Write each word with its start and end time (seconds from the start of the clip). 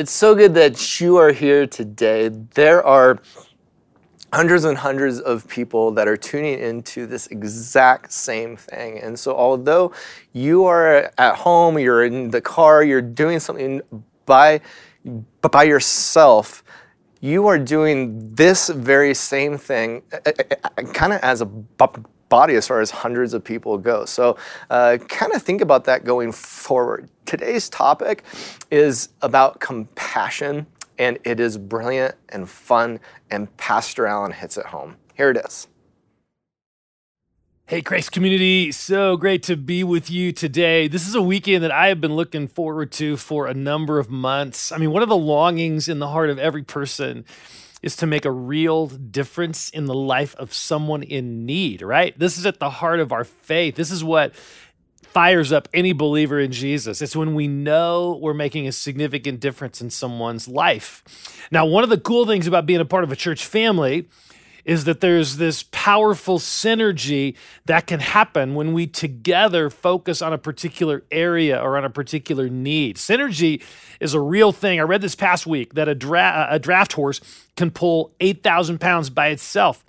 It's 0.00 0.12
so 0.12 0.34
good 0.34 0.54
that 0.54 0.98
you 0.98 1.18
are 1.18 1.30
here 1.30 1.66
today. 1.66 2.30
There 2.54 2.82
are 2.82 3.18
hundreds 4.32 4.64
and 4.64 4.78
hundreds 4.78 5.20
of 5.20 5.46
people 5.46 5.90
that 5.90 6.08
are 6.08 6.16
tuning 6.16 6.58
into 6.58 7.06
this 7.06 7.26
exact 7.26 8.10
same 8.10 8.56
thing. 8.56 8.98
And 8.98 9.18
so, 9.18 9.36
although 9.36 9.92
you 10.32 10.64
are 10.64 11.12
at 11.18 11.36
home, 11.36 11.78
you're 11.78 12.06
in 12.06 12.30
the 12.30 12.40
car, 12.40 12.82
you're 12.82 13.02
doing 13.02 13.40
something 13.40 13.82
by, 14.24 14.62
by 15.42 15.64
yourself, 15.64 16.64
you 17.20 17.46
are 17.46 17.58
doing 17.58 18.34
this 18.34 18.70
very 18.70 19.12
same 19.12 19.58
thing 19.58 20.02
eh, 20.12 20.18
eh, 20.24 20.32
eh, 20.78 20.82
kind 20.94 21.12
of 21.12 21.20
as 21.20 21.42
a 21.42 21.46
body 22.30 22.54
as 22.54 22.66
far 22.66 22.80
as 22.80 22.90
hundreds 22.90 23.34
of 23.34 23.44
people 23.44 23.76
go. 23.76 24.06
So, 24.06 24.38
uh, 24.70 24.96
kind 25.08 25.34
of 25.34 25.42
think 25.42 25.60
about 25.60 25.84
that 25.84 26.04
going 26.04 26.32
forward. 26.32 27.10
Today's 27.26 27.68
topic 27.68 28.22
is 28.70 29.10
about 29.20 29.60
compassion, 29.60 30.66
and 30.98 31.18
it 31.24 31.38
is 31.38 31.58
brilliant 31.58 32.14
and 32.30 32.48
fun, 32.48 33.00
and 33.30 33.54
Pastor 33.58 34.06
Allen 34.06 34.32
hits 34.32 34.56
it 34.56 34.66
home. 34.66 34.96
Here 35.14 35.28
it 35.30 35.36
is. 35.36 35.68
Hey, 37.66 37.82
Grace 37.82 38.08
community, 38.08 38.72
so 38.72 39.16
great 39.16 39.44
to 39.44 39.56
be 39.56 39.84
with 39.84 40.10
you 40.10 40.32
today. 40.32 40.88
This 40.88 41.06
is 41.06 41.14
a 41.14 41.22
weekend 41.22 41.62
that 41.62 41.70
I 41.70 41.86
have 41.86 42.00
been 42.00 42.16
looking 42.16 42.48
forward 42.48 42.90
to 42.92 43.16
for 43.16 43.46
a 43.46 43.54
number 43.54 44.00
of 44.00 44.10
months. 44.10 44.72
I 44.72 44.76
mean, 44.78 44.90
one 44.90 45.04
of 45.04 45.08
the 45.08 45.16
longings 45.16 45.88
in 45.88 46.00
the 46.00 46.08
heart 46.08 46.30
of 46.30 46.38
every 46.40 46.64
person 46.64 47.24
is 47.82 47.96
to 47.96 48.06
make 48.06 48.24
a 48.24 48.30
real 48.30 48.86
difference 48.86 49.70
in 49.70 49.86
the 49.86 49.94
life 49.94 50.34
of 50.36 50.52
someone 50.52 51.02
in 51.02 51.46
need, 51.46 51.82
right? 51.82 52.18
This 52.18 52.36
is 52.36 52.46
at 52.46 52.60
the 52.60 52.70
heart 52.70 53.00
of 53.00 53.12
our 53.12 53.24
faith. 53.24 53.74
This 53.76 53.90
is 53.90 54.04
what 54.04 54.34
fires 55.12 55.50
up 55.50 55.68
any 55.74 55.92
believer 55.92 56.38
in 56.38 56.52
Jesus. 56.52 57.02
It's 57.02 57.16
when 57.16 57.34
we 57.34 57.48
know 57.48 58.18
we're 58.22 58.34
making 58.34 58.68
a 58.68 58.72
significant 58.72 59.40
difference 59.40 59.80
in 59.80 59.90
someone's 59.90 60.46
life. 60.46 61.48
Now, 61.50 61.66
one 61.66 61.82
of 61.82 61.90
the 61.90 61.98
cool 61.98 62.26
things 62.26 62.46
about 62.46 62.66
being 62.66 62.80
a 62.80 62.84
part 62.84 63.02
of 63.02 63.10
a 63.10 63.16
church 63.16 63.44
family 63.44 64.08
is 64.70 64.84
that 64.84 65.00
there's 65.00 65.36
this 65.36 65.64
powerful 65.72 66.38
synergy 66.38 67.34
that 67.64 67.88
can 67.88 67.98
happen 67.98 68.54
when 68.54 68.72
we 68.72 68.86
together 68.86 69.68
focus 69.68 70.22
on 70.22 70.32
a 70.32 70.38
particular 70.38 71.02
area 71.10 71.60
or 71.60 71.76
on 71.76 71.84
a 71.84 71.90
particular 71.90 72.48
need. 72.48 72.94
Synergy 72.94 73.60
is 73.98 74.14
a 74.14 74.20
real 74.20 74.52
thing. 74.52 74.78
I 74.78 74.84
read 74.84 75.00
this 75.00 75.16
past 75.16 75.44
week 75.44 75.74
that 75.74 75.88
a, 75.88 75.94
dra- 75.96 76.46
a 76.48 76.60
draft 76.60 76.92
horse 76.92 77.20
can 77.56 77.72
pull 77.72 78.14
8,000 78.20 78.80
pounds 78.80 79.10
by 79.10 79.30
itself. 79.30 79.84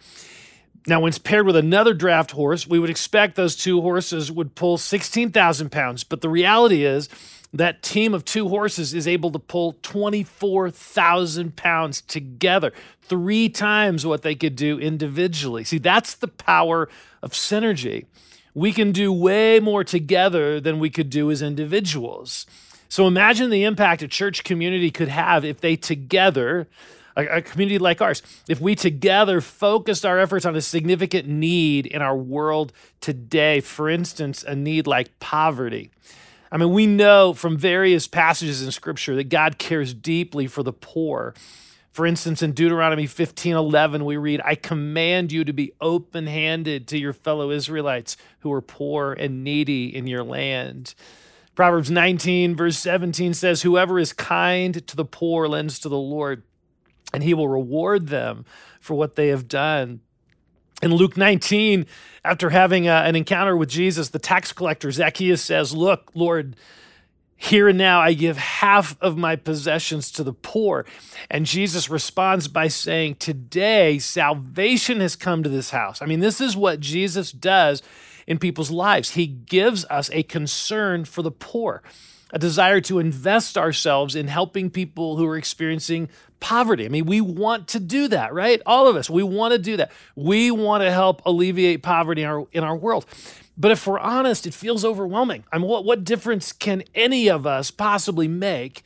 Now, 0.88 1.00
when 1.00 1.10
it's 1.10 1.20
paired 1.20 1.46
with 1.46 1.58
another 1.58 1.94
draft 1.94 2.32
horse, 2.32 2.66
we 2.66 2.80
would 2.80 2.90
expect 2.90 3.36
those 3.36 3.56
two 3.56 3.82
horses 3.82 4.32
would 4.32 4.56
pull 4.56 4.80
16,000 4.80 5.72
pounds. 5.72 6.04
But 6.04 6.22
the 6.22 6.30
reality 6.30 6.86
is, 6.86 7.08
that 7.54 7.84
team 7.84 8.14
of 8.14 8.24
two 8.24 8.48
horses 8.48 8.94
is 8.94 9.08
able 9.08 9.32
to 9.32 9.40
pull 9.40 9.74
24,000 9.82 11.56
pounds 11.56 12.02
together, 12.02 12.72
three 13.02 13.50
times 13.50 14.06
what 14.06 14.22
they 14.22 14.36
could 14.36 14.56
do 14.56 14.80
individually. 14.80 15.64
See, 15.64 15.78
that's 15.78 16.16
the 16.16 16.30
power 16.30 16.88
of 17.22 17.32
synergy. 17.32 18.06
We 18.54 18.72
can 18.72 18.92
do 18.92 19.12
way 19.12 19.60
more 19.60 19.84
together 19.84 20.60
than 20.60 20.80
we 20.80 20.90
could 20.90 21.10
do 21.10 21.30
as 21.32 21.42
individuals. 21.42 22.46
So 22.88 23.08
imagine 23.08 23.50
the 23.50 23.64
impact 23.64 24.02
a 24.02 24.08
church 24.08 24.44
community 24.44 24.92
could 24.92 25.08
have 25.08 25.46
if 25.46 25.62
they 25.62 25.78
together, 25.78 26.68
a, 27.16 27.26
a 27.26 27.42
community 27.42 27.80
like 27.80 28.02
ours, 28.02 28.22
if 28.50 28.60
we 28.60 28.76
together 28.76 29.40
focused 29.40 30.06
our 30.06 30.20
efforts 30.20 30.46
on 30.46 30.56
a 30.56 30.62
significant 30.62 31.28
need 31.28 31.86
in 31.86 32.02
our 32.02 32.18
world 32.18 32.74
today. 33.00 33.62
For 33.62 33.90
instance, 33.90 34.44
a 34.44 34.56
need 34.56 34.88
like 34.88 35.20
poverty. 35.20 35.92
I 36.52 36.58
mean, 36.58 36.74
we 36.74 36.86
know 36.86 37.34
from 37.34 37.58
various 37.58 38.08
passages 38.08 38.62
in 38.62 38.72
Scripture 38.72 39.16
that 39.16 39.30
God 39.30 39.58
cares 39.58 39.94
deeply 39.94 40.48
for 40.48 40.64
the 40.64 40.74
poor. 40.74 41.34
For 41.92 42.06
instance, 42.06 42.42
in 42.42 42.52
Deuteronomy 42.52 43.08
15 43.08 43.56
11, 43.56 44.04
we 44.04 44.18
read, 44.18 44.42
I 44.44 44.56
command 44.56 45.32
you 45.32 45.46
to 45.46 45.54
be 45.54 45.74
open 45.80 46.28
handed 46.28 46.88
to 46.90 46.98
your 46.98 47.14
fellow 47.14 47.52
Israelites 47.52 48.18
who 48.40 48.52
are 48.52 48.62
poor 48.62 49.14
and 49.14 49.44
needy 49.44 49.96
in 49.96 50.08
your 50.08 50.24
land. 50.24 50.94
Proverbs 51.56 51.92
19, 51.92 52.56
verse 52.56 52.78
17 52.78 53.34
says, 53.34 53.62
Whoever 53.62 54.00
is 54.00 54.14
kind 54.14 54.86
to 54.88 54.96
the 54.96 55.06
poor 55.06 55.48
lends 55.48 55.80
to 55.80 55.90
the 55.90 55.98
Lord, 55.98 56.44
and 57.14 57.24
he 57.24 57.34
will 57.34 57.50
reward 57.50 58.08
them 58.08 58.46
for 58.80 58.96
what 58.96 59.16
they 59.16 59.28
have 59.28 59.48
done. 59.48 60.02
In 60.82 60.94
Luke 60.94 61.16
19, 61.16 61.86
after 62.26 62.50
having 62.50 62.88
a, 62.88 62.92
uh, 62.92 63.04
an 63.04 63.16
encounter 63.16 63.56
with 63.56 63.70
Jesus, 63.70 64.10
the 64.10 64.20
tax 64.20 64.52
collector 64.52 64.92
Zacchaeus 64.92 65.42
says, 65.42 65.76
Look, 65.76 66.12
Lord, 66.14 66.56
here 67.36 67.68
and 67.68 67.78
now 67.78 68.00
I 68.02 68.14
give 68.14 68.38
half 68.38 68.96
of 69.02 69.18
my 69.18 69.36
possessions 69.36 70.12
to 70.12 70.24
the 70.24 70.34
poor. 70.34 70.86
And 71.30 71.46
Jesus 71.46 71.90
responds 71.90 72.48
by 72.48 72.68
saying, 72.68 73.16
Today 73.16 74.00
salvation 74.00 75.00
has 75.00 75.16
come 75.16 75.44
to 75.44 75.50
this 75.50 75.72
house. 75.72 76.02
I 76.02 76.06
mean, 76.06 76.20
this 76.20 76.42
is 76.42 76.56
what 76.56 76.80
Jesus 76.80 77.32
does 77.32 77.82
in 78.28 78.40
people's 78.40 78.72
lives. 78.72 79.12
He 79.12 79.28
gives 79.28 79.86
us 79.86 80.10
a 80.14 80.24
concern 80.24 81.06
for 81.06 81.22
the 81.22 81.32
poor 81.32 81.82
a 82.34 82.40
desire 82.40 82.82
to 82.82 83.00
invest 83.00 83.58
ourselves 83.58 84.16
in 84.16 84.28
helping 84.28 84.70
people 84.70 85.18
who 85.18 85.28
are 85.28 85.38
experiencing 85.38 86.10
poverty. 86.42 86.86
I 86.86 86.90
mean, 86.90 87.06
we 87.06 87.22
want 87.22 87.70
to 87.70 87.80
do 87.80 88.10
that, 88.10 88.34
right? 88.34 88.62
All 88.66 88.88
of 88.88 88.98
us, 88.98 89.10
we 89.10 89.24
want 89.24 89.54
to 89.54 89.58
do 89.58 89.78
that. 89.78 89.92
We 90.16 90.52
want 90.52 90.84
to 90.84 90.92
help 90.92 91.22
alleviate 91.26 91.82
poverty 91.82 92.24
in 92.24 92.28
our, 92.28 92.48
in 92.52 92.64
our 92.66 92.76
world. 92.76 93.06
But 93.58 93.72
if 93.72 93.88
we're 93.88 94.00
honest, 94.00 94.46
it 94.46 94.54
feels 94.54 94.84
overwhelming. 94.84 95.46
I 95.52 95.58
mean, 95.58 95.68
what, 95.68 95.86
what 95.86 96.04
difference 96.04 96.52
can 96.52 96.84
any 96.94 97.30
of 97.30 97.48
us 97.48 97.72
possibly 97.72 98.28
make 98.28 98.84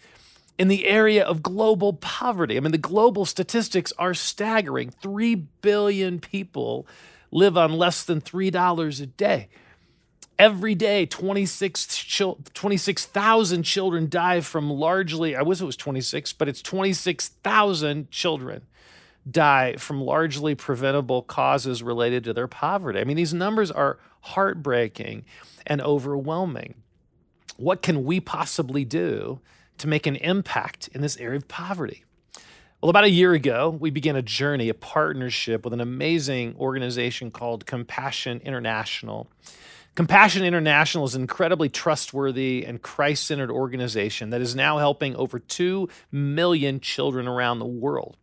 in 0.60 0.68
the 0.68 0.86
area 0.86 1.24
of 1.24 1.42
global 1.42 1.94
poverty? 1.94 2.58
I 2.58 2.60
mean, 2.60 2.72
the 2.72 2.78
global 2.78 3.26
statistics 3.26 3.94
are 3.98 4.14
staggering. 4.14 4.90
Three 4.90 5.36
billion 5.36 6.20
people 6.20 6.86
live 7.32 7.58
on 7.58 7.74
less 7.74 8.04
than 8.04 8.22
$3 8.22 9.02
a 9.02 9.06
day. 9.06 9.50
Every 10.38 10.76
day, 10.76 11.06
26,000 11.06 12.54
26, 12.54 13.08
children 13.64 14.10
die 14.10 14.42
from 14.42 14.70
largely, 14.70 15.36
I 15.36 15.42
wish 15.44 15.62
it 15.62 15.66
was 15.66 15.78
26, 15.78 16.34
but 16.34 16.50
it's 16.50 16.62
26,000 16.62 18.12
children 18.12 18.64
die 19.30 19.76
from 19.78 20.02
largely 20.02 20.54
preventable 20.54 21.22
causes 21.22 21.82
related 21.82 22.24
to 22.26 22.34
their 22.34 22.48
poverty. 22.48 23.00
I 23.00 23.06
mean, 23.06 23.18
these 23.18 23.34
numbers 23.34 23.72
are 23.72 23.98
heartbreaking 24.22 25.24
and 25.66 25.82
overwhelming. 25.82 26.76
What 27.58 27.82
can 27.82 28.04
we 28.04 28.20
possibly 28.20 28.84
do 28.84 29.40
to 29.78 29.88
make 29.88 30.06
an 30.06 30.18
impact 30.18 30.90
in 30.90 31.02
this 31.02 31.18
area 31.18 31.38
of 31.38 31.48
poverty? 31.48 32.04
Well, 32.82 32.90
about 32.90 33.06
a 33.06 33.10
year 33.10 33.34
ago, 33.34 33.70
we 33.80 33.90
began 33.90 34.16
a 34.16 34.22
journey, 34.22 34.70
a 34.70 34.74
partnership 34.74 35.64
with 35.64 35.74
an 35.74 35.82
amazing 35.82 36.56
organization 36.60 37.32
called 37.32 37.66
Compassion 37.66 38.42
International. 38.44 39.28
Compassion 39.96 40.44
International 40.44 41.06
is 41.06 41.16
an 41.16 41.22
incredibly 41.22 41.70
trustworthy 41.70 42.66
and 42.66 42.82
Christ 42.82 43.26
centered 43.26 43.50
organization 43.50 44.30
that 44.32 44.42
is 44.42 44.54
now 44.54 44.78
helping 44.78 45.16
over 45.16 45.40
2 45.40 45.88
million 46.12 46.82
children 46.82 47.30
around 47.30 47.60
the 47.60 47.66
world. 47.66 48.18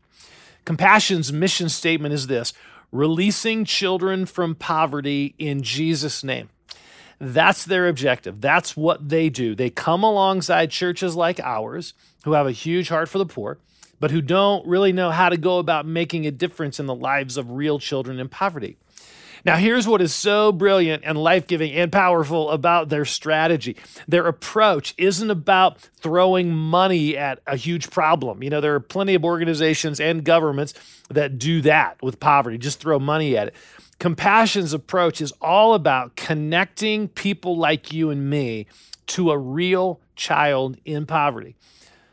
Compassion's 0.66 1.32
mission 1.32 1.70
statement 1.70 2.12
is 2.12 2.26
this 2.26 2.52
releasing 2.92 3.64
children 3.64 4.26
from 4.26 4.54
poverty 4.54 5.34
in 5.38 5.62
Jesus' 5.62 6.22
name. 6.22 6.50
That's 7.18 7.64
their 7.64 7.88
objective. 7.88 8.42
That's 8.42 8.76
what 8.76 9.08
they 9.08 9.30
do. 9.30 9.54
They 9.54 9.70
come 9.70 10.02
alongside 10.02 10.70
churches 10.70 11.16
like 11.16 11.40
ours 11.40 11.94
who 12.24 12.32
have 12.32 12.46
a 12.46 12.52
huge 12.52 12.90
heart 12.90 13.08
for 13.08 13.16
the 13.16 13.24
poor, 13.24 13.56
but 13.98 14.10
who 14.10 14.20
don't 14.20 14.66
really 14.66 14.92
know 14.92 15.10
how 15.10 15.30
to 15.30 15.38
go 15.38 15.58
about 15.58 15.86
making 15.86 16.26
a 16.26 16.30
difference 16.30 16.78
in 16.78 16.84
the 16.84 16.94
lives 16.94 17.38
of 17.38 17.52
real 17.52 17.78
children 17.78 18.20
in 18.20 18.28
poverty. 18.28 18.76
Now, 19.44 19.56
here's 19.56 19.88
what 19.88 20.00
is 20.00 20.14
so 20.14 20.52
brilliant 20.52 21.02
and 21.04 21.18
life 21.18 21.48
giving 21.48 21.72
and 21.72 21.90
powerful 21.90 22.50
about 22.50 22.90
their 22.90 23.04
strategy. 23.04 23.76
Their 24.06 24.28
approach 24.28 24.94
isn't 24.96 25.30
about 25.30 25.80
throwing 25.80 26.54
money 26.54 27.16
at 27.16 27.40
a 27.46 27.56
huge 27.56 27.90
problem. 27.90 28.42
You 28.42 28.50
know, 28.50 28.60
there 28.60 28.74
are 28.74 28.80
plenty 28.80 29.14
of 29.14 29.24
organizations 29.24 29.98
and 29.98 30.24
governments 30.24 30.74
that 31.10 31.38
do 31.38 31.60
that 31.62 32.00
with 32.02 32.20
poverty, 32.20 32.56
just 32.56 32.78
throw 32.78 33.00
money 33.00 33.36
at 33.36 33.48
it. 33.48 33.54
Compassion's 33.98 34.72
approach 34.72 35.20
is 35.20 35.32
all 35.40 35.74
about 35.74 36.14
connecting 36.14 37.08
people 37.08 37.56
like 37.56 37.92
you 37.92 38.10
and 38.10 38.30
me 38.30 38.66
to 39.08 39.32
a 39.32 39.38
real 39.38 40.00
child 40.14 40.76
in 40.84 41.04
poverty 41.04 41.56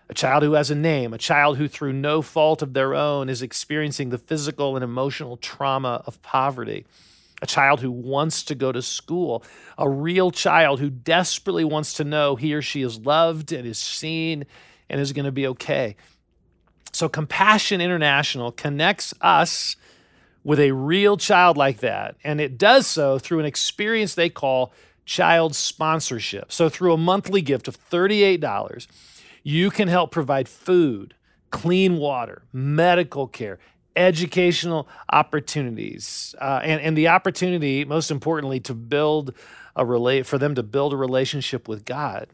a 0.09 0.13
child 0.15 0.41
who 0.41 0.53
has 0.53 0.71
a 0.71 0.75
name, 0.75 1.13
a 1.13 1.19
child 1.19 1.57
who, 1.57 1.67
through 1.67 1.93
no 1.93 2.23
fault 2.23 2.63
of 2.63 2.73
their 2.73 2.95
own, 2.95 3.29
is 3.29 3.43
experiencing 3.43 4.09
the 4.09 4.17
physical 4.17 4.75
and 4.75 4.83
emotional 4.83 5.37
trauma 5.37 6.01
of 6.07 6.19
poverty 6.23 6.83
a 7.41 7.47
child 7.47 7.79
who 7.81 7.91
wants 7.91 8.43
to 8.43 8.55
go 8.55 8.71
to 8.71 8.81
school, 8.81 9.43
a 9.77 9.89
real 9.89 10.31
child 10.31 10.79
who 10.79 10.89
desperately 10.89 11.63
wants 11.63 11.93
to 11.93 12.03
know 12.03 12.35
he 12.35 12.53
or 12.53 12.61
she 12.61 12.81
is 12.81 12.99
loved 12.99 13.51
and 13.51 13.67
is 13.67 13.79
seen 13.79 14.45
and 14.89 14.99
is 14.99 15.13
going 15.13 15.25
to 15.25 15.31
be 15.31 15.47
okay. 15.47 15.95
So, 16.91 17.07
Compassion 17.07 17.81
International 17.81 18.51
connects 18.51 19.13
us 19.21 19.75
with 20.43 20.59
a 20.59 20.71
real 20.71 21.17
child 21.17 21.57
like 21.57 21.79
that, 21.79 22.15
and 22.23 22.41
it 22.41 22.57
does 22.57 22.87
so 22.87 23.19
through 23.19 23.39
an 23.39 23.45
experience 23.45 24.15
they 24.15 24.29
call 24.29 24.73
child 25.05 25.55
sponsorship. 25.55 26.51
So, 26.51 26.69
through 26.69 26.93
a 26.93 26.97
monthly 26.97 27.41
gift 27.41 27.67
of 27.67 27.77
$38, 27.89 28.87
you 29.43 29.69
can 29.69 29.87
help 29.87 30.11
provide 30.11 30.49
food, 30.49 31.13
clean 31.51 31.97
water, 31.97 32.43
medical 32.51 33.27
care, 33.27 33.59
educational 33.99 34.87
opportunities, 35.11 36.33
uh, 36.39 36.61
and, 36.63 36.81
and 36.81 36.97
the 36.97 37.09
opportunity, 37.09 37.83
most 37.83 38.09
importantly, 38.09 38.59
to 38.61 38.73
build 38.73 39.33
a 39.75 39.85
relate 39.85 40.25
for 40.25 40.37
them 40.37 40.55
to 40.55 40.63
build 40.63 40.93
a 40.93 40.97
relationship 40.97 41.67
with 41.67 41.83
God. 41.85 42.27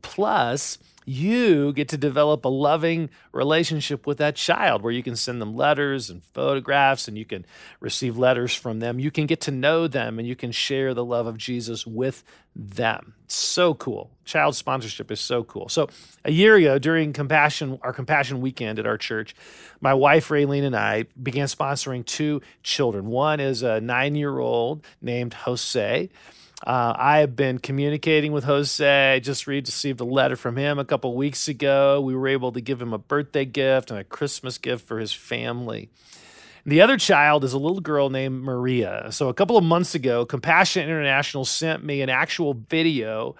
Plus, 0.00 0.78
you 1.08 1.72
get 1.72 1.88
to 1.88 1.96
develop 1.96 2.44
a 2.44 2.48
loving 2.48 3.08
relationship 3.32 4.06
with 4.06 4.18
that 4.18 4.36
child 4.36 4.82
where 4.82 4.92
you 4.92 5.02
can 5.02 5.16
send 5.16 5.40
them 5.40 5.56
letters 5.56 6.10
and 6.10 6.22
photographs 6.22 7.08
and 7.08 7.16
you 7.16 7.24
can 7.24 7.46
receive 7.80 8.18
letters 8.18 8.54
from 8.54 8.80
them. 8.80 9.00
You 9.00 9.10
can 9.10 9.26
get 9.26 9.40
to 9.42 9.50
know 9.50 9.88
them 9.88 10.18
and 10.18 10.28
you 10.28 10.36
can 10.36 10.52
share 10.52 10.92
the 10.92 11.04
love 11.04 11.26
of 11.26 11.38
Jesus 11.38 11.86
with 11.86 12.24
them. 12.54 13.14
So 13.26 13.72
cool. 13.74 14.10
Child 14.26 14.54
sponsorship 14.54 15.10
is 15.10 15.20
so 15.20 15.44
cool. 15.44 15.68
So, 15.68 15.88
a 16.24 16.32
year 16.32 16.56
ago 16.56 16.78
during 16.78 17.12
compassion 17.14 17.78
our 17.82 17.92
compassion 17.92 18.40
weekend 18.42 18.78
at 18.78 18.86
our 18.86 18.98
church, 18.98 19.34
my 19.80 19.94
wife 19.94 20.28
Raylene 20.28 20.64
and 20.64 20.76
I 20.76 21.04
began 21.22 21.46
sponsoring 21.46 22.04
two 22.04 22.42
children. 22.62 23.06
One 23.06 23.40
is 23.40 23.62
a 23.62 23.80
9-year-old 23.80 24.84
named 25.00 25.32
Jose 25.34 26.10
uh, 26.66 26.92
I 26.96 27.18
have 27.18 27.36
been 27.36 27.58
communicating 27.58 28.32
with 28.32 28.44
Jose. 28.44 29.14
I 29.14 29.20
just 29.20 29.46
received 29.46 30.00
a 30.00 30.04
letter 30.04 30.36
from 30.36 30.56
him 30.56 30.78
a 30.78 30.84
couple 30.84 31.14
weeks 31.14 31.46
ago. 31.46 32.00
We 32.00 32.14
were 32.16 32.28
able 32.28 32.52
to 32.52 32.60
give 32.60 32.82
him 32.82 32.92
a 32.92 32.98
birthday 32.98 33.44
gift 33.44 33.90
and 33.90 34.00
a 34.00 34.04
Christmas 34.04 34.58
gift 34.58 34.86
for 34.86 34.98
his 34.98 35.12
family. 35.12 35.88
The 36.66 36.82
other 36.82 36.98
child 36.98 37.44
is 37.44 37.54
a 37.54 37.58
little 37.58 37.80
girl 37.80 38.10
named 38.10 38.42
Maria. 38.42 39.08
So, 39.10 39.28
a 39.28 39.34
couple 39.34 39.56
of 39.56 39.64
months 39.64 39.94
ago, 39.94 40.26
Compassion 40.26 40.82
International 40.82 41.46
sent 41.46 41.82
me 41.82 42.02
an 42.02 42.10
actual 42.10 42.54
video 42.68 43.36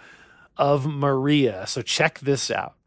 of 0.57 0.87
Maria. 0.87 1.67
So, 1.67 1.83
check 1.83 2.21
this 2.21 2.51
out. 2.51 2.78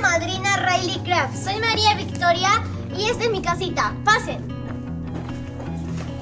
Madrina 0.00 0.56
Riley 0.56 0.98
Craft. 1.00 1.36
Soy 1.36 1.60
María 1.60 1.94
Victoria 1.94 2.48
y 2.96 3.04
esta 3.04 3.24
es 3.24 3.30
mi 3.30 3.42
casita. 3.42 3.94
Pasen. 4.04 4.48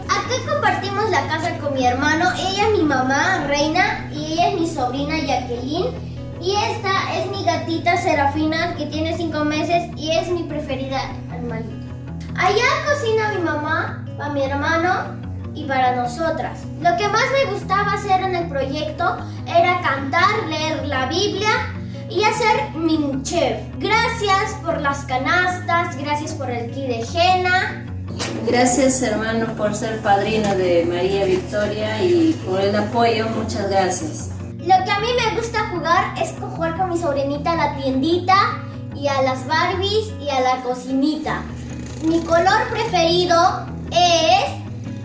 Aquí 0.09 0.35
compartimos 0.49 1.11
la 1.11 1.27
casa 1.29 1.57
con 1.59 1.75
mi 1.75 1.87
hermano. 1.87 2.31
Ella 2.37 2.69
es 2.69 2.79
mi 2.79 2.85
mamá, 2.85 3.45
Reina, 3.47 4.09
y 4.13 4.33
ella 4.33 4.49
es 4.49 4.61
mi 4.61 4.69
sobrina, 4.69 5.17
Jacqueline. 5.19 5.87
Y 6.41 6.55
esta 6.55 7.15
es 7.15 7.31
mi 7.31 7.45
gatita 7.45 7.97
Serafina, 7.97 8.75
que 8.77 8.87
tiene 8.87 9.17
cinco 9.17 9.45
meses 9.45 9.91
y 9.97 10.11
es 10.11 10.29
mi 10.29 10.45
preferida 10.45 11.01
animalita. 11.31 11.87
Allá 12.37 12.65
cocina 12.87 13.33
mi 13.35 13.43
mamá, 13.43 14.05
para 14.17 14.33
mi 14.33 14.43
hermano 14.43 15.19
y 15.55 15.65
para 15.65 15.97
nosotras. 15.97 16.61
Lo 16.81 16.97
que 16.97 17.09
más 17.09 17.25
me 17.33 17.53
gustaba 17.53 17.95
hacer 17.95 18.21
en 18.23 18.37
el 18.37 18.49
proyecto 18.49 19.17
era 19.47 19.81
cantar, 19.81 20.47
leer 20.49 20.87
la 20.87 21.07
Biblia 21.07 21.51
y 22.11 22.25
hacer 22.25 22.71
mi 22.75 23.23
chef. 23.23 23.61
Gracias 23.79 24.55
por 24.65 24.81
las 24.81 25.05
canastas, 25.05 25.97
gracias 25.97 26.33
por 26.33 26.51
el 26.51 26.71
kit 26.71 26.89
de 26.89 27.07
Jena. 27.07 27.85
Gracias 28.47 29.03
hermano 29.03 29.47
por 29.57 29.75
ser 29.75 30.01
padrino 30.01 30.55
de 30.57 30.85
María 30.87 31.25
Victoria 31.25 32.03
y 32.03 32.33
por 32.47 32.61
el 32.61 32.75
apoyo, 32.75 33.29
muchas 33.31 33.71
gracias. 33.71 34.31
Lo 34.59 34.85
que 34.85 34.91
a 34.91 35.01
mí 35.01 35.09
me 35.17 35.37
gusta 35.37 35.69
jugar 35.71 36.15
es 36.21 36.35
jugar 36.41 36.77
con 36.77 36.91
mi 36.91 36.99
sobrinita 36.99 37.53
a 37.53 37.57
la 37.57 37.77
tiendita 37.77 38.35
y 38.95 39.07
a 39.07 39.23
las 39.23 39.47
Barbies 39.47 40.13
y 40.21 40.29
a 40.31 40.41
la 40.41 40.63
cocinita. 40.63 41.43
Mi 42.05 42.21
color 42.21 42.69
preferido 42.71 43.67
es 43.91 44.59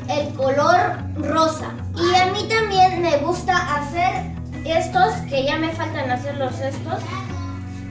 el 0.09 0.33
color 0.33 0.97
rosa. 1.17 1.71
Y 1.95 2.15
a 2.15 2.31
mí 2.31 2.47
también 2.49 3.01
me 3.01 3.17
gusta 3.17 3.55
hacer 3.75 4.32
estos 4.65 5.15
que 5.29 5.45
ya 5.45 5.57
me 5.57 5.69
faltan 5.69 6.09
hacer 6.09 6.37
los 6.37 6.59
estos. 6.59 7.01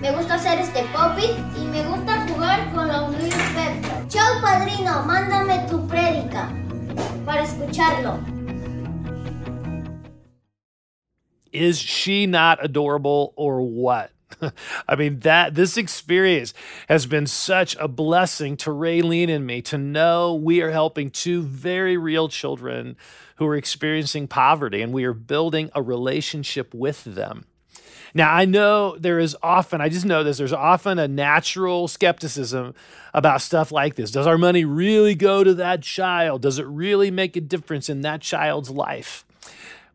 Me 0.00 0.10
gusta 0.12 0.34
hacer 0.34 0.58
este 0.58 0.82
poppy 0.92 1.26
y 1.60 1.64
me 1.66 1.84
gusta 1.84 2.26
jugar 2.26 2.72
con 2.72 2.88
los 2.88 3.16
Luis 3.18 3.34
Pepper. 3.54 4.08
Chao 4.08 4.40
padrino, 4.40 5.04
mándame 5.04 5.66
tu 5.68 5.86
prédica 5.86 6.50
para 7.24 7.42
escucharlo. 7.42 8.18
Is 11.52 11.78
she 11.78 12.26
not 12.26 12.64
adorable 12.64 13.34
or 13.36 13.60
what? 13.60 14.10
I 14.88 14.96
mean, 14.96 15.20
that 15.20 15.54
this 15.54 15.76
experience 15.76 16.54
has 16.88 17.06
been 17.06 17.26
such 17.26 17.76
a 17.76 17.88
blessing 17.88 18.56
to 18.58 18.70
Raylene 18.70 19.28
and 19.28 19.46
me 19.46 19.62
to 19.62 19.78
know 19.78 20.34
we 20.34 20.60
are 20.62 20.70
helping 20.70 21.10
two 21.10 21.42
very 21.42 21.96
real 21.96 22.28
children 22.28 22.96
who 23.36 23.46
are 23.46 23.56
experiencing 23.56 24.28
poverty 24.28 24.82
and 24.82 24.92
we 24.92 25.04
are 25.04 25.14
building 25.14 25.70
a 25.74 25.82
relationship 25.82 26.72
with 26.74 27.04
them. 27.04 27.44
Now, 28.14 28.32
I 28.32 28.44
know 28.44 28.96
there 28.98 29.18
is 29.18 29.34
often, 29.42 29.80
I 29.80 29.88
just 29.88 30.04
know 30.04 30.22
this, 30.22 30.36
there's 30.36 30.52
often 30.52 30.98
a 30.98 31.08
natural 31.08 31.88
skepticism 31.88 32.74
about 33.14 33.40
stuff 33.40 33.72
like 33.72 33.94
this. 33.94 34.10
Does 34.10 34.26
our 34.26 34.36
money 34.36 34.64
really 34.66 35.14
go 35.14 35.42
to 35.42 35.54
that 35.54 35.82
child? 35.82 36.42
Does 36.42 36.58
it 36.58 36.66
really 36.66 37.10
make 37.10 37.36
a 37.36 37.40
difference 37.40 37.88
in 37.88 38.02
that 38.02 38.20
child's 38.20 38.68
life? 38.68 39.24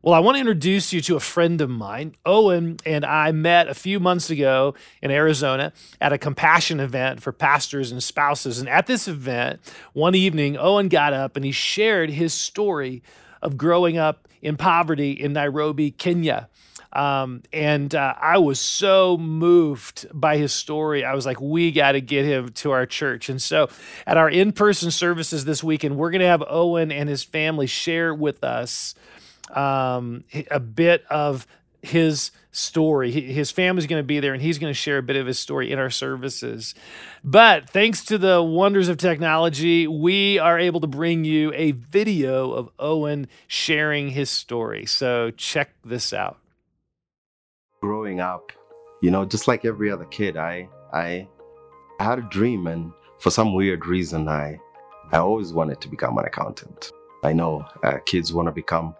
Well, 0.04 0.14
I 0.14 0.20
want 0.20 0.36
to 0.36 0.40
introduce 0.40 0.94
you 0.94 1.02
to 1.02 1.16
a 1.16 1.20
friend 1.20 1.60
of 1.60 1.72
mine. 1.72 2.14
Owen 2.24 2.78
and 2.86 3.04
I 3.04 3.32
met 3.32 3.68
a 3.68 3.74
few 3.74 4.00
months 4.00 4.30
ago 4.30 4.76
in 5.02 5.10
Arizona 5.10 5.74
at 6.00 6.14
a 6.14 6.20
compassion 6.20 6.80
event 6.80 7.24
for 7.24 7.32
pastors 7.32 7.92
and 7.92 8.02
spouses. 8.02 8.60
And 8.60 8.70
at 8.70 8.86
this 8.86 9.08
event, 9.08 9.60
one 9.94 10.14
evening, 10.14 10.56
Owen 10.56 10.88
got 10.88 11.14
up 11.14 11.36
and 11.36 11.44
he 11.44 11.52
shared 11.52 12.12
his 12.12 12.32
story 12.32 13.02
of 13.42 13.58
growing 13.58 13.98
up 13.98 14.28
in 14.40 14.56
poverty 14.56 15.12
in 15.14 15.34
Nairobi, 15.34 15.90
Kenya. 15.90 16.48
Um, 16.94 17.42
and 17.52 17.94
uh, 17.94 18.14
I 18.22 18.38
was 18.38 18.60
so 18.60 19.18
moved 19.18 20.06
by 20.14 20.38
his 20.38 20.54
story. 20.54 21.04
I 21.06 21.16
was 21.16 21.26
like, 21.26 21.42
we 21.42 21.72
got 21.72 21.94
to 21.94 22.02
get 22.02 22.24
him 22.24 22.50
to 22.50 22.72
our 22.72 22.86
church. 22.86 23.30
And 23.30 23.42
so 23.42 23.68
at 24.06 24.16
our 24.16 24.30
in 24.30 24.52
person 24.52 24.92
services 24.92 25.44
this 25.44 25.64
weekend, 25.64 25.98
we're 25.98 26.12
going 26.12 26.22
to 26.22 26.28
have 26.28 26.44
Owen 26.48 26.92
and 26.92 27.10
his 27.10 27.24
family 27.24 27.68
share 27.68 28.14
with 28.14 28.44
us 28.44 28.94
um, 29.56 30.24
a 30.52 30.60
bit 30.60 31.06
of 31.10 31.48
his 31.82 32.32
story. 32.52 33.12
His 33.12 33.52
family's 33.52 33.86
going 33.86 34.02
to 34.02 34.06
be 34.06 34.20
there 34.20 34.34
and 34.34 34.42
he's 34.42 34.58
going 34.58 34.72
to 34.72 34.78
share 34.78 34.98
a 34.98 35.04
bit 35.04 35.16
of 35.16 35.28
his 35.28 35.38
story 35.38 35.72
in 35.72 35.80
our 35.80 35.90
services. 35.90 36.74
But 37.24 37.70
thanks 37.70 38.04
to 38.06 38.18
the 38.18 38.42
wonders 38.42 38.90
of 38.90 38.98
technology, 38.98 39.88
we 39.88 40.40
are 40.40 40.58
able 40.58 40.82
to 40.82 40.88
bring 40.88 41.24
you 41.24 41.54
a 41.54 41.72
video 41.72 42.52
of 42.52 42.70
Owen 42.80 43.28
sharing 43.48 44.10
his 44.10 44.30
story. 44.30 44.86
So 44.86 45.32
check 45.32 45.70
this 45.86 46.14
out. 46.14 46.38
Growing 47.82 48.20
up, 48.20 48.52
you 49.02 49.12
know, 49.12 49.24
just 49.24 49.48
like 49.48 49.64
every 49.64 49.92
other 49.92 50.06
kid, 50.06 50.36
I 50.36 50.68
I 50.92 51.28
had 52.00 52.18
a 52.20 52.24
dream 52.24 52.66
and 52.68 52.92
for 53.20 53.30
some 53.30 53.54
weird 53.54 53.86
reason 53.86 54.28
I 54.28 54.60
I 55.12 55.18
always 55.18 55.54
wanted 55.54 55.80
to 55.82 55.88
become 55.88 56.18
an 56.18 56.26
accountant. 56.26 56.92
I 57.24 57.34
know 57.34 57.66
uh, 57.84 57.98
kids 58.06 58.34
want 58.34 58.48
to 58.48 58.52
become 58.52 58.96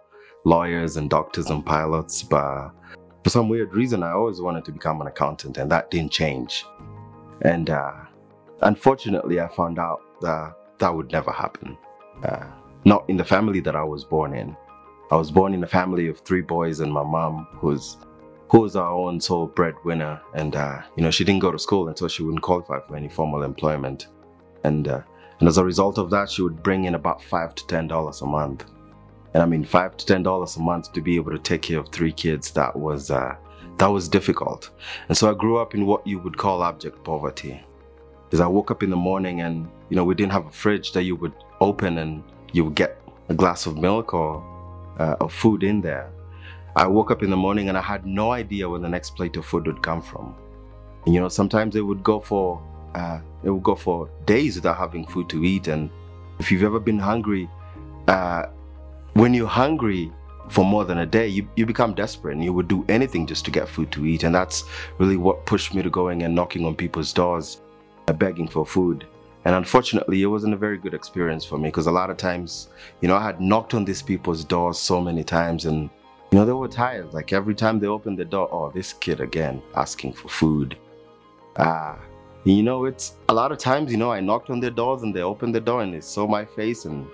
lawyers 0.48 0.96
and 0.96 1.10
doctors 1.10 1.50
and 1.50 1.64
pilots, 1.64 2.22
but 2.22 2.70
for 3.22 3.30
some 3.30 3.48
weird 3.48 3.74
reason, 3.74 4.02
I 4.02 4.12
always 4.12 4.40
wanted 4.40 4.64
to 4.64 4.72
become 4.72 5.00
an 5.00 5.06
accountant, 5.06 5.58
and 5.58 5.70
that 5.70 5.90
didn't 5.90 6.12
change. 6.12 6.64
And 7.42 7.70
uh, 7.70 7.92
unfortunately, 8.62 9.40
I 9.40 9.48
found 9.48 9.78
out 9.78 10.00
that 10.22 10.54
that 10.78 10.94
would 10.94 11.12
never 11.12 11.30
happen. 11.30 11.76
Uh, 12.24 12.46
not 12.84 13.04
in 13.08 13.16
the 13.16 13.24
family 13.24 13.60
that 13.60 13.76
I 13.76 13.84
was 13.84 14.04
born 14.04 14.34
in. 14.34 14.56
I 15.10 15.16
was 15.16 15.30
born 15.30 15.54
in 15.54 15.62
a 15.62 15.66
family 15.66 16.08
of 16.08 16.20
three 16.20 16.40
boys 16.40 16.80
and 16.80 16.92
my 16.92 17.02
mom, 17.02 17.46
who's 17.52 17.96
who 18.50 18.60
was 18.60 18.76
our 18.76 18.90
own 18.90 19.20
sole 19.20 19.46
breadwinner, 19.46 20.20
and 20.34 20.56
uh, 20.56 20.80
you 20.96 21.02
know 21.02 21.10
she 21.10 21.24
didn't 21.24 21.42
go 21.42 21.52
to 21.52 21.58
school 21.58 21.88
until 21.88 22.08
she 22.08 22.22
wouldn't 22.22 22.42
qualify 22.42 22.78
for 22.86 22.96
any 22.96 23.08
formal 23.08 23.42
employment, 23.42 24.08
and 24.64 24.88
uh, 24.88 25.02
and 25.40 25.48
as 25.48 25.58
a 25.58 25.64
result 25.64 25.98
of 25.98 26.10
that, 26.10 26.30
she 26.30 26.42
would 26.42 26.62
bring 26.62 26.84
in 26.84 26.94
about 26.94 27.22
five 27.22 27.54
to 27.54 27.66
ten 27.66 27.86
dollars 27.86 28.22
a 28.22 28.26
month. 28.26 28.64
And 29.34 29.42
I 29.42 29.46
mean, 29.46 29.64
five 29.64 29.96
to 29.96 30.06
ten 30.06 30.22
dollars 30.22 30.56
a 30.56 30.60
month 30.60 30.92
to 30.92 31.00
be 31.00 31.16
able 31.16 31.32
to 31.32 31.38
take 31.38 31.62
care 31.62 31.78
of 31.78 31.88
three 31.90 32.12
kids, 32.12 32.50
that 32.52 32.74
was 32.74 33.10
uh, 33.10 33.36
that 33.78 33.86
was 33.86 34.08
difficult. 34.08 34.70
And 35.08 35.16
so 35.16 35.30
I 35.30 35.34
grew 35.34 35.58
up 35.58 35.74
in 35.74 35.86
what 35.86 36.06
you 36.06 36.18
would 36.18 36.36
call 36.36 36.64
abject 36.64 37.02
poverty. 37.04 37.62
Because 38.24 38.40
I 38.40 38.46
woke 38.46 38.70
up 38.70 38.82
in 38.82 38.90
the 38.90 38.96
morning 38.96 39.40
and 39.40 39.68
you 39.88 39.96
know 39.96 40.04
we 40.04 40.14
didn't 40.14 40.32
have 40.32 40.46
a 40.46 40.50
fridge 40.50 40.92
that 40.92 41.04
you 41.04 41.16
would 41.16 41.32
open 41.60 41.98
and 41.98 42.22
you 42.52 42.64
would 42.64 42.74
get 42.74 43.00
a 43.28 43.34
glass 43.34 43.66
of 43.66 43.76
milk 43.76 44.14
or 44.14 44.42
uh, 44.98 45.16
of 45.20 45.32
food 45.32 45.62
in 45.62 45.80
there. 45.80 46.10
I 46.76 46.86
woke 46.86 47.10
up 47.10 47.22
in 47.22 47.30
the 47.30 47.36
morning 47.36 47.68
and 47.68 47.76
I 47.76 47.80
had 47.80 48.06
no 48.06 48.32
idea 48.32 48.68
where 48.68 48.78
the 48.78 48.88
next 48.88 49.16
plate 49.16 49.36
of 49.36 49.44
food 49.44 49.66
would 49.66 49.82
come 49.82 50.02
from. 50.02 50.34
And 51.04 51.14
you 51.14 51.20
know, 51.20 51.28
sometimes 51.28 51.76
it 51.76 51.80
would 51.80 52.02
go 52.02 52.20
for 52.20 52.62
uh, 52.94 53.20
it 53.42 53.50
would 53.50 53.62
go 53.62 53.74
for 53.74 54.08
days 54.26 54.56
without 54.56 54.76
having 54.76 55.06
food 55.06 55.28
to 55.30 55.44
eat. 55.44 55.68
And 55.68 55.90
if 56.38 56.50
you've 56.50 56.64
ever 56.64 56.80
been 56.80 56.98
hungry, 56.98 57.48
uh, 58.08 58.46
when 59.18 59.34
you're 59.34 59.48
hungry 59.48 60.12
for 60.48 60.64
more 60.64 60.84
than 60.84 60.98
a 60.98 61.06
day, 61.06 61.26
you, 61.26 61.48
you 61.56 61.66
become 61.66 61.92
desperate 61.92 62.34
and 62.34 62.44
you 62.44 62.52
would 62.52 62.68
do 62.68 62.84
anything 62.88 63.26
just 63.26 63.44
to 63.44 63.50
get 63.50 63.68
food 63.68 63.90
to 63.92 64.06
eat. 64.06 64.22
And 64.22 64.32
that's 64.34 64.64
really 64.98 65.16
what 65.16 65.44
pushed 65.44 65.74
me 65.74 65.82
to 65.82 65.90
going 65.90 66.22
and 66.22 66.34
knocking 66.34 66.64
on 66.64 66.76
people's 66.76 67.12
doors, 67.12 67.60
uh, 68.06 68.12
begging 68.12 68.46
for 68.46 68.64
food. 68.64 69.06
And 69.44 69.56
unfortunately, 69.56 70.22
it 70.22 70.26
wasn't 70.26 70.54
a 70.54 70.56
very 70.56 70.78
good 70.78 70.94
experience 70.94 71.44
for 71.44 71.58
me 71.58 71.68
because 71.68 71.86
a 71.86 71.90
lot 71.90 72.10
of 72.10 72.16
times, 72.16 72.68
you 73.00 73.08
know, 73.08 73.16
I 73.16 73.24
had 73.24 73.40
knocked 73.40 73.74
on 73.74 73.84
these 73.84 74.02
people's 74.02 74.44
doors 74.44 74.78
so 74.78 75.00
many 75.00 75.24
times 75.24 75.64
and, 75.64 75.90
you 76.30 76.38
know, 76.38 76.44
they 76.44 76.52
were 76.52 76.68
tired. 76.68 77.12
Like 77.12 77.32
every 77.32 77.54
time 77.54 77.80
they 77.80 77.88
opened 77.88 78.18
the 78.18 78.24
door, 78.24 78.48
oh, 78.52 78.70
this 78.70 78.92
kid 78.92 79.20
again 79.20 79.60
asking 79.74 80.12
for 80.12 80.28
food. 80.28 80.78
Ah, 81.56 81.98
you 82.44 82.62
know, 82.62 82.84
it's 82.84 83.16
a 83.28 83.34
lot 83.34 83.50
of 83.50 83.58
times, 83.58 83.90
you 83.90 83.98
know, 83.98 84.12
I 84.12 84.20
knocked 84.20 84.48
on 84.48 84.60
their 84.60 84.70
doors 84.70 85.02
and 85.02 85.14
they 85.14 85.22
opened 85.22 85.54
the 85.54 85.60
door 85.60 85.82
and 85.82 85.92
they 85.92 86.00
saw 86.00 86.26
my 86.26 86.44
face 86.44 86.84
and, 86.84 87.06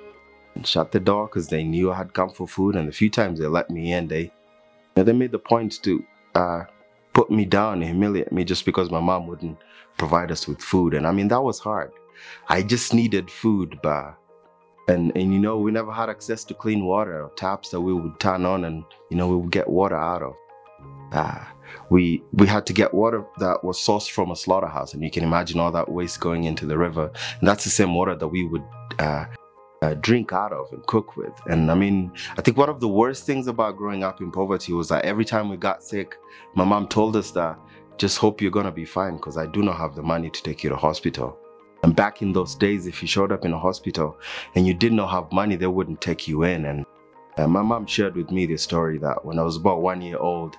and 0.54 0.66
shut 0.66 0.92
the 0.92 1.00
door 1.00 1.26
because 1.26 1.48
they 1.48 1.64
knew 1.64 1.92
I 1.92 1.96
had 1.96 2.14
come 2.14 2.30
for 2.30 2.46
food. 2.46 2.76
And 2.76 2.88
a 2.88 2.92
few 2.92 3.10
times 3.10 3.38
they 3.38 3.46
let 3.46 3.70
me 3.70 3.92
in, 3.92 4.08
they, 4.08 4.22
you 4.22 4.30
know, 4.96 5.02
they 5.02 5.12
made 5.12 5.32
the 5.32 5.38
point 5.38 5.82
to 5.82 6.04
uh, 6.34 6.64
put 7.12 7.30
me 7.30 7.44
down 7.44 7.74
and 7.74 7.84
humiliate 7.84 8.32
me 8.32 8.44
just 8.44 8.64
because 8.64 8.90
my 8.90 9.00
mom 9.00 9.26
wouldn't 9.26 9.58
provide 9.98 10.30
us 10.30 10.46
with 10.46 10.60
food. 10.60 10.94
And 10.94 11.06
I 11.06 11.12
mean, 11.12 11.28
that 11.28 11.42
was 11.42 11.58
hard. 11.58 11.92
I 12.48 12.62
just 12.62 12.94
needed 12.94 13.30
food, 13.30 13.78
but 13.82 14.16
and 14.88 15.16
and 15.16 15.32
you 15.32 15.38
know 15.38 15.58
we 15.58 15.70
never 15.70 15.90
had 15.90 16.10
access 16.10 16.44
to 16.44 16.54
clean 16.54 16.84
water 16.84 17.22
or 17.24 17.30
taps 17.30 17.70
that 17.70 17.80
we 17.80 17.92
would 17.92 18.20
turn 18.20 18.44
on 18.44 18.66
and 18.66 18.84
you 19.10 19.16
know 19.16 19.28
we 19.28 19.36
would 19.36 19.50
get 19.50 19.68
water 19.68 19.96
out 19.96 20.22
of. 20.22 20.34
Ah, 21.12 21.52
we 21.90 22.22
we 22.32 22.46
had 22.46 22.66
to 22.66 22.72
get 22.72 22.92
water 22.92 23.24
that 23.38 23.62
was 23.64 23.78
sourced 23.78 24.10
from 24.10 24.30
a 24.30 24.36
slaughterhouse, 24.36 24.94
and 24.94 25.02
you 25.02 25.10
can 25.10 25.24
imagine 25.24 25.60
all 25.60 25.72
that 25.72 25.90
waste 25.90 26.20
going 26.20 26.44
into 26.44 26.66
the 26.66 26.76
river. 26.76 27.10
And 27.40 27.48
that's 27.48 27.64
the 27.64 27.70
same 27.70 27.94
water 27.94 28.14
that 28.14 28.28
we 28.28 28.44
would 28.44 28.64
uh, 28.98 29.26
uh, 29.82 29.94
drink 29.94 30.32
out 30.32 30.52
of 30.52 30.72
and 30.72 30.84
cook 30.86 31.16
with. 31.16 31.32
And 31.46 31.70
I 31.70 31.74
mean, 31.74 32.12
I 32.36 32.42
think 32.42 32.56
one 32.56 32.68
of 32.68 32.80
the 32.80 32.88
worst 32.88 33.26
things 33.26 33.46
about 33.46 33.76
growing 33.76 34.02
up 34.02 34.20
in 34.20 34.30
poverty 34.30 34.72
was 34.72 34.88
that 34.88 35.04
every 35.04 35.24
time 35.24 35.48
we 35.48 35.56
got 35.56 35.82
sick, 35.82 36.16
my 36.54 36.64
mom 36.64 36.88
told 36.88 37.16
us 37.16 37.30
that 37.32 37.58
just 37.98 38.18
hope 38.18 38.40
you're 38.40 38.50
gonna 38.50 38.72
be 38.72 38.84
fine 38.84 39.16
because 39.16 39.36
I 39.36 39.46
do 39.46 39.62
not 39.62 39.76
have 39.76 39.94
the 39.94 40.02
money 40.02 40.30
to 40.30 40.42
take 40.42 40.64
you 40.64 40.70
to 40.70 40.76
hospital. 40.76 41.38
And 41.84 41.94
back 41.94 42.22
in 42.22 42.32
those 42.32 42.54
days, 42.54 42.86
if 42.86 43.02
you 43.02 43.08
showed 43.08 43.30
up 43.30 43.44
in 43.44 43.52
a 43.52 43.58
hospital 43.58 44.18
and 44.54 44.66
you 44.66 44.72
did 44.72 44.92
not 44.92 45.10
have 45.10 45.30
money, 45.30 45.54
they 45.54 45.66
wouldn't 45.66 46.00
take 46.00 46.26
you 46.26 46.44
in. 46.44 46.64
And 46.64 46.86
uh, 47.36 47.46
my 47.46 47.60
mom 47.60 47.84
shared 47.86 48.16
with 48.16 48.30
me 48.30 48.46
the 48.46 48.56
story 48.56 48.96
that 48.98 49.22
when 49.22 49.38
I 49.38 49.42
was 49.42 49.56
about 49.56 49.82
one 49.82 50.00
year 50.00 50.16
old, 50.16 50.56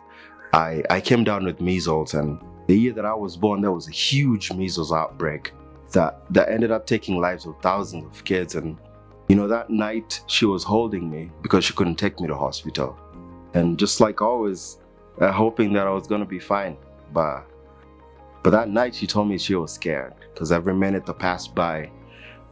I, 0.53 0.83
I 0.91 1.01
came 1.01 1.23
down 1.23 1.43
with 1.43 1.59
measles. 1.59 2.13
And 2.13 2.39
the 2.67 2.77
year 2.77 2.93
that 2.93 3.05
I 3.05 3.15
was 3.15 3.37
born, 3.37 3.61
there 3.61 3.71
was 3.71 3.87
a 3.87 3.91
huge 3.91 4.51
measles 4.53 4.91
outbreak 4.91 5.51
that, 5.93 6.21
that 6.31 6.49
ended 6.49 6.69
up 6.69 6.85
taking 6.85 7.19
lives 7.19 7.47
of 7.47 7.55
thousands 7.59 8.05
of 8.05 8.23
kids. 8.23 8.53
And, 8.53 8.77
you 9.27 9.35
know, 9.35 9.47
that 9.47 9.69
night 9.69 10.21
she 10.27 10.45
was 10.45 10.63
holding 10.63 11.09
me 11.09 11.31
because 11.41 11.65
she 11.65 11.73
couldn't 11.73 11.95
take 11.95 12.19
me 12.19 12.27
to 12.27 12.35
hospital. 12.35 12.97
And 13.53 13.79
just 13.79 13.99
like 13.99 14.21
always, 14.21 14.77
uh, 15.19 15.31
hoping 15.31 15.73
that 15.73 15.87
I 15.87 15.91
was 15.91 16.07
going 16.07 16.21
to 16.21 16.27
be 16.27 16.39
fine. 16.39 16.77
But 17.13 17.45
but 18.43 18.51
that 18.51 18.69
night 18.69 18.93
she 18.93 19.07
told 19.07 19.27
me 19.27 19.37
she 19.37 19.55
was 19.55 19.73
scared 19.73 20.13
because 20.33 20.51
every 20.51 20.75
minute 20.75 21.05
that 21.07 21.17
passed 21.17 21.55
by, 21.55 21.89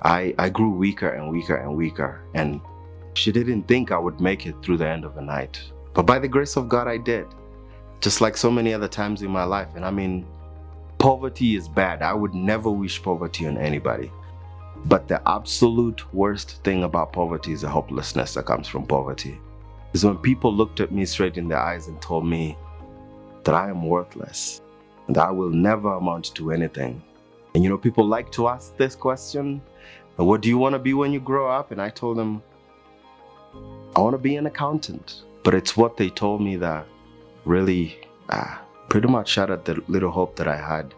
I, 0.01 0.33
I 0.39 0.49
grew 0.49 0.71
weaker 0.71 1.09
and 1.09 1.29
weaker 1.29 1.55
and 1.55 1.75
weaker. 1.75 2.23
And 2.33 2.61
she 3.13 3.31
didn't 3.31 3.67
think 3.67 3.91
I 3.91 3.97
would 3.99 4.19
make 4.19 4.47
it 4.47 4.55
through 4.63 4.77
the 4.77 4.87
end 4.87 5.05
of 5.05 5.13
the 5.13 5.21
night. 5.21 5.61
But 5.93 6.03
by 6.07 6.17
the 6.17 6.27
grace 6.27 6.55
of 6.55 6.67
God, 6.67 6.87
I 6.87 6.97
did. 6.97 7.27
Just 8.01 8.21
like 8.21 8.35
so 8.35 8.49
many 8.49 8.73
other 8.73 8.87
times 8.87 9.21
in 9.21 9.29
my 9.29 9.43
life. 9.43 9.67
And 9.75 9.85
I 9.85 9.91
mean, 9.91 10.25
poverty 10.97 11.55
is 11.55 11.69
bad. 11.69 12.01
I 12.01 12.13
would 12.13 12.33
never 12.33 12.71
wish 12.71 13.01
poverty 13.03 13.45
on 13.45 13.57
anybody. 13.57 14.11
But 14.85 15.07
the 15.07 15.21
absolute 15.27 16.13
worst 16.13 16.61
thing 16.63 16.83
about 16.83 17.13
poverty 17.13 17.53
is 17.53 17.61
the 17.61 17.69
hopelessness 17.69 18.33
that 18.33 18.45
comes 18.45 18.67
from 18.67 18.85
poverty. 18.85 19.39
Is 19.93 20.03
when 20.03 20.17
people 20.17 20.53
looked 20.53 20.79
at 20.79 20.91
me 20.91 21.05
straight 21.05 21.37
in 21.37 21.47
the 21.47 21.57
eyes 21.57 21.87
and 21.87 22.01
told 22.01 22.25
me 22.25 22.57
that 23.43 23.55
I 23.55 23.69
am 23.69 23.85
worthless 23.85 24.61
and 25.07 25.15
that 25.15 25.27
I 25.27 25.31
will 25.31 25.49
never 25.49 25.93
amount 25.93 26.35
to 26.35 26.51
anything. 26.51 27.01
And 27.53 27.63
you 27.63 27.69
know, 27.69 27.77
people 27.77 28.05
like 28.05 28.31
to 28.33 28.47
ask 28.47 28.75
this 28.77 28.95
question 28.95 29.61
What 30.15 30.41
do 30.41 30.49
you 30.49 30.57
want 30.57 30.73
to 30.73 30.79
be 30.79 30.93
when 30.93 31.13
you 31.13 31.19
grow 31.19 31.49
up? 31.49 31.71
And 31.71 31.81
I 31.81 31.89
told 31.89 32.17
them, 32.17 32.41
I 33.95 33.99
want 34.01 34.13
to 34.13 34.17
be 34.17 34.35
an 34.35 34.47
accountant. 34.47 35.23
But 35.43 35.53
it's 35.53 35.77
what 35.77 35.97
they 35.97 36.09
told 36.09 36.41
me 36.41 36.55
that 36.57 36.85
really 37.45 37.97
ah, 38.29 38.61
pretty 38.89 39.07
much 39.07 39.29
shattered 39.29 39.65
the 39.65 39.83
little 39.87 40.11
hope 40.11 40.35
that 40.35 40.47
I 40.47 40.57
had. 40.57 40.93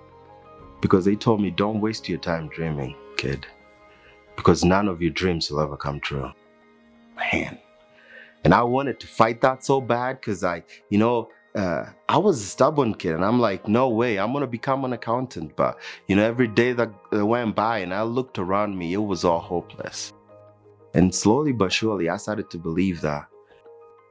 Because 0.81 1.05
they 1.05 1.15
told 1.15 1.41
me, 1.41 1.51
Don't 1.51 1.81
waste 1.81 2.09
your 2.09 2.19
time 2.19 2.47
dreaming, 2.49 2.95
kid. 3.17 3.45
Because 4.35 4.63
none 4.63 4.87
of 4.87 5.01
your 5.01 5.11
dreams 5.11 5.49
will 5.49 5.61
ever 5.61 5.77
come 5.77 5.99
true. 5.99 6.31
Man. 7.15 7.57
And 8.43 8.53
I 8.53 8.61
wanted 8.63 8.99
to 8.99 9.07
fight 9.07 9.41
that 9.41 9.65
so 9.65 9.81
bad 9.81 10.19
because 10.19 10.43
I, 10.43 10.63
you 10.89 10.99
know, 10.99 11.29
uh, 11.55 11.85
I 12.09 12.17
was 12.17 12.41
a 12.41 12.45
stubborn 12.45 12.93
kid, 12.93 13.15
and 13.15 13.23
I'm 13.23 13.39
like, 13.39 13.67
no 13.67 13.89
way, 13.89 14.19
I'm 14.19 14.33
gonna 14.33 14.45
become 14.45 14.83
an 14.83 14.93
accountant. 14.93 15.55
But 15.55 15.79
you 16.07 16.15
know, 16.15 16.23
every 16.23 16.47
day 16.47 16.73
that 16.73 16.91
went 17.11 17.55
by, 17.55 17.79
and 17.79 17.93
I 17.93 18.03
looked 18.03 18.37
around 18.37 18.77
me, 18.77 18.93
it 18.93 18.97
was 18.97 19.23
all 19.23 19.39
hopeless. 19.39 20.13
And 20.93 21.15
slowly 21.15 21.53
but 21.53 21.71
surely, 21.71 22.09
I 22.09 22.17
started 22.17 22.49
to 22.51 22.57
believe 22.57 23.01
that 23.01 23.27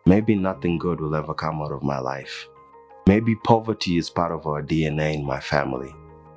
maybe 0.06 0.34
nothing 0.34 0.78
good 0.78 1.00
will 1.00 1.14
ever 1.14 1.34
come 1.34 1.62
out 1.62 1.72
of 1.72 1.82
my 1.82 1.98
life. 1.98 2.48
Maybe 3.06 3.36
poverty 3.36 3.98
is 3.98 4.08
part 4.08 4.32
of 4.32 4.46
our 4.46 4.62
DNA 4.62 5.14
in 5.14 5.24
my 5.24 5.38
family. 5.40 5.94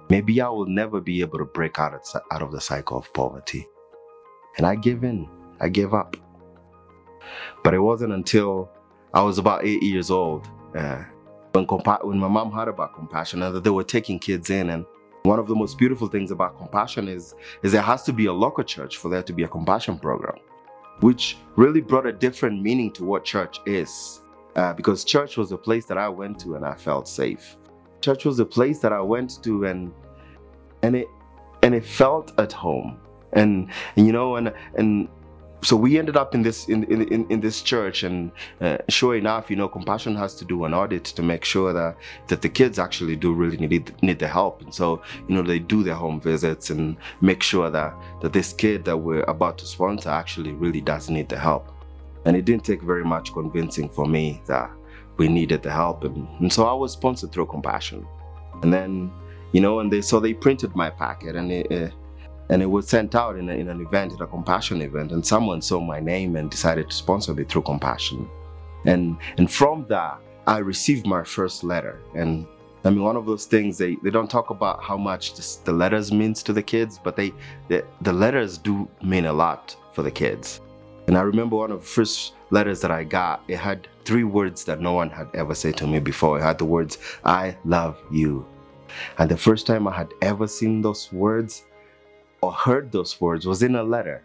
Maybe 0.09 0.39
I 0.41 0.49
will 0.49 0.67
never 0.67 1.01
be 1.01 1.21
able 1.21 1.37
to 1.39 1.45
break 1.45 1.79
out 1.79 1.93
of, 1.93 2.01
out 2.31 2.41
of 2.41 2.51
the 2.51 2.61
cycle 2.61 2.97
of 2.97 3.11
poverty. 3.13 3.67
And 4.57 4.65
I 4.65 4.75
gave 4.75 5.03
in. 5.03 5.27
I 5.59 5.69
gave 5.69 5.93
up. 5.93 6.17
But 7.63 7.73
it 7.73 7.79
wasn't 7.79 8.13
until 8.13 8.69
I 9.13 9.21
was 9.21 9.37
about 9.37 9.65
eight 9.65 9.83
years 9.83 10.11
old 10.11 10.47
uh, 10.75 11.03
when, 11.53 11.65
when 11.65 12.19
my 12.19 12.27
mom 12.27 12.51
heard 12.51 12.67
about 12.67 12.93
compassion 12.93 13.41
and 13.41 13.55
that 13.55 13.63
they 13.63 13.69
were 13.69 13.83
taking 13.83 14.19
kids 14.19 14.49
in 14.49 14.69
and 14.69 14.85
one 15.23 15.39
of 15.39 15.47
the 15.47 15.55
most 15.55 15.77
beautiful 15.77 16.07
things 16.07 16.31
about 16.31 16.57
compassion 16.57 17.07
is, 17.07 17.35
is 17.63 17.71
there 17.71 17.81
has 17.81 18.03
to 18.03 18.13
be 18.13 18.27
a 18.27 18.33
local 18.33 18.63
church 18.63 18.97
for 18.97 19.09
there 19.09 19.23
to 19.23 19.33
be 19.33 19.43
a 19.43 19.47
compassion 19.47 19.99
program, 19.99 20.37
which 21.01 21.37
really 21.55 21.81
brought 21.81 22.05
a 22.05 22.13
different 22.13 22.61
meaning 22.61 22.91
to 22.93 23.03
what 23.03 23.25
church 23.25 23.59
is. 23.65 24.21
Uh, 24.55 24.73
because 24.73 25.03
church 25.03 25.37
was 25.37 25.51
a 25.51 25.57
place 25.57 25.85
that 25.85 25.97
I 25.97 26.09
went 26.09 26.39
to 26.39 26.55
and 26.55 26.65
I 26.65 26.75
felt 26.75 27.07
safe. 27.07 27.57
Church 28.01 28.25
was 28.25 28.39
a 28.39 28.45
place 28.45 28.79
that 28.79 28.93
I 28.93 29.01
went 29.01 29.43
to 29.43 29.65
and 29.65 29.93
and 30.83 30.95
it 30.95 31.07
and 31.63 31.75
it 31.75 31.85
felt 31.85 32.39
at 32.39 32.51
home. 32.51 32.99
And, 33.33 33.69
and 33.95 34.07
you 34.07 34.13
know 34.13 34.37
and 34.37 34.53
and 34.75 35.09
so 35.63 35.75
we 35.75 35.97
ended 35.97 36.15
up 36.15 36.35
in 36.35 36.43
this 36.43 36.69
in 36.69 36.83
in, 36.85 37.27
in 37.29 37.41
this 37.41 37.61
church. 37.61 38.03
And 38.03 38.31
uh, 38.61 38.77
sure 38.89 39.15
enough 39.15 39.49
you 39.49 39.55
know 39.55 39.67
compassion 39.67 40.15
has 40.15 40.35
to 40.35 40.45
do 40.45 40.65
an 40.65 40.73
audit 40.73 41.05
to 41.05 41.23
make 41.23 41.43
sure 41.43 41.73
that 41.73 41.97
that 42.27 42.41
the 42.41 42.49
kids 42.49 42.79
actually 42.79 43.15
do 43.15 43.33
really 43.33 43.57
need 43.57 43.93
need 44.01 44.19
the 44.19 44.27
help. 44.27 44.61
And 44.61 44.73
so 44.73 45.01
you 45.27 45.35
know 45.35 45.41
they 45.41 45.59
do 45.59 45.83
their 45.83 45.95
home 45.95 46.21
visits 46.21 46.69
and 46.69 46.97
make 47.21 47.43
sure 47.43 47.69
that 47.69 47.93
that 48.21 48.33
this 48.33 48.53
kid 48.53 48.85
that 48.85 48.97
we're 48.97 49.23
about 49.23 49.57
to 49.59 49.65
sponsor 49.65 50.09
actually 50.09 50.53
really 50.53 50.81
does 50.81 51.09
need 51.09 51.29
the 51.29 51.39
help. 51.39 51.73
And 52.25 52.35
it 52.35 52.45
didn't 52.45 52.65
take 52.65 52.81
very 52.81 53.05
much 53.05 53.33
convincing 53.33 53.89
for 53.89 54.05
me 54.05 54.41
that 54.47 54.69
we 55.17 55.27
needed 55.27 55.63
the 55.63 55.71
help. 55.71 56.03
And, 56.03 56.27
and 56.39 56.51
so 56.53 56.65
i 56.65 56.73
was 56.73 56.91
sponsored 56.93 57.31
through 57.31 57.47
compassion. 57.47 58.05
And 58.61 58.71
then 58.73 59.11
you 59.53 59.61
know 59.61 59.79
and 59.79 59.91
they 59.91 60.01
so 60.01 60.19
they 60.19 60.33
printed 60.33 60.75
my 60.75 60.89
packet 60.89 61.35
and 61.35 61.51
it, 61.51 61.93
and 62.49 62.61
it 62.61 62.65
was 62.65 62.87
sent 62.87 63.15
out 63.15 63.37
in, 63.37 63.49
a, 63.49 63.53
in 63.53 63.69
an 63.69 63.81
event, 63.81 64.13
at 64.13 64.21
a 64.21 64.27
compassion 64.27 64.81
event, 64.81 65.11
and 65.11 65.25
someone 65.25 65.61
saw 65.61 65.79
my 65.79 65.99
name 65.99 66.35
and 66.35 66.49
decided 66.49 66.89
to 66.89 66.95
sponsor 66.95 67.33
me 67.33 67.43
through 67.43 67.63
compassion. 67.63 68.29
And 68.85 69.17
and 69.37 69.51
from 69.51 69.85
that, 69.87 70.19
I 70.45 70.59
received 70.59 71.05
my 71.05 71.23
first 71.23 71.63
letter. 71.63 71.99
And 72.15 72.47
I 72.85 72.89
mean, 72.89 73.03
one 73.03 73.17
of 73.17 73.25
those 73.25 73.45
things 73.45 73.77
they, 73.77 73.95
they 74.03 74.11
don't 74.11 74.29
talk 74.29 74.49
about 74.49 74.81
how 74.81 74.95
much 74.95 75.35
this, 75.35 75.57
the 75.57 75.73
letters 75.73 76.11
means 76.11 76.41
to 76.43 76.53
the 76.53 76.63
kids, 76.63 76.99
but 77.03 77.15
they 77.15 77.33
the, 77.67 77.83
the 78.01 78.13
letters 78.13 78.57
do 78.57 78.87
mean 79.03 79.25
a 79.25 79.33
lot 79.33 79.75
for 79.93 80.03
the 80.03 80.11
kids. 80.11 80.61
And 81.07 81.17
I 81.17 81.21
remember 81.21 81.55
one 81.55 81.71
of 81.71 81.81
the 81.81 81.85
first 81.85 82.33
letters 82.49 82.81
that 82.81 82.91
I 82.91 83.03
got, 83.03 83.41
it 83.47 83.57
had 83.57 83.87
three 84.05 84.23
words 84.23 84.63
that 84.65 84.79
no 84.79 84.93
one 84.93 85.09
had 85.09 85.27
ever 85.33 85.55
said 85.55 85.75
to 85.77 85.87
me 85.87 85.99
before. 85.99 86.39
It 86.39 86.43
had 86.43 86.57
the 86.57 86.65
words, 86.65 86.97
I 87.23 87.57
love 87.65 87.97
you. 88.11 88.45
And 89.17 89.29
the 89.29 89.37
first 89.37 89.67
time 89.67 89.87
I 89.87 89.95
had 89.95 90.13
ever 90.21 90.47
seen 90.47 90.81
those 90.81 91.11
words, 91.11 91.63
or 92.47 92.53
heard 92.53 92.93
those 92.93 93.19
words 93.19 93.45
was 93.45 93.61
in 93.61 93.75
a 93.75 93.83
letter. 93.83 94.23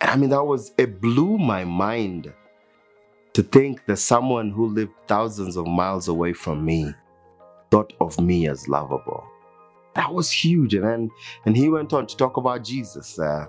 And 0.00 0.10
I 0.10 0.16
mean, 0.16 0.30
that 0.30 0.42
was, 0.42 0.72
it 0.78 1.02
blew 1.02 1.36
my 1.36 1.64
mind 1.64 2.32
to 3.34 3.42
think 3.42 3.84
that 3.84 3.98
someone 3.98 4.50
who 4.50 4.68
lived 4.68 4.94
thousands 5.06 5.58
of 5.58 5.66
miles 5.66 6.08
away 6.08 6.32
from 6.32 6.64
me 6.64 6.94
thought 7.70 7.92
of 8.00 8.18
me 8.18 8.48
as 8.48 8.68
lovable. 8.68 9.22
That 9.94 10.14
was 10.14 10.30
huge. 10.30 10.72
And 10.72 10.84
then, 10.84 11.10
and 11.44 11.54
he 11.54 11.68
went 11.68 11.92
on 11.92 12.06
to 12.06 12.16
talk 12.16 12.38
about 12.38 12.64
Jesus, 12.64 13.18
uh, 13.18 13.46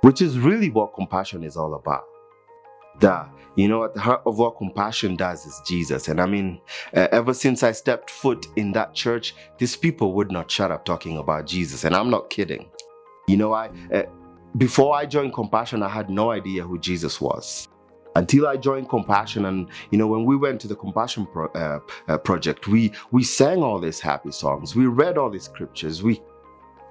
which 0.00 0.22
is 0.22 0.38
really 0.38 0.70
what 0.70 0.94
compassion 0.94 1.44
is 1.44 1.58
all 1.58 1.74
about. 1.74 2.04
The, 3.00 3.28
you 3.54 3.68
know, 3.68 3.84
at 3.84 3.92
the 3.92 4.00
heart 4.00 4.22
of 4.24 4.38
what 4.38 4.56
compassion 4.56 5.16
does 5.16 5.44
is 5.44 5.60
Jesus. 5.66 6.08
And 6.08 6.22
I 6.22 6.26
mean, 6.26 6.58
uh, 6.94 7.08
ever 7.12 7.34
since 7.34 7.62
I 7.62 7.72
stepped 7.72 8.08
foot 8.08 8.46
in 8.56 8.72
that 8.72 8.94
church, 8.94 9.34
these 9.58 9.76
people 9.76 10.14
would 10.14 10.32
not 10.32 10.50
shut 10.50 10.70
up 10.70 10.86
talking 10.86 11.18
about 11.18 11.46
Jesus. 11.46 11.84
And 11.84 11.94
I'm 11.94 12.08
not 12.08 12.30
kidding. 12.30 12.70
You 13.26 13.36
know, 13.36 13.52
I 13.52 13.70
uh, 13.92 14.02
before 14.56 14.94
I 14.94 15.04
joined 15.06 15.34
Compassion, 15.34 15.82
I 15.82 15.88
had 15.88 16.10
no 16.10 16.30
idea 16.30 16.62
who 16.62 16.78
Jesus 16.78 17.20
was. 17.20 17.68
Until 18.14 18.46
I 18.46 18.56
joined 18.56 18.88
Compassion, 18.88 19.44
and 19.44 19.68
you 19.90 19.98
know, 19.98 20.06
when 20.06 20.24
we 20.24 20.36
went 20.36 20.60
to 20.62 20.68
the 20.68 20.76
Compassion 20.76 21.26
pro, 21.26 21.48
uh, 21.48 21.80
uh, 22.08 22.18
project, 22.18 22.66
we 22.68 22.92
we 23.10 23.24
sang 23.24 23.62
all 23.62 23.78
these 23.78 24.00
happy 24.00 24.30
songs, 24.30 24.74
we 24.74 24.86
read 24.86 25.18
all 25.18 25.28
these 25.28 25.44
scriptures, 25.44 26.02
we 26.02 26.22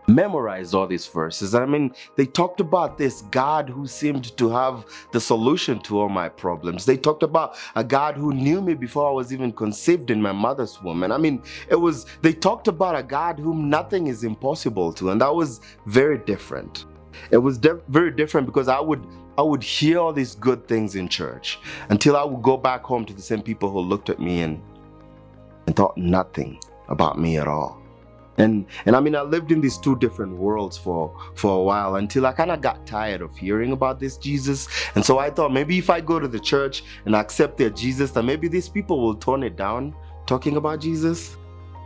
memorized 0.08 0.74
all 0.74 0.88
these 0.88 1.08
verses. 1.08 1.56
I 1.56 1.66
mean, 1.66 1.94
they 2.16 2.26
talked 2.26 2.60
about 2.60 2.98
this 2.98 3.24
God 3.24 3.70
who 3.70 3.88
seemed 3.88 4.36
to 4.38 4.50
have 4.50 4.86
the 5.12 5.20
solution 5.20 5.80
to 5.82 6.00
all 6.00 6.10
my 6.10 6.30
problems. 6.30 6.86
They 6.86 6.98
talked 6.98 7.24
about 7.24 7.56
a 7.76 7.84
God 7.84 8.16
who 8.16 8.34
knew 8.34 8.62
me 8.62 8.74
before 8.74 9.08
I 9.08 9.12
was 9.12 9.34
even 9.34 9.52
conceived 9.52 10.12
in 10.12 10.22
my 10.22 10.32
mother's 10.32 10.82
womb. 10.82 11.04
And 11.04 11.14
I 11.14 11.18
mean, 11.18 11.42
it 11.70 11.76
was, 11.76 12.06
they 12.22 12.34
talked 12.34 12.68
about 12.68 12.96
a 12.96 13.04
God 13.04 13.40
whom 13.40 13.70
nothing 13.70 14.08
is 14.08 14.24
impossible 14.24 14.94
to. 14.94 15.12
And 15.12 15.22
that 15.22 15.34
was 15.34 15.62
very 15.86 16.18
different. 16.18 16.86
It 17.32 17.38
was 17.38 17.58
de- 17.58 17.82
very 17.88 18.12
different 18.12 18.46
because 18.46 18.68
I 18.68 18.80
would 18.80 19.06
I 19.38 19.42
would 19.42 19.64
hear 19.64 20.00
all 20.00 20.14
these 20.14 20.34
good 20.34 20.66
things 20.66 20.96
in 20.96 21.10
church 21.10 21.60
until 21.90 22.16
I 22.16 22.24
would 22.24 22.42
go 22.42 22.56
back 22.56 22.84
home 22.84 23.06
to 23.06 23.14
the 23.14 23.22
same 23.22 23.42
people 23.42 23.70
who 23.70 23.82
looked 23.82 24.10
at 24.10 24.20
me 24.20 24.42
and 24.42 24.62
and 25.68 25.76
thought 25.76 25.98
nothing 25.98 26.60
about 26.88 27.20
me 27.20 27.38
at 27.38 27.48
all. 27.48 27.85
And 28.38 28.66
and 28.86 28.96
I 28.96 29.00
mean 29.00 29.16
I 29.16 29.22
lived 29.22 29.52
in 29.52 29.62
these 29.62 29.78
two 29.78 29.98
different 29.98 30.36
worlds 30.38 30.78
for 30.78 31.16
for 31.36 31.58
a 31.60 31.64
while 31.64 31.96
until 31.96 32.26
I 32.26 32.34
kind 32.34 32.52
of 32.52 32.62
got 32.62 32.86
tired 32.86 33.22
of 33.22 33.36
hearing 33.38 33.72
about 33.72 34.00
this 34.00 34.18
Jesus. 34.18 34.68
And 34.96 35.06
so 35.06 35.20
I 35.20 35.30
thought 35.30 35.54
maybe 35.54 35.78
if 35.78 35.90
I 35.90 36.02
go 36.02 36.20
to 36.20 36.28
the 36.28 36.40
church 36.40 36.84
and 37.06 37.16
accept 37.16 37.58
their 37.58 37.70
Jesus, 37.70 38.12
then 38.12 38.26
maybe 38.26 38.48
these 38.48 38.68
people 38.68 39.00
will 39.02 39.16
tone 39.16 39.44
it 39.44 39.56
down 39.56 39.96
talking 40.26 40.58
about 40.58 40.82
Jesus. 40.82 41.38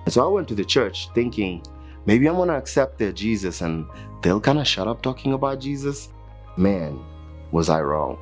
And 0.06 0.13
so 0.13 0.25
I 0.25 0.32
went 0.32 0.48
to 0.48 0.56
the 0.56 0.65
church 0.65 1.10
thinking 1.13 1.62
maybe 2.06 2.27
I'm 2.27 2.36
gonna 2.36 2.58
accept 2.58 2.98
their 2.98 3.12
Jesus 3.12 3.62
and 3.62 3.86
they'll 4.24 4.41
kind 4.41 4.60
of 4.60 4.68
shut 4.68 4.88
up 4.88 5.01
talking 5.01 5.34
about 5.34 5.60
Jesus. 5.60 6.10
Man, 6.58 7.00
was 7.51 7.70
I 7.70 7.82
wrong. 7.82 8.18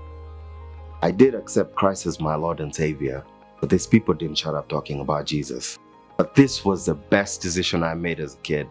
I 1.01 1.11
did 1.11 1.35
accept 1.35 1.75
Christ 1.75 2.05
as 2.07 2.19
my 2.19 2.35
Lord 2.35 2.59
and 2.59 2.73
Savior, 2.73 3.23
but 3.61 3.69
these 3.69 3.87
people 3.87 4.13
didn't 4.13 4.37
shut 4.37 4.55
up 4.55 4.67
talking 4.67 4.99
about 4.99 5.25
Jesus. 5.25 5.77
But 6.17 6.33
this 6.33 6.65
was 6.65 6.85
the 6.85 6.95
best 6.95 7.41
decision 7.41 7.83
I 7.83 7.93
made 7.93 8.19
as 8.19 8.33
a 8.33 8.37
kid. 8.39 8.67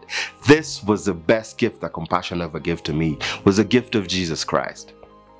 This 0.46 0.82
was 0.82 1.04
the 1.04 1.14
best 1.14 1.58
gift 1.58 1.80
that 1.80 1.92
compassion 1.92 2.42
ever 2.42 2.58
gave 2.58 2.82
to 2.82 2.92
me, 2.92 3.18
was 3.44 3.58
a 3.58 3.64
gift 3.64 3.94
of 3.94 4.08
Jesus 4.08 4.44
Christ. 4.44 4.94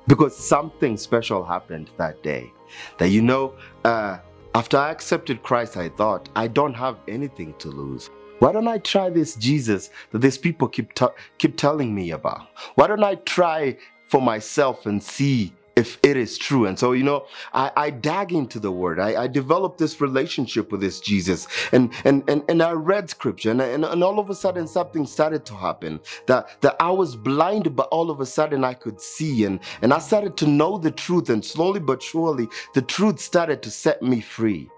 Because 0.07 0.35
something 0.35 0.95
special 0.95 1.43
happened 1.43 1.89
that 1.97 2.23
day. 2.23 2.51
That 2.97 3.09
you 3.09 3.21
know, 3.21 3.53
uh, 3.83 4.19
after 4.55 4.77
I 4.77 4.89
accepted 4.89 5.43
Christ, 5.43 5.75
I 5.75 5.89
thought, 5.89 6.29
I 6.35 6.47
don't 6.47 6.73
have 6.73 6.97
anything 7.09 7.53
to 7.59 7.67
lose. 7.67 8.09
Why 8.39 8.51
don't 8.51 8.67
I 8.67 8.77
try 8.77 9.09
this 9.09 9.35
Jesus 9.35 9.89
that 10.11 10.19
these 10.19 10.37
people 10.37 10.67
keep, 10.67 10.93
t- 10.93 11.05
keep 11.39 11.57
telling 11.57 11.93
me 11.93 12.11
about? 12.11 12.47
Why 12.75 12.87
don't 12.87 13.03
I 13.03 13.15
try 13.15 13.77
for 14.07 14.21
myself 14.21 14.85
and 14.85 15.03
see 15.03 15.53
if 15.77 15.99
it 16.01 16.17
is 16.17 16.39
true. 16.39 16.65
And 16.65 16.77
so, 16.77 16.91
you 16.93 17.03
know, 17.03 17.27
I, 17.53 17.71
I 17.77 17.89
dug 17.91 18.33
into 18.33 18.59
the 18.59 18.71
word. 18.71 18.99
I, 18.99 19.23
I, 19.23 19.27
developed 19.27 19.77
this 19.77 20.01
relationship 20.01 20.71
with 20.71 20.81
this 20.81 20.99
Jesus. 20.99 21.47
And 21.71 21.93
and 22.03 22.27
and, 22.27 22.43
and 22.49 22.63
I 22.63 22.71
read 22.71 23.11
scripture 23.11 23.51
and, 23.51 23.61
and, 23.61 23.85
and 23.85 24.03
all 24.03 24.17
of 24.17 24.31
a 24.31 24.35
sudden 24.35 24.67
something 24.67 25.05
started 25.05 25.45
to 25.45 25.53
happen. 25.53 25.99
That 26.25 26.59
that 26.61 26.75
I 26.79 26.89
was 26.89 27.15
blind, 27.15 27.75
but 27.75 27.87
all 27.89 28.09
of 28.09 28.19
a 28.19 28.25
sudden 28.25 28.63
I 28.63 28.73
could 28.73 28.99
see. 28.99 29.45
And, 29.45 29.59
and 29.83 29.93
I 29.93 29.99
started 29.99 30.35
to 30.37 30.47
know 30.47 30.79
the 30.79 30.91
truth. 30.91 31.29
And 31.29 31.45
slowly 31.45 31.79
but 31.79 32.01
surely 32.01 32.47
the 32.73 32.81
truth 32.81 33.19
started 33.19 33.61
to 33.61 33.69
set 33.69 34.01
me 34.01 34.19
free. 34.19 34.69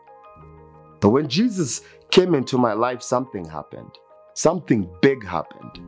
But 1.00 1.10
when 1.10 1.30
Jesus 1.30 1.82
came 2.12 2.36
into 2.36 2.58
my 2.58 2.74
life, 2.74 3.02
something 3.02 3.46
happened. 3.46 3.92
Something 4.34 4.90
big 5.02 5.26
happened. 5.26 5.80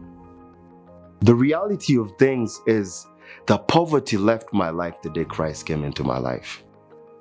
The 1.20 1.36
reality 1.36 1.98
of 1.98 2.14
things 2.18 2.62
is 2.66 3.06
the 3.52 3.58
poverty 3.58 4.16
left 4.16 4.54
my 4.54 4.70
life 4.70 5.02
the 5.02 5.10
day 5.10 5.26
Christ 5.26 5.66
came 5.66 5.84
into 5.84 6.06
my 6.06 6.18
life. 6.18 6.64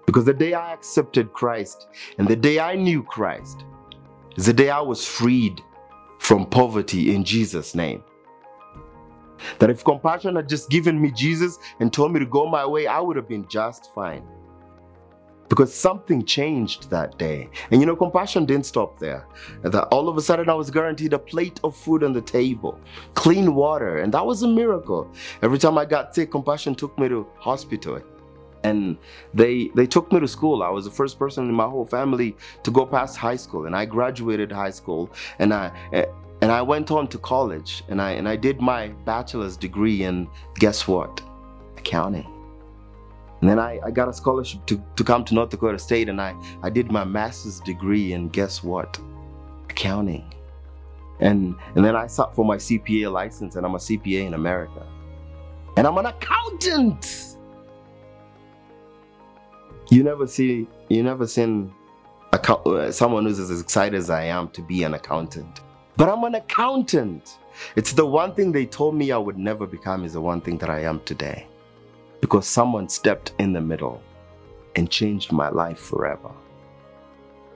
Because 0.06 0.25
the 0.25 0.32
day 0.32 0.54
I 0.54 0.72
accepted 0.72 1.32
Christ 1.32 1.88
and 2.18 2.28
the 2.28 2.37
day 2.37 2.60
I 2.60 2.76
knew 2.76 3.02
Christ 3.02 3.64
is 4.37 4.46
the 4.46 4.52
day 4.52 4.70
I 4.70 4.78
was 4.80 5.04
freed 5.04 5.60
from 6.20 6.46
poverty 6.46 7.12
in 7.12 7.25
Jesus' 7.25 7.75
name. 7.75 8.04
That 9.58 9.70
if 9.70 9.82
compassion 9.82 10.37
had 10.37 10.49
just 10.49 10.70
given 10.70 11.02
me 11.02 11.10
Jesus 11.10 11.58
and 11.80 11.92
told 11.92 12.12
me 12.12 12.20
to 12.20 12.26
go 12.26 12.46
my 12.46 12.64
way, 12.64 12.87
I 12.87 13.00
would 13.00 13.16
have 13.16 13.26
been 13.26 13.49
just 13.49 13.92
fine 13.92 14.22
because 15.50 15.75
something 15.75 16.25
changed 16.25 16.88
that 16.90 17.19
day. 17.19 17.50
And 17.71 17.80
you 17.80 17.87
know, 17.87 17.97
compassion 17.97 18.47
didn't 18.47 18.64
stop 18.64 18.99
there. 18.99 19.26
That 19.62 19.88
all 19.88 20.09
of 20.09 20.16
a 20.16 20.22
sudden 20.22 20.48
I 20.48 20.55
was 20.55 20.70
guaranteed 20.70 21.12
a 21.12 21.18
plate 21.18 21.61
of 21.64 21.77
food 21.77 22.03
on 22.03 22.14
the 22.14 22.22
table, 22.22 22.81
clean 23.14 23.55
water, 23.55 23.98
and 23.98 24.14
that 24.14 24.24
was 24.24 24.42
a 24.42 24.48
miracle. 24.48 25.12
Every 25.42 25.59
time 25.59 25.77
I 25.77 25.85
got 25.85 26.14
sick, 26.14 26.31
compassion 26.31 26.74
took 26.74 26.98
me 26.98 27.09
to 27.09 27.27
hospital. 27.37 28.01
And 28.62 28.96
they 29.35 29.70
they 29.74 29.87
took 29.87 30.12
me 30.12 30.20
to 30.20 30.29
school. 30.29 30.62
I 30.62 30.68
was 30.68 30.85
the 30.85 30.90
first 30.90 31.18
person 31.18 31.48
in 31.48 31.55
my 31.55 31.66
whole 31.66 31.87
family 31.87 32.37
to 32.62 32.70
go 32.70 32.87
past 32.87 33.16
high 33.16 33.37
school, 33.37 33.66
and 33.66 33.74
I 33.74 33.87
graduated 33.87 34.53
high 34.53 34.70
school, 34.70 35.11
and 35.38 35.53
I 35.53 35.72
and 36.42 36.53
I 36.53 36.61
went 36.61 36.90
on 36.90 37.09
to 37.09 37.18
college, 37.18 37.83
and 37.88 38.03
I 38.03 38.11
and 38.12 38.29
I 38.29 38.37
did 38.37 38.61
my 38.61 38.88
bachelor's 39.07 39.57
degree 39.57 40.03
in 40.03 40.29
guess 40.57 40.87
what, 40.87 41.22
accounting. 41.79 42.39
And 43.40 43.48
then 43.48 43.59
I, 43.59 43.81
I 43.85 43.90
got 43.90 44.09
a 44.09 44.12
scholarship 44.12 44.66
to, 44.66 44.83
to 44.96 45.05
come 45.05 45.24
to 45.24 45.35
North 45.35 45.50
Dakota 45.50 45.79
State 45.79 46.09
and 46.09 46.20
I, 46.20 46.35
I 46.62 46.68
did 46.68 46.90
my 46.90 47.05
master's 47.05 47.61
degree 47.61 48.12
in 48.12 48.29
guess 48.29 48.62
what? 48.62 48.98
Accounting. 49.70 50.35
And, 51.20 51.55
and 51.74 51.85
then 51.85 51.96
I 51.96 52.07
sought 52.07 52.35
for 52.35 52.44
my 52.44 52.57
CPA 52.57 53.11
license 53.11 53.57
and 53.57 53.64
I'm 53.64 53.74
a 53.74 53.79
CPA 53.79 54.26
in 54.26 54.35
America. 54.35 54.87
And 55.76 55.87
I'm 55.87 55.96
an 55.96 56.07
accountant. 56.07 57.37
You 59.90 60.03
never 60.03 60.26
see, 60.26 60.66
you 60.88 61.03
never 61.03 61.26
seen 61.26 61.72
uh, 62.33 62.92
someone 62.92 63.24
who's 63.24 63.38
as 63.38 63.61
excited 63.61 63.96
as 63.96 64.11
I 64.11 64.24
am 64.24 64.48
to 64.50 64.62
be 64.62 64.83
an 64.83 64.94
accountant. 64.94 65.61
But 65.96 66.09
I'm 66.11 66.24
an 66.24 66.35
accountant. 66.35 67.38
It's 67.74 67.92
the 67.92 68.07
one 68.07 68.35
thing 68.35 68.53
they 68.53 68.66
told 68.66 68.94
me 68.94 69.12
I 69.12 69.18
would 69.18 69.38
never 69.38 69.66
become 69.66 70.05
is 70.05 70.12
the 70.12 70.20
one 70.20 70.40
thing 70.40 70.59
that 70.59 70.70
I 70.70 70.81
am 70.81 71.00
today 71.05 71.46
because 72.31 72.47
someone 72.47 72.88
stepped 72.88 73.33
in 73.40 73.53
the 73.53 73.61
middle 73.61 74.01
and 74.77 74.88
changed 74.88 75.33
my 75.33 75.49
life 75.49 75.81
forever. 75.81 76.31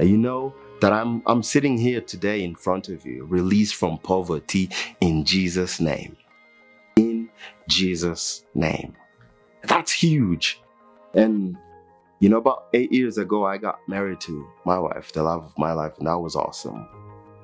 And 0.00 0.10
you 0.10 0.18
know 0.18 0.52
that 0.80 0.92
I'm, 0.92 1.22
I'm 1.26 1.44
sitting 1.44 1.78
here 1.78 2.00
today 2.00 2.42
in 2.42 2.56
front 2.56 2.88
of 2.88 3.06
you, 3.06 3.24
released 3.24 3.76
from 3.76 3.98
poverty 3.98 4.68
in 5.00 5.24
Jesus' 5.24 5.78
name. 5.78 6.16
In 6.96 7.30
Jesus' 7.68 8.46
name. 8.56 8.96
That's 9.62 9.92
huge. 9.92 10.60
And 11.14 11.56
you 12.18 12.28
know, 12.28 12.38
about 12.38 12.66
eight 12.74 12.92
years 12.92 13.16
ago, 13.16 13.46
I 13.46 13.58
got 13.58 13.78
married 13.86 14.20
to 14.22 14.44
my 14.64 14.78
wife, 14.78 15.12
the 15.12 15.22
love 15.22 15.44
of 15.44 15.56
my 15.56 15.72
life, 15.72 15.92
and 15.98 16.08
that 16.08 16.18
was 16.18 16.34
awesome. 16.34 16.88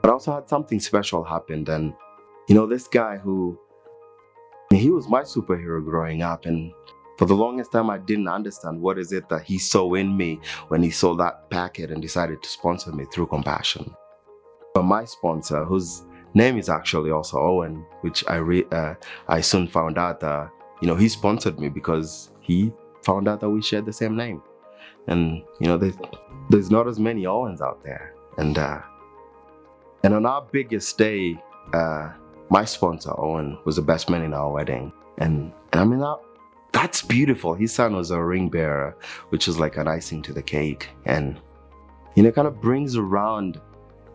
But 0.03 0.11
I 0.11 0.13
also 0.15 0.35
had 0.35 0.49
something 0.49 0.81
special 0.81 1.23
happen. 1.23 1.69
And, 1.69 1.95
you 2.49 2.57
know, 2.57 2.67
this 2.67 2.89
guy 2.89 3.19
who, 3.19 3.57
he 4.73 4.91
was 4.91 5.07
my 5.07 5.23
superhero 5.23 5.85
growing 5.85 6.23
up. 6.23 6.47
And 6.47 6.73
for 7.21 7.27
the 7.27 7.37
longest 7.37 7.71
time, 7.71 7.91
I 7.91 7.99
didn't 7.99 8.29
understand 8.29 8.81
what 8.81 8.99
is 8.99 9.13
it 9.13 9.29
that 9.29 9.43
he 9.43 9.59
saw 9.59 9.93
in 9.93 10.17
me 10.17 10.41
when 10.69 10.83
he 10.83 10.89
saw 10.89 11.15
that 11.17 11.51
packet 11.51 11.91
and 11.91 12.01
decided 12.01 12.43
to 12.43 12.49
sponsor 12.49 12.93
me 12.93 13.05
through 13.13 13.27
compassion. 13.27 13.95
But 14.73 14.85
my 14.85 15.05
sponsor, 15.05 15.67
whose 15.67 16.03
name 16.33 16.57
is 16.57 16.71
actually 16.71 17.11
also 17.11 17.39
Owen, 17.39 17.85
which 18.01 18.25
I 18.27 18.37
re- 18.37 18.65
uh, 18.73 18.95
I 19.29 19.43
soon 19.43 19.69
found 19.69 19.99
out 19.99 20.21
that 20.21 20.51
you 20.81 20.89
know 20.89 20.95
he 20.95 21.11
sponsored 21.11 21.61
me 21.61 21.69
because 21.69 22.31
he 22.41 22.73
found 23.05 23.29
out 23.29 23.41
that 23.41 23.51
we 23.51 23.61
shared 23.61 23.85
the 23.85 23.93
same 23.93 24.17
name, 24.17 24.41
and 25.07 25.43
you 25.61 25.67
know 25.67 25.77
there's 25.77 25.99
there's 26.49 26.71
not 26.71 26.89
as 26.89 26.99
many 26.99 27.27
Owens 27.27 27.61
out 27.61 27.85
there, 27.85 28.15
and 28.39 28.57
uh, 28.57 28.81
and 30.05 30.15
on 30.15 30.25
our 30.25 30.41
biggest 30.51 30.97
day, 30.97 31.39
uh, 31.75 32.13
my 32.49 32.65
sponsor 32.65 33.13
Owen 33.21 33.59
was 33.67 33.77
the 33.77 33.83
best 33.83 34.09
man 34.09 34.23
in 34.23 34.33
our 34.33 34.51
wedding, 34.51 34.91
and, 35.19 35.53
and 35.75 35.81
I 35.83 35.85
mean 35.85 36.01
that 36.01 36.17
that's 36.73 37.03
beautiful. 37.03 37.55
His 37.55 37.73
son 37.73 37.95
was 37.95 38.11
a 38.11 38.23
ring 38.23 38.49
bearer, 38.49 38.97
which 39.31 39.49
is 39.49 39.59
like 39.59 39.77
an 39.77 39.89
icing 39.89 40.23
to 40.23 40.33
the 40.33 40.43
cake. 40.43 40.89
And, 41.05 41.41
you 42.15 42.23
know, 42.23 42.31
kind 42.31 42.49
of 42.49 42.61
brings 42.61 42.97
around 42.97 43.61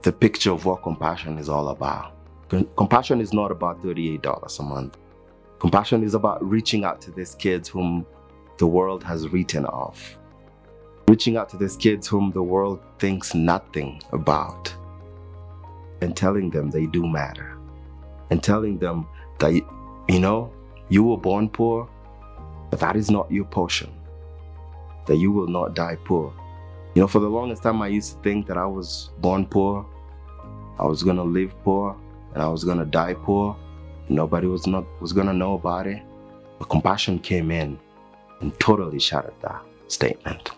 the 0.04 0.12
picture 0.12 0.52
of 0.52 0.66
what 0.66 0.84
compassion 0.84 1.38
is 1.38 1.50
all 1.50 1.70
about. 1.70 2.14
Compassion 2.78 3.20
is 3.20 3.34
not 3.34 3.52
about 3.52 3.82
$38 3.82 4.60
a 4.60 4.64
month. 4.64 4.98
Compassion 5.60 6.04
is 6.04 6.14
about 6.14 6.48
reaching 6.48 6.84
out 6.86 7.02
to 7.02 7.12
these 7.12 7.36
kids 7.36 7.68
whom 7.68 8.06
the 8.58 8.68
world 8.68 9.04
has 9.04 9.28
written 9.30 9.66
off. 9.66 10.18
Reaching 11.08 11.38
out 11.38 11.50
to 11.50 11.58
these 11.58 11.76
kids 11.76 12.08
whom 12.08 12.32
the 12.32 12.44
world 12.44 12.82
thinks 13.00 13.34
nothing 13.34 14.02
about. 14.12 14.74
And 16.02 16.16
telling 16.16 16.50
them 16.50 16.70
they 16.70 16.86
do 16.86 17.08
matter. 17.08 17.58
And 18.30 18.44
telling 18.44 18.78
them 18.78 19.08
that, 19.40 19.54
you 19.54 20.20
know, 20.20 20.54
you 20.90 21.04
were 21.04 21.18
born 21.18 21.50
poor, 21.50 21.90
but 22.76 22.82
that 22.82 22.98
is 22.98 23.10
not 23.10 23.32
your 23.32 23.46
portion. 23.46 23.90
That 25.06 25.16
you 25.16 25.32
will 25.32 25.48
not 25.48 25.76
die 25.76 25.98
poor. 26.04 26.34
You 26.94 27.02
know, 27.02 27.08
for 27.08 27.20
the 27.20 27.30
longest 27.30 27.64
time, 27.64 27.82
I 27.82 27.88
used 27.88 28.16
to 28.16 28.22
think 28.22 28.48
that 28.48 28.58
I 28.58 28.66
was 28.66 29.12
born 29.20 29.46
poor, 29.46 29.86
I 30.78 30.86
was 30.86 31.02
gonna 31.02 31.24
live 31.24 31.56
poor, 31.64 31.96
and 32.34 32.44
I 32.44 32.50
was 32.50 32.66
gonna 32.66 32.84
die 32.84 33.14
poor. 33.14 33.56
Nobody 34.10 34.48
was 34.48 34.68
not 34.68 34.86
was 35.00 35.14
gonna 35.14 35.32
know 35.32 35.54
about 35.54 35.88
it. 35.88 36.04
But 36.60 36.66
compassion 36.68 37.18
came 37.18 37.50
in 37.50 37.80
and 38.42 38.60
totally 38.60 39.00
shattered 39.00 39.40
that 39.42 39.64
statement. 39.88 40.52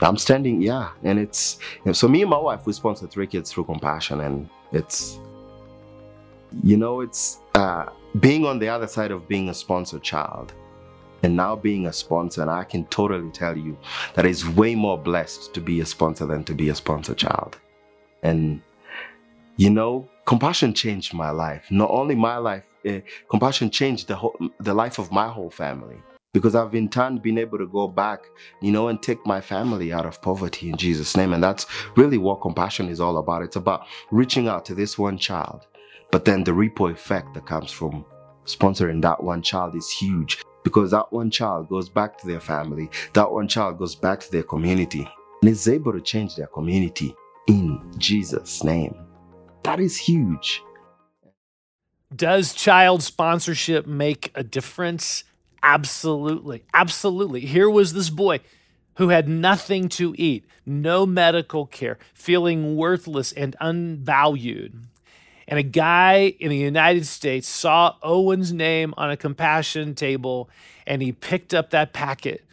I'm 0.00 0.16
standing, 0.16 0.60
yeah, 0.60 0.90
and 1.04 1.20
it's 1.20 1.58
you 1.76 1.82
know, 1.86 1.92
so 1.92 2.08
me 2.08 2.22
and 2.22 2.30
my 2.30 2.38
wife 2.48 2.66
we 2.66 2.72
sponsor 2.72 3.06
three 3.06 3.28
kids 3.28 3.52
through 3.52 3.66
compassion, 3.66 4.22
and 4.22 4.48
it's 4.72 5.20
you 6.64 6.76
know, 6.76 7.00
it's 7.00 7.38
uh, 7.54 7.86
being 8.18 8.44
on 8.44 8.58
the 8.58 8.68
other 8.68 8.88
side 8.88 9.12
of 9.12 9.28
being 9.28 9.50
a 9.50 9.54
sponsored 9.54 10.02
child 10.02 10.52
and 11.22 11.36
now 11.36 11.56
being 11.56 11.86
a 11.86 11.92
sponsor, 11.92 12.42
and 12.42 12.50
I 12.50 12.64
can 12.64 12.84
totally 12.86 13.30
tell 13.30 13.56
you 13.56 13.78
that 14.14 14.26
it's 14.26 14.46
way 14.46 14.74
more 14.74 14.98
blessed 14.98 15.54
to 15.54 15.60
be 15.60 15.80
a 15.80 15.86
sponsor 15.86 16.26
than 16.26 16.44
to 16.44 16.54
be 16.54 16.68
a 16.68 16.74
sponsor 16.74 17.14
child. 17.14 17.58
And 18.22 18.60
you 19.56 19.70
know, 19.70 20.08
compassion 20.24 20.74
changed 20.74 21.14
my 21.14 21.30
life. 21.30 21.66
Not 21.70 21.90
only 21.90 22.14
my 22.14 22.36
life, 22.36 22.64
uh, 22.88 23.00
compassion 23.30 23.70
changed 23.70 24.08
the 24.08 24.16
whole, 24.16 24.36
the 24.60 24.74
life 24.74 24.98
of 24.98 25.12
my 25.12 25.28
whole 25.28 25.50
family 25.50 25.96
because 26.32 26.54
I've 26.54 26.74
in 26.74 26.88
turn 26.88 27.18
been 27.18 27.36
able 27.36 27.58
to 27.58 27.66
go 27.66 27.86
back, 27.86 28.24
you 28.62 28.72
know, 28.72 28.88
and 28.88 29.02
take 29.02 29.24
my 29.26 29.40
family 29.40 29.92
out 29.92 30.06
of 30.06 30.22
poverty 30.22 30.70
in 30.70 30.76
Jesus' 30.76 31.16
name. 31.16 31.34
And 31.34 31.42
that's 31.42 31.66
really 31.96 32.16
what 32.16 32.40
compassion 32.40 32.88
is 32.88 33.00
all 33.00 33.18
about. 33.18 33.42
It's 33.42 33.56
about 33.56 33.86
reaching 34.10 34.48
out 34.48 34.64
to 34.66 34.74
this 34.74 34.98
one 34.98 35.18
child, 35.18 35.66
but 36.10 36.24
then 36.24 36.42
the 36.42 36.54
ripple 36.54 36.86
effect 36.88 37.34
that 37.34 37.46
comes 37.46 37.70
from 37.70 38.04
sponsoring 38.46 39.02
that 39.02 39.22
one 39.22 39.42
child 39.42 39.76
is 39.76 39.90
huge 39.90 40.42
because 40.64 40.90
that 40.90 41.12
one 41.12 41.30
child 41.30 41.68
goes 41.68 41.88
back 41.88 42.18
to 42.18 42.26
their 42.26 42.40
family, 42.40 42.90
that 43.14 43.30
one 43.30 43.48
child 43.48 43.78
goes 43.78 43.94
back 43.94 44.20
to 44.20 44.30
their 44.30 44.42
community, 44.42 45.08
and 45.40 45.50
is 45.50 45.68
able 45.68 45.92
to 45.92 46.00
change 46.00 46.36
their 46.36 46.46
community 46.46 47.14
in 47.48 47.80
Jesus' 47.98 48.62
name. 48.62 48.94
That 49.64 49.80
is 49.80 49.96
huge. 49.96 50.62
Does 52.14 52.52
child 52.52 53.02
sponsorship 53.02 53.86
make 53.86 54.30
a 54.34 54.44
difference? 54.44 55.24
Absolutely. 55.62 56.64
Absolutely. 56.74 57.40
Here 57.40 57.70
was 57.70 57.92
this 57.92 58.10
boy 58.10 58.40
who 58.96 59.08
had 59.08 59.28
nothing 59.28 59.88
to 59.88 60.14
eat, 60.18 60.44
no 60.66 61.06
medical 61.06 61.66
care, 61.66 61.98
feeling 62.12 62.76
worthless 62.76 63.32
and 63.32 63.56
unvalued. 63.60 64.84
And 65.48 65.58
a 65.58 65.62
guy 65.62 66.34
in 66.38 66.50
the 66.50 66.56
United 66.56 67.06
States 67.06 67.48
saw 67.48 67.96
Owen's 68.02 68.52
name 68.52 68.94
on 68.96 69.10
a 69.10 69.16
compassion 69.16 69.94
table 69.94 70.48
and 70.86 71.02
he 71.02 71.12
picked 71.12 71.52
up 71.54 71.70
that 71.70 71.92
packet 71.92 72.44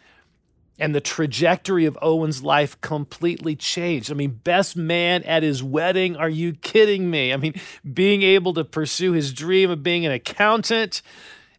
and 0.80 0.94
the 0.94 1.00
trajectory 1.00 1.84
of 1.84 1.98
Owen's 2.00 2.42
life 2.42 2.80
completely 2.80 3.54
changed. 3.54 4.10
I 4.10 4.14
mean, 4.14 4.40
best 4.42 4.76
man 4.76 5.22
at 5.24 5.42
his 5.42 5.62
wedding. 5.62 6.16
Are 6.16 6.28
you 6.28 6.54
kidding 6.54 7.10
me? 7.10 7.34
I 7.34 7.36
mean, 7.36 7.54
being 7.92 8.22
able 8.22 8.54
to 8.54 8.64
pursue 8.64 9.12
his 9.12 9.32
dream 9.32 9.70
of 9.70 9.82
being 9.82 10.06
an 10.06 10.12
accountant 10.12 11.02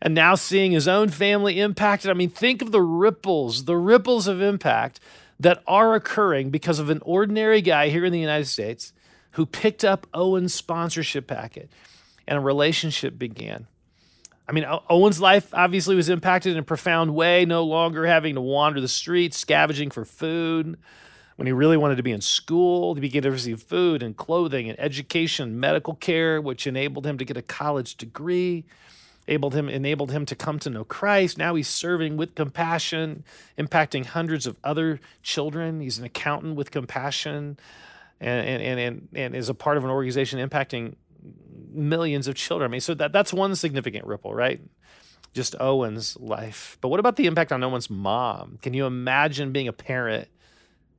and 0.01 0.15
now 0.15 0.33
seeing 0.33 0.71
his 0.71 0.87
own 0.87 1.09
family 1.09 1.59
impacted. 1.59 2.09
I 2.09 2.15
mean, 2.15 2.31
think 2.31 2.63
of 2.63 2.71
the 2.71 2.81
ripples, 2.81 3.65
the 3.65 3.77
ripples 3.77 4.27
of 4.27 4.41
impact 4.41 4.99
that 5.39 5.61
are 5.67 5.93
occurring 5.93 6.49
because 6.49 6.79
of 6.79 6.89
an 6.89 6.99
ordinary 7.03 7.61
guy 7.61 7.89
here 7.89 8.05
in 8.05 8.11
the 8.11 8.19
United 8.19 8.47
States 8.47 8.91
who 9.31 9.45
picked 9.45 9.83
up 9.83 10.07
Owen's 10.13 10.53
sponsorship 10.53 11.27
packet 11.27 11.69
and 12.27 12.37
a 12.37 12.41
relationship 12.41 13.17
began. 13.17 13.67
I 14.47 14.53
mean, 14.53 14.65
Owen's 14.89 15.21
life 15.21 15.53
obviously 15.53 15.95
was 15.95 16.09
impacted 16.09 16.53
in 16.53 16.57
a 16.57 16.63
profound 16.63 17.15
way, 17.15 17.45
no 17.45 17.63
longer 17.63 18.05
having 18.05 18.35
to 18.35 18.41
wander 18.41 18.81
the 18.81 18.87
streets, 18.87 19.37
scavenging 19.37 19.91
for 19.91 20.03
food. 20.03 20.77
When 21.37 21.45
he 21.45 21.53
really 21.53 21.77
wanted 21.77 21.95
to 21.95 22.03
be 22.03 22.11
in 22.11 22.21
school, 22.21 22.93
he 22.93 23.01
began 23.01 23.23
to 23.23 23.31
receive 23.31 23.61
food 23.61 24.03
and 24.03 24.15
clothing 24.17 24.69
and 24.69 24.79
education, 24.79 25.59
medical 25.59 25.95
care, 25.95 26.41
which 26.41 26.67
enabled 26.67 27.07
him 27.07 27.17
to 27.17 27.25
get 27.25 27.37
a 27.37 27.41
college 27.41 27.95
degree, 27.95 28.65
enabled 29.25 29.55
him, 29.55 29.69
enabled 29.69 30.11
him 30.11 30.25
to 30.25 30.35
come 30.35 30.59
to 30.59 30.69
know 30.69 30.83
Christ. 30.83 31.37
Now 31.37 31.55
he's 31.55 31.69
serving 31.69 32.17
with 32.17 32.35
compassion, 32.35 33.23
impacting 33.57 34.05
hundreds 34.05 34.45
of 34.45 34.57
other 34.63 34.99
children. 35.23 35.79
He's 35.79 35.97
an 35.97 36.05
accountant 36.05 36.57
with 36.57 36.71
compassion 36.71 37.57
and, 38.21 38.61
and, 38.61 38.79
and, 38.79 39.07
and 39.13 39.35
is 39.35 39.49
a 39.49 39.53
part 39.53 39.77
of 39.77 39.83
an 39.83 39.89
organization 39.89 40.47
impacting 40.47 40.95
millions 41.73 42.27
of 42.27 42.35
children. 42.35 42.69
I 42.69 42.71
mean, 42.71 42.81
so 42.81 42.93
that, 42.93 43.11
that's 43.11 43.33
one 43.33 43.55
significant 43.55 44.05
ripple, 44.05 44.33
right? 44.33 44.61
Just 45.33 45.55
Owen's 45.59 46.17
life. 46.17 46.77
But 46.81 46.89
what 46.89 46.99
about 46.99 47.15
the 47.15 47.25
impact 47.25 47.51
on 47.51 47.63
Owen's 47.63 47.89
mom? 47.89 48.59
Can 48.61 48.73
you 48.73 48.85
imagine 48.85 49.51
being 49.51 49.67
a 49.67 49.73
parent 49.73 50.27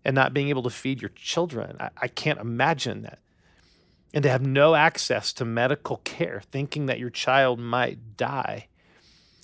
and 0.05 0.15
not 0.15 0.35
being 0.35 0.49
able 0.49 0.65
to 0.65 0.71
feed 0.71 1.01
your 1.01 1.11
children? 1.11 1.77
I, 1.79 1.91
I 2.03 2.09
can't 2.09 2.41
imagine 2.41 3.03
that. 3.03 3.21
And 4.13 4.23
to 4.25 4.29
have 4.29 4.43
no 4.43 4.75
access 4.75 5.33
to 5.35 5.45
medical 5.45 5.99
care, 5.99 6.43
thinking 6.51 6.87
that 6.87 6.99
your 6.99 7.09
child 7.09 7.61
might 7.61 8.17
die. 8.17 8.67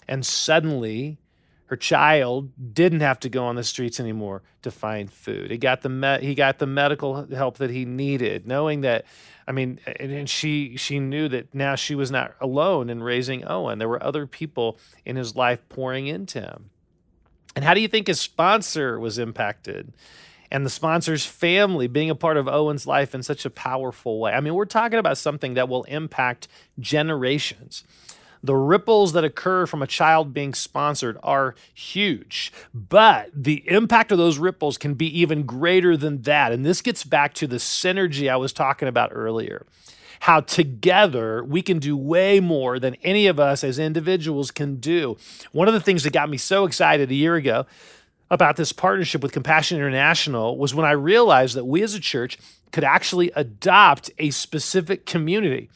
And 0.07 0.27
suddenly, 0.27 1.19
her 1.69 1.77
child 1.77 2.51
didn't 2.75 3.01
have 3.01 3.21
to 3.21 3.29
go 3.29 3.45
on 3.45 3.55
the 3.55 3.63
streets 3.63 4.01
anymore 4.01 4.43
to 4.63 4.71
find 4.71 5.13
food. 5.13 5.51
He 5.51 5.59
got 5.59 5.83
the 5.83 5.91
me- 5.91 6.21
he 6.21 6.35
got 6.35 6.59
the 6.59 6.67
medical 6.67 7.27
help 7.27 7.59
that 7.59 7.71
he 7.71 7.85
needed, 7.85 8.47
knowing 8.47 8.81
that 8.83 9.05
I 9.47 9.53
mean, 9.53 9.79
and 9.87 10.29
she 10.29 10.77
she 10.77 10.99
knew 10.99 11.29
that 11.29 11.55
now 11.55 11.75
she 11.75 11.95
was 11.95 12.11
not 12.11 12.35
alone 12.41 12.89
in 12.89 13.03
raising 13.03 13.47
Owen. 13.47 13.79
There 13.79 13.89
were 13.89 14.03
other 14.03 14.27
people 14.27 14.79
in 15.05 15.17
his 15.17 15.37
life 15.37 15.67
pouring 15.69 16.07
into 16.07 16.41
him. 16.41 16.71
And 17.55 17.65
how 17.65 17.75
do 17.75 17.81
you 17.81 17.89
think 17.89 18.07
his 18.07 18.21
sponsor 18.21 18.99
was 18.99 19.19
impacted? 19.19 19.93
And 20.51 20.65
the 20.65 20.71
sponsor's 20.71 21.27
family 21.27 21.87
being 21.87 22.09
a 22.09 22.15
part 22.15 22.39
of 22.39 22.49
Owen's 22.49 22.87
life 22.87 23.15
in 23.15 23.23
such 23.23 23.45
a 23.45 23.51
powerful 23.51 24.21
way. 24.21 24.33
I 24.33 24.41
mean, 24.41 24.55
we're 24.55 24.65
talking 24.65 24.99
about 24.99 25.19
something 25.19 25.55
that 25.55 25.69
will 25.69 25.85
impact 25.85 26.49
generations 26.81 27.85
the 28.43 28.57
ripples 28.57 29.13
that 29.13 29.25
occur 29.25 29.67
from 29.67 29.83
a 29.83 29.87
child 29.87 30.33
being 30.33 30.55
sponsored 30.55 31.19
are 31.23 31.55
huge. 31.75 32.53
But 32.73 33.31
the 33.35 33.65
impact 33.69 34.13
of 34.13 34.19
those 34.19 34.39
ripples 34.39 34.79
can 34.79 34.95
be 34.95 35.21
even 35.21 35.45
greater 35.45 35.97
than 35.97 36.23
that. 36.23 36.53
And 36.53 36.65
this 36.65 36.83
gets 36.83 37.05
back 37.05 37.35
to 37.35 37.47
the 37.47 37.57
synergy 37.57 38.31
I 38.31 38.37
was 38.37 38.53
talking 38.53 38.89
about 38.89 39.11
earlier. 39.13 39.67
How 40.21 40.41
together 40.41 41.45
we 41.45 41.63
can 41.63 41.79
do 41.79 41.97
way 41.97 42.41
more 42.41 42.79
than 42.79 42.97
any 43.05 43.27
of 43.27 43.39
us 43.39 43.63
as 43.63 43.79
individuals 43.79 44.51
can 44.51 44.77
do. 44.77 45.17
One 45.53 45.69
of 45.69 45.75
the 45.75 45.81
things 45.81 46.03
that 46.03 46.13
got 46.13 46.29
me 46.29 46.37
so 46.37 46.65
excited 46.65 47.11
a 47.11 47.15
year 47.15 47.37
ago 47.37 47.67
about 48.31 48.57
this 48.57 48.73
partnership 48.73 49.23
with 49.23 49.33
Compassion 49.33 49.79
International 49.79 50.59
was 50.59 50.75
when 50.75 50.85
I 50.85 50.91
realized 50.93 51.57
that 51.57 51.65
we 51.65 51.83
as 51.83 51.95
a 51.95 52.01
church 52.01 52.37
could 52.73 52.85
actually 52.85 53.31
adopt 53.35 54.11
a 54.19 54.31
specific 54.31 55.07
community 55.07 55.71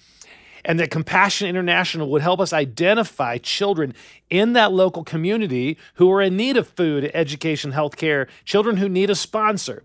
and 0.64 0.79
that 0.81 0.90
Compassion 0.90 1.48
International 1.48 2.09
would 2.11 2.22
help 2.22 2.40
us 2.40 2.53
identify 2.53 3.38
children 3.38 3.94
in 4.31 4.53
that 4.53 4.72
local 4.72 5.05
community 5.05 5.77
who 5.94 6.11
are 6.12 6.22
in 6.22 6.37
need 6.37 6.57
of 6.57 6.68
food, 6.68 7.11
education, 7.14 7.72
health 7.72 7.96
care, 7.96 8.29
children 8.44 8.77
who 8.77 8.88
need 8.88 9.11
a 9.11 9.14
sponsor. 9.14 9.83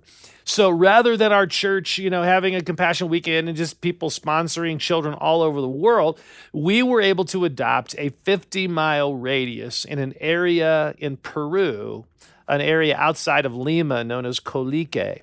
So 0.48 0.70
rather 0.70 1.18
than 1.18 1.34
our 1.34 1.46
church, 1.46 1.98
you 1.98 2.10
know, 2.10 2.24
having 2.24 2.56
a 2.56 2.62
compassion 2.62 3.10
weekend 3.10 3.50
and 3.50 3.58
just 3.58 3.82
people 3.82 4.10
sponsoring 4.10 4.80
children 4.80 5.14
all 5.14 5.42
over 5.42 5.60
the 5.60 5.68
world, 5.68 6.22
we 6.54 6.82
were 6.82 7.02
able 7.02 7.26
to 7.26 7.44
adopt 7.44 7.96
a 7.98 8.10
50 8.10 8.70
mile 8.70 9.14
radius 9.14 9.84
in 9.84 10.00
an 10.00 10.14
area 10.22 10.96
in 11.00 11.18
Peru, 11.18 12.06
an 12.48 12.62
area 12.62 12.96
outside 12.96 13.46
of 13.46 13.54
Lima 13.54 14.06
known 14.06 14.26
as 14.26 14.40
Collique. 14.40 15.22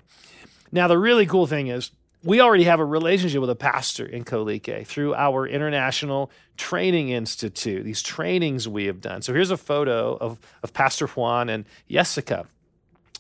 Now, 0.71 0.89
the 0.89 0.99
really 0.99 1.25
cool 1.25 1.47
thing 1.47 1.69
is, 1.69 1.91
we 2.25 2.41
already 2.41 2.65
have 2.65 2.81
a 2.81 2.85
relationship 2.85 3.41
with 3.41 3.51
a 3.51 3.55
pastor 3.55 4.07
in 4.07 4.25
Collique 4.25 4.87
through 4.87 5.15
our 5.15 5.47
International 5.47 6.31
Training 6.57 7.11
Institute, 7.11 7.85
these 7.85 8.03
trainings 8.03 8.67
we 8.67 8.87
have 8.87 9.01
done. 9.01 9.21
So 9.21 9.35
here's 9.35 9.51
a 9.51 9.59
photo 9.59 10.17
of, 10.17 10.41
of 10.63 10.73
Pastor 10.73 11.07
Juan 11.07 11.51
and 11.51 11.67
Jessica, 11.89 12.47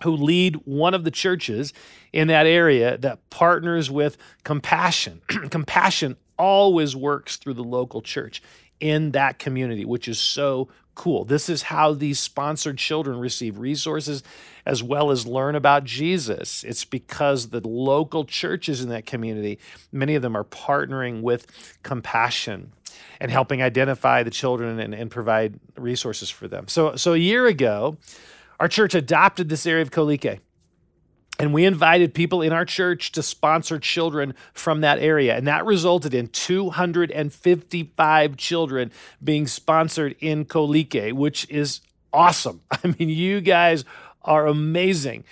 who 0.03 0.13
lead 0.13 0.57
one 0.65 0.95
of 0.95 1.05
the 1.05 1.11
churches 1.11 1.75
in 2.13 2.29
that 2.29 2.47
area 2.47 2.97
that 2.99 3.29
partners 3.29 3.91
with 3.91 4.17
compassion. 4.43 5.21
compassion 5.51 6.17
always 6.39 6.97
works 6.97 7.37
through 7.37 7.55
the 7.55 7.65
local 7.65 8.01
church 8.01 8.43
in 8.81 9.13
that 9.13 9.39
community, 9.39 9.85
which 9.85 10.09
is 10.09 10.19
so 10.19 10.69
cool. 10.95 11.25
This 11.25 11.49
is 11.49 11.63
how 11.63 11.93
these 11.93 12.19
sponsored 12.19 12.79
children 12.79 13.19
receive 13.19 13.59
resources 13.59 14.23
as 14.67 14.83
well 14.83 15.11
as 15.11 15.27
learn 15.27 15.55
about 15.55 15.85
Jesus. 15.85 16.65
It's 16.65 16.85
because 16.85 17.49
the 17.49 17.67
local 17.67 18.25
churches 18.25 18.81
in 18.81 18.89
that 18.89 19.07
community, 19.07 19.59
many 19.93 20.15
of 20.15 20.23
them 20.23 20.37
are 20.37 20.45
partnering 20.45 21.23
with 21.23 21.47
compassion 21.83 22.73
and 23.21 23.31
helping 23.31 23.63
identify 23.63 24.23
the 24.23 24.31
children 24.31 24.79
and, 24.79 24.95
and 24.95 25.11
provide 25.11 25.59
resources 25.77 26.31
for 26.31 26.49
them. 26.49 26.69
So, 26.69 26.97
so 26.97 27.13
a 27.13 27.19
year 27.19 27.47
ago, 27.47 27.97
our 28.61 28.69
church 28.69 28.95
adopted 28.95 29.49
this 29.49 29.67
area 29.67 29.83
of 29.83 29.91
Collique. 29.91 30.41
And 31.39 31.53
we 31.53 31.65
invited 31.65 32.15
people 32.15 32.43
in 32.43 32.53
our 32.53 32.65
church 32.65 33.11
to 33.13 33.23
sponsor 33.23 33.81
children 33.81 34.35
from 34.53 34.83
that 34.83 35.01
area. 35.01 35.37
And 35.37 35.49
that 35.49 35.65
resulted 35.65 36.15
in 36.15 36.29
255 36.29 38.37
children 38.37 38.93
being 39.23 39.49
sponsored 39.49 40.15
in 40.21 40.45
Collique, 40.45 41.13
which 41.13 41.49
is 41.51 41.81
awesome. 42.13 42.61
I 42.71 42.95
mean, 42.99 43.09
you 43.09 43.41
guys 43.41 43.85
are 44.23 44.47
amazing. 44.47 45.25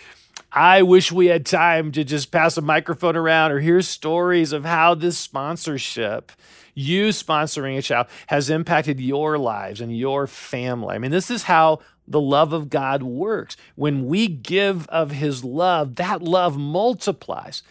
I 0.51 0.83
wish 0.83 1.11
we 1.11 1.27
had 1.27 1.47
time 1.47 1.93
to 1.93 2.05
just 2.05 2.31
pass 2.31 2.59
a 2.59 2.61
microphone 2.61 3.17
around 3.17 3.53
or 3.53 3.61
hear 3.61 3.81
stories 3.81 4.53
of 4.53 4.67
how 4.67 4.95
this 4.95 5.17
sponsorship, 5.17 6.31
you 6.75 7.09
sponsoring 7.09 7.79
a 7.79 7.83
child, 7.83 8.09
has 8.27 8.51
impacted 8.51 9.01
your 9.01 9.39
lives 9.39 9.81
and 9.81 9.97
your 9.97 10.27
family. 10.27 10.95
I 10.95 10.99
mean, 10.99 11.11
this 11.11 11.31
is 11.31 11.45
how 11.45 11.81
the 12.07 12.21
love 12.21 12.53
of 12.53 12.71
God 12.71 13.03
works. 13.03 13.57
When 13.75 14.07
we 14.07 14.29
give 14.29 14.87
of 14.89 15.13
His 15.13 15.45
love, 15.45 15.97
that 15.97 16.23
love 16.23 16.57
multiplies 16.57 17.63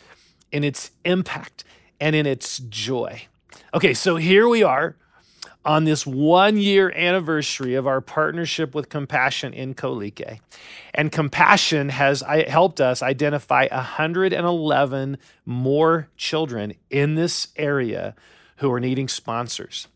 in 0.51 0.63
its 0.63 0.91
impact 1.05 1.63
and 1.99 2.15
in 2.15 2.25
its 2.25 2.59
joy. 2.59 3.23
Okay, 3.73 3.93
so 3.93 4.15
here 4.15 4.47
we 4.47 4.63
are 4.63 4.95
on 5.63 5.83
this 5.83 6.07
one 6.07 6.57
year 6.57 6.91
anniversary 6.95 7.75
of 7.75 7.85
our 7.85 8.01
partnership 8.01 8.73
with 8.73 8.89
Compassion 8.89 9.53
in 9.53 9.75
Collique. 9.75 10.39
And 10.93 11.11
Compassion 11.11 11.89
has 11.89 12.21
helped 12.21 12.81
us 12.81 13.03
identify 13.03 13.67
111 13.71 15.17
more 15.45 16.09
children 16.17 16.73
in 16.89 17.13
this 17.15 17.49
area 17.55 18.15
who 18.57 18.71
are 18.71 18.79
needing 18.79 19.07
sponsors. 19.07 19.87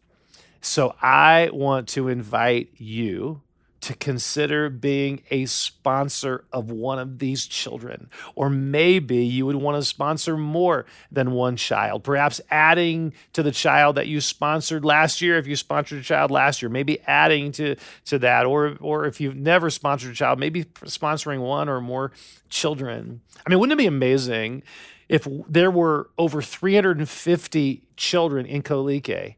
So 0.61 0.95
I 1.01 1.49
want 1.51 1.87
to 1.89 2.07
invite 2.09 2.69
you 2.77 3.41
to 3.85 3.93
consider 3.93 4.67
being 4.67 5.21
a 5.29 5.45
sponsor 5.45 6.43
of 6.51 6.71
one 6.71 6.97
of 6.97 7.19
these 7.19 7.45
children. 7.45 8.09
Or 8.33 8.49
maybe 8.49 9.17
you 9.17 9.45
would 9.45 9.57
want 9.57 9.79
to 9.79 9.87
sponsor 9.87 10.35
more 10.35 10.87
than 11.11 11.33
one 11.33 11.55
child, 11.55 12.03
perhaps 12.03 12.41
adding 12.49 13.13
to 13.33 13.43
the 13.43 13.51
child 13.51 13.95
that 13.97 14.07
you 14.07 14.21
sponsored 14.21 14.83
last 14.83 15.21
year. 15.21 15.37
If 15.37 15.45
you 15.45 15.55
sponsored 15.55 15.99
a 15.99 16.03
child 16.03 16.31
last 16.31 16.63
year, 16.63 16.69
maybe 16.69 16.99
adding 17.01 17.51
to, 17.53 17.75
to 18.05 18.17
that. 18.17 18.47
Or, 18.47 18.75
or 18.81 19.05
if 19.05 19.21
you've 19.21 19.35
never 19.35 19.69
sponsored 19.69 20.13
a 20.13 20.15
child, 20.15 20.39
maybe 20.39 20.63
sponsoring 20.63 21.41
one 21.41 21.69
or 21.69 21.79
more 21.79 22.11
children. 22.49 23.21
I 23.45 23.51
mean, 23.51 23.59
wouldn't 23.59 23.79
it 23.79 23.83
be 23.83 23.85
amazing 23.85 24.63
if 25.07 25.27
there 25.47 25.69
were 25.69 26.09
over 26.17 26.41
350 26.41 27.83
children 27.95 28.47
in 28.47 28.63
Collique 28.63 29.35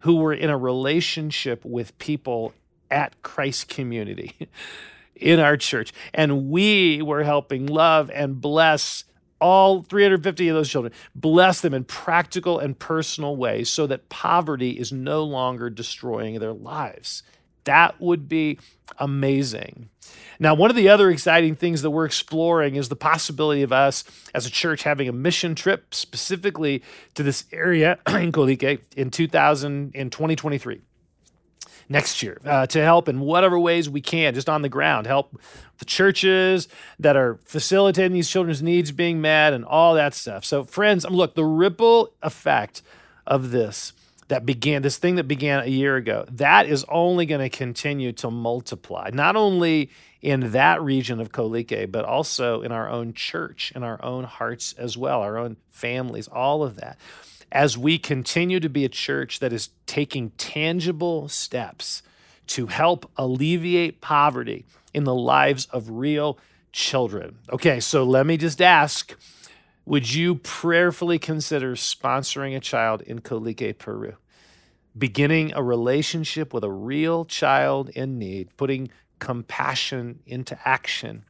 who 0.00 0.14
were 0.14 0.32
in 0.32 0.50
a 0.50 0.56
relationship 0.56 1.64
with 1.64 1.98
people 1.98 2.54
at 2.90 3.20
Christ 3.22 3.68
Community 3.68 4.48
in 5.16 5.40
our 5.40 5.56
church. 5.56 5.92
And 6.14 6.50
we 6.50 7.02
were 7.02 7.24
helping 7.24 7.66
love 7.66 8.10
and 8.12 8.40
bless 8.40 9.04
all 9.40 9.82
350 9.82 10.48
of 10.48 10.56
those 10.56 10.68
children, 10.68 10.92
bless 11.14 11.60
them 11.60 11.74
in 11.74 11.84
practical 11.84 12.58
and 12.58 12.78
personal 12.78 13.36
ways 13.36 13.70
so 13.70 13.86
that 13.86 14.08
poverty 14.08 14.70
is 14.72 14.92
no 14.92 15.22
longer 15.22 15.70
destroying 15.70 16.38
their 16.38 16.52
lives. 16.52 17.22
That 17.64 18.00
would 18.00 18.28
be 18.28 18.58
amazing. 18.98 19.90
Now, 20.40 20.54
one 20.54 20.70
of 20.70 20.76
the 20.76 20.88
other 20.88 21.10
exciting 21.10 21.54
things 21.54 21.82
that 21.82 21.90
we're 21.90 22.06
exploring 22.06 22.76
is 22.76 22.88
the 22.88 22.96
possibility 22.96 23.62
of 23.62 23.72
us 23.72 24.04
as 24.34 24.46
a 24.46 24.50
church 24.50 24.84
having 24.84 25.08
a 25.08 25.12
mission 25.12 25.54
trip 25.54 25.94
specifically 25.94 26.82
to 27.14 27.22
this 27.22 27.44
area 27.52 27.98
in 28.08 28.32
Collique 28.32 28.80
in 28.96 29.10
2000 29.10 29.94
in 29.94 30.10
2023 30.10 30.80
next 31.88 32.22
year 32.22 32.40
uh, 32.44 32.66
to 32.66 32.82
help 32.82 33.08
in 33.08 33.20
whatever 33.20 33.58
ways 33.58 33.88
we 33.88 34.00
can, 34.00 34.34
just 34.34 34.48
on 34.48 34.62
the 34.62 34.68
ground, 34.68 35.06
help 35.06 35.40
the 35.78 35.84
churches 35.84 36.68
that 36.98 37.16
are 37.16 37.38
facilitating 37.44 38.12
these 38.12 38.28
children's 38.28 38.62
needs 38.62 38.92
being 38.92 39.20
met 39.20 39.52
and 39.52 39.64
all 39.64 39.94
that 39.94 40.14
stuff. 40.14 40.44
So, 40.44 40.64
friends, 40.64 41.04
um, 41.04 41.14
look, 41.14 41.34
the 41.34 41.44
ripple 41.44 42.12
effect 42.22 42.82
of 43.26 43.50
this 43.50 43.92
that 44.28 44.44
began, 44.44 44.82
this 44.82 44.98
thing 44.98 45.16
that 45.16 45.24
began 45.24 45.60
a 45.60 45.68
year 45.68 45.96
ago, 45.96 46.26
that 46.30 46.66
is 46.66 46.84
only 46.88 47.26
going 47.26 47.40
to 47.40 47.56
continue 47.56 48.12
to 48.12 48.30
multiply, 48.30 49.10
not 49.12 49.36
only 49.36 49.90
in 50.20 50.52
that 50.52 50.82
region 50.82 51.20
of 51.20 51.32
Collique, 51.32 51.90
but 51.90 52.04
also 52.04 52.62
in 52.62 52.72
our 52.72 52.88
own 52.88 53.12
church, 53.12 53.72
in 53.74 53.82
our 53.82 54.02
own 54.04 54.24
hearts 54.24 54.72
as 54.74 54.96
well, 54.96 55.20
our 55.20 55.38
own 55.38 55.56
families, 55.70 56.28
all 56.28 56.62
of 56.62 56.76
that 56.76 56.98
as 57.50 57.78
we 57.78 57.98
continue 57.98 58.60
to 58.60 58.68
be 58.68 58.84
a 58.84 58.88
church 58.88 59.40
that 59.40 59.52
is 59.52 59.70
taking 59.86 60.30
tangible 60.32 61.28
steps 61.28 62.02
to 62.46 62.66
help 62.66 63.10
alleviate 63.16 64.00
poverty 64.00 64.64
in 64.94 65.04
the 65.04 65.14
lives 65.14 65.66
of 65.66 65.90
real 65.90 66.38
children. 66.72 67.38
Okay, 67.50 67.80
so 67.80 68.04
let 68.04 68.26
me 68.26 68.36
just 68.36 68.60
ask 68.60 69.14
would 69.84 70.12
you 70.12 70.34
prayerfully 70.34 71.18
consider 71.18 71.74
sponsoring 71.74 72.54
a 72.54 72.60
child 72.60 73.00
in 73.02 73.20
Collique, 73.20 73.78
Peru? 73.78 74.16
Beginning 74.96 75.52
a 75.54 75.62
relationship 75.62 76.52
with 76.52 76.62
a 76.62 76.70
real 76.70 77.24
child 77.24 77.88
in 77.90 78.18
need, 78.18 78.54
putting 78.58 78.90
compassion 79.18 80.20
into 80.26 80.58
action 80.64 81.24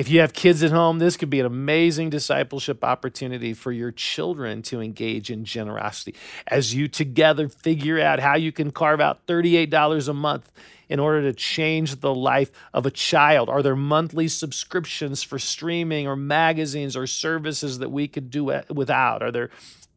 if 0.00 0.08
you 0.08 0.20
have 0.20 0.32
kids 0.32 0.62
at 0.62 0.70
home, 0.70 0.98
this 0.98 1.18
could 1.18 1.28
be 1.28 1.40
an 1.40 1.46
amazing 1.46 2.08
discipleship 2.08 2.82
opportunity 2.82 3.52
for 3.52 3.70
your 3.70 3.90
children 3.90 4.62
to 4.62 4.80
engage 4.80 5.30
in 5.30 5.44
generosity 5.44 6.14
as 6.46 6.74
you 6.74 6.88
together 6.88 7.50
figure 7.50 8.00
out 8.00 8.18
how 8.18 8.34
you 8.34 8.50
can 8.50 8.70
carve 8.70 9.00
out 9.02 9.26
$38 9.26 10.08
a 10.08 10.14
month 10.14 10.50
in 10.88 11.00
order 11.00 11.20
to 11.22 11.34
change 11.34 12.00
the 12.00 12.14
life 12.14 12.50
of 12.72 12.86
a 12.86 12.90
child? 12.90 13.50
Are 13.50 13.62
there 13.62 13.76
monthly 13.76 14.26
subscriptions 14.26 15.22
for 15.22 15.38
streaming 15.38 16.06
or 16.06 16.16
magazines 16.16 16.96
or 16.96 17.06
services 17.06 17.78
that 17.80 17.90
we 17.90 18.08
could 18.08 18.30
do 18.30 18.44
without? 18.70 19.22
Are 19.22 19.30
there 19.30 19.50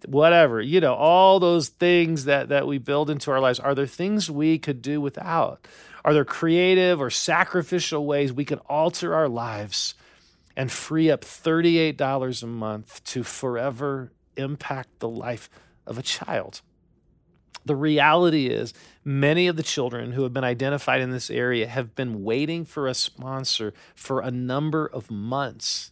whatever, 0.06 0.60
you 0.60 0.82
know, 0.82 0.96
all 0.96 1.40
those 1.40 1.70
things 1.70 2.26
that 2.26 2.50
that 2.50 2.68
we 2.68 2.78
build 2.78 3.10
into 3.10 3.32
our 3.32 3.40
lives, 3.40 3.58
are 3.58 3.74
there 3.74 3.88
things 3.88 4.30
we 4.30 4.60
could 4.60 4.82
do 4.82 5.00
without? 5.00 5.66
Are 6.06 6.14
there 6.14 6.26
creative 6.26 7.00
or 7.00 7.10
sacrificial 7.10 8.06
ways 8.06 8.34
we 8.34 8.46
could 8.46 8.60
alter 8.68 9.16
our 9.16 9.30
lives 9.30 9.96
and 10.56 10.72
free 10.72 11.10
up 11.10 11.22
$38 11.22 12.44
a 12.44 12.48
month 12.48 13.04
to 13.06 13.24
forever 13.24 14.12
impact 14.36 15.00
the 15.00 15.10
life 15.10 15.50
of 15.88 15.98
a 15.98 16.04
child? 16.04 16.62
The 17.66 17.76
reality 17.76 18.48
is, 18.48 18.74
many 19.06 19.48
of 19.48 19.56
the 19.56 19.64
children 19.64 20.12
who 20.12 20.24
have 20.24 20.34
been 20.34 20.44
identified 20.44 21.00
in 21.00 21.12
this 21.12 21.30
area 21.30 21.68
have 21.68 21.96
been 21.96 22.24
waiting 22.24 22.66
for 22.66 22.88
a 22.88 22.94
sponsor 22.94 23.74
for 23.96 24.20
a 24.20 24.32
number 24.32 24.86
of 24.86 25.10
months. 25.10 25.92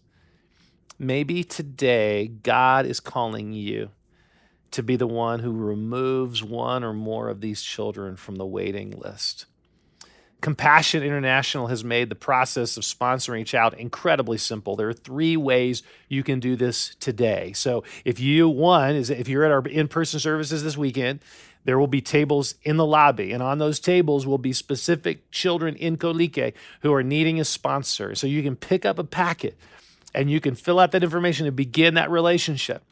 Maybe 1.00 1.46
today 1.46 2.28
God 2.28 2.86
is 2.86 3.00
calling 3.00 3.54
you 3.54 3.92
to 4.72 4.84
be 4.84 4.98
the 4.98 5.08
one 5.08 5.40
who 5.40 5.52
removes 5.52 6.44
one 6.44 6.84
or 6.84 6.94
more 6.94 7.30
of 7.30 7.40
these 7.40 7.62
children 7.62 8.18
from 8.18 8.36
the 8.36 8.46
waiting 8.46 8.92
list. 8.92 9.46
Compassion 10.42 11.04
International 11.04 11.68
has 11.68 11.84
made 11.84 12.10
the 12.10 12.16
process 12.16 12.76
of 12.76 12.84
sponsoring 12.84 13.42
a 13.42 13.46
child 13.46 13.76
incredibly 13.76 14.40
simple. 14.40 14.76
There 14.76 14.90
are 14.90 14.94
three 14.94 15.38
ways 15.38 15.84
you 16.10 16.24
can 16.24 16.40
do 16.40 16.56
this 16.56 16.96
today. 16.96 17.54
So, 17.54 17.84
if 18.06 18.20
you, 18.20 18.50
one, 18.50 18.96
is 18.96 19.12
if 19.12 19.30
you're 19.30 19.46
at 19.46 19.52
our 19.52 19.66
in 19.68 19.88
person 19.88 20.20
services 20.20 20.64
this 20.64 20.76
weekend, 20.76 21.20
there 21.64 21.78
will 21.78 21.86
be 21.86 22.02
tables 22.02 22.56
in 22.64 22.78
the 22.78 22.86
lobby, 22.86 23.32
and 23.32 23.44
on 23.44 23.60
those 23.60 23.80
tables 23.80 24.26
will 24.26 24.40
be 24.40 24.52
specific 24.52 25.30
children 25.30 25.76
in 25.76 25.96
Collique 25.96 26.54
who 26.82 26.92
are 26.92 27.04
needing 27.04 27.40
a 27.40 27.46
sponsor. 27.46 28.16
So, 28.16 28.26
you 28.26 28.42
can 28.42 28.56
pick 28.56 28.84
up 28.84 28.98
a 28.98 29.04
packet 29.04 29.56
and 30.14 30.30
you 30.32 30.42
can 30.42 30.56
fill 30.56 30.80
out 30.80 30.92
that 30.92 31.04
information 31.04 31.46
and 31.46 31.56
begin 31.56 31.94
that 31.94 32.10
relationship. 32.10 32.84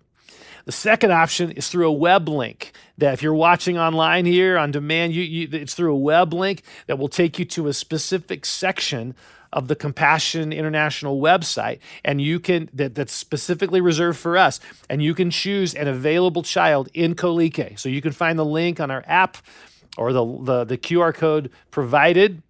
The 0.70 0.74
second 0.74 1.12
option 1.12 1.50
is 1.54 1.68
through 1.68 1.88
a 1.88 1.92
web 1.92 2.30
link 2.30 2.74
that 3.00 3.16
if 3.16 3.24
you're 3.24 3.34
watching 3.34 3.80
online 3.80 4.28
here 4.28 4.56
on 4.56 4.70
demand, 4.70 5.14
you, 5.14 5.24
you, 5.24 5.50
it's 5.52 5.74
through 5.74 5.92
a 5.92 5.98
web 5.98 6.32
link 6.32 6.62
that 6.86 7.00
will 7.00 7.10
take 7.10 7.40
you 7.40 7.46
to 7.46 7.70
a 7.70 7.74
specific 7.74 8.46
section 8.46 9.16
of 9.52 9.68
the 9.68 9.76
Compassion 9.76 10.54
International 10.54 11.20
website, 11.20 11.80
and 12.06 12.22
you 12.22 12.40
can 12.40 12.70
that, 12.72 12.94
that's 12.94 13.14
specifically 13.14 13.82
reserved 13.82 14.20
for 14.20 14.38
us, 14.38 14.60
and 14.92 15.02
you 15.02 15.16
can 15.16 15.32
choose 15.32 15.74
an 15.74 15.88
available 15.88 16.44
child 16.44 16.88
in 16.94 17.16
Collique. 17.16 17.80
So 17.80 17.90
you 17.90 18.00
can 18.00 18.12
find 18.12 18.38
the 18.38 18.46
link 18.46 18.80
on 18.80 18.92
our 18.92 19.04
app 19.08 19.38
or 19.98 20.14
the, 20.14 20.24
the, 20.24 20.66
the 20.66 20.78
QR 20.78 21.16
code 21.16 21.50
provided. 21.72 22.44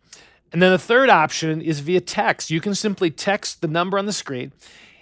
And 0.52 0.62
then 0.62 0.74
the 0.74 0.78
third 0.78 1.10
option 1.10 1.62
is 1.62 1.80
via 1.80 2.02
text. 2.02 2.52
You 2.52 2.60
can 2.60 2.76
simply 2.76 3.12
text 3.12 3.62
the 3.62 3.70
number 3.70 3.98
on 3.98 4.08
the 4.08 4.12
screen 4.12 4.52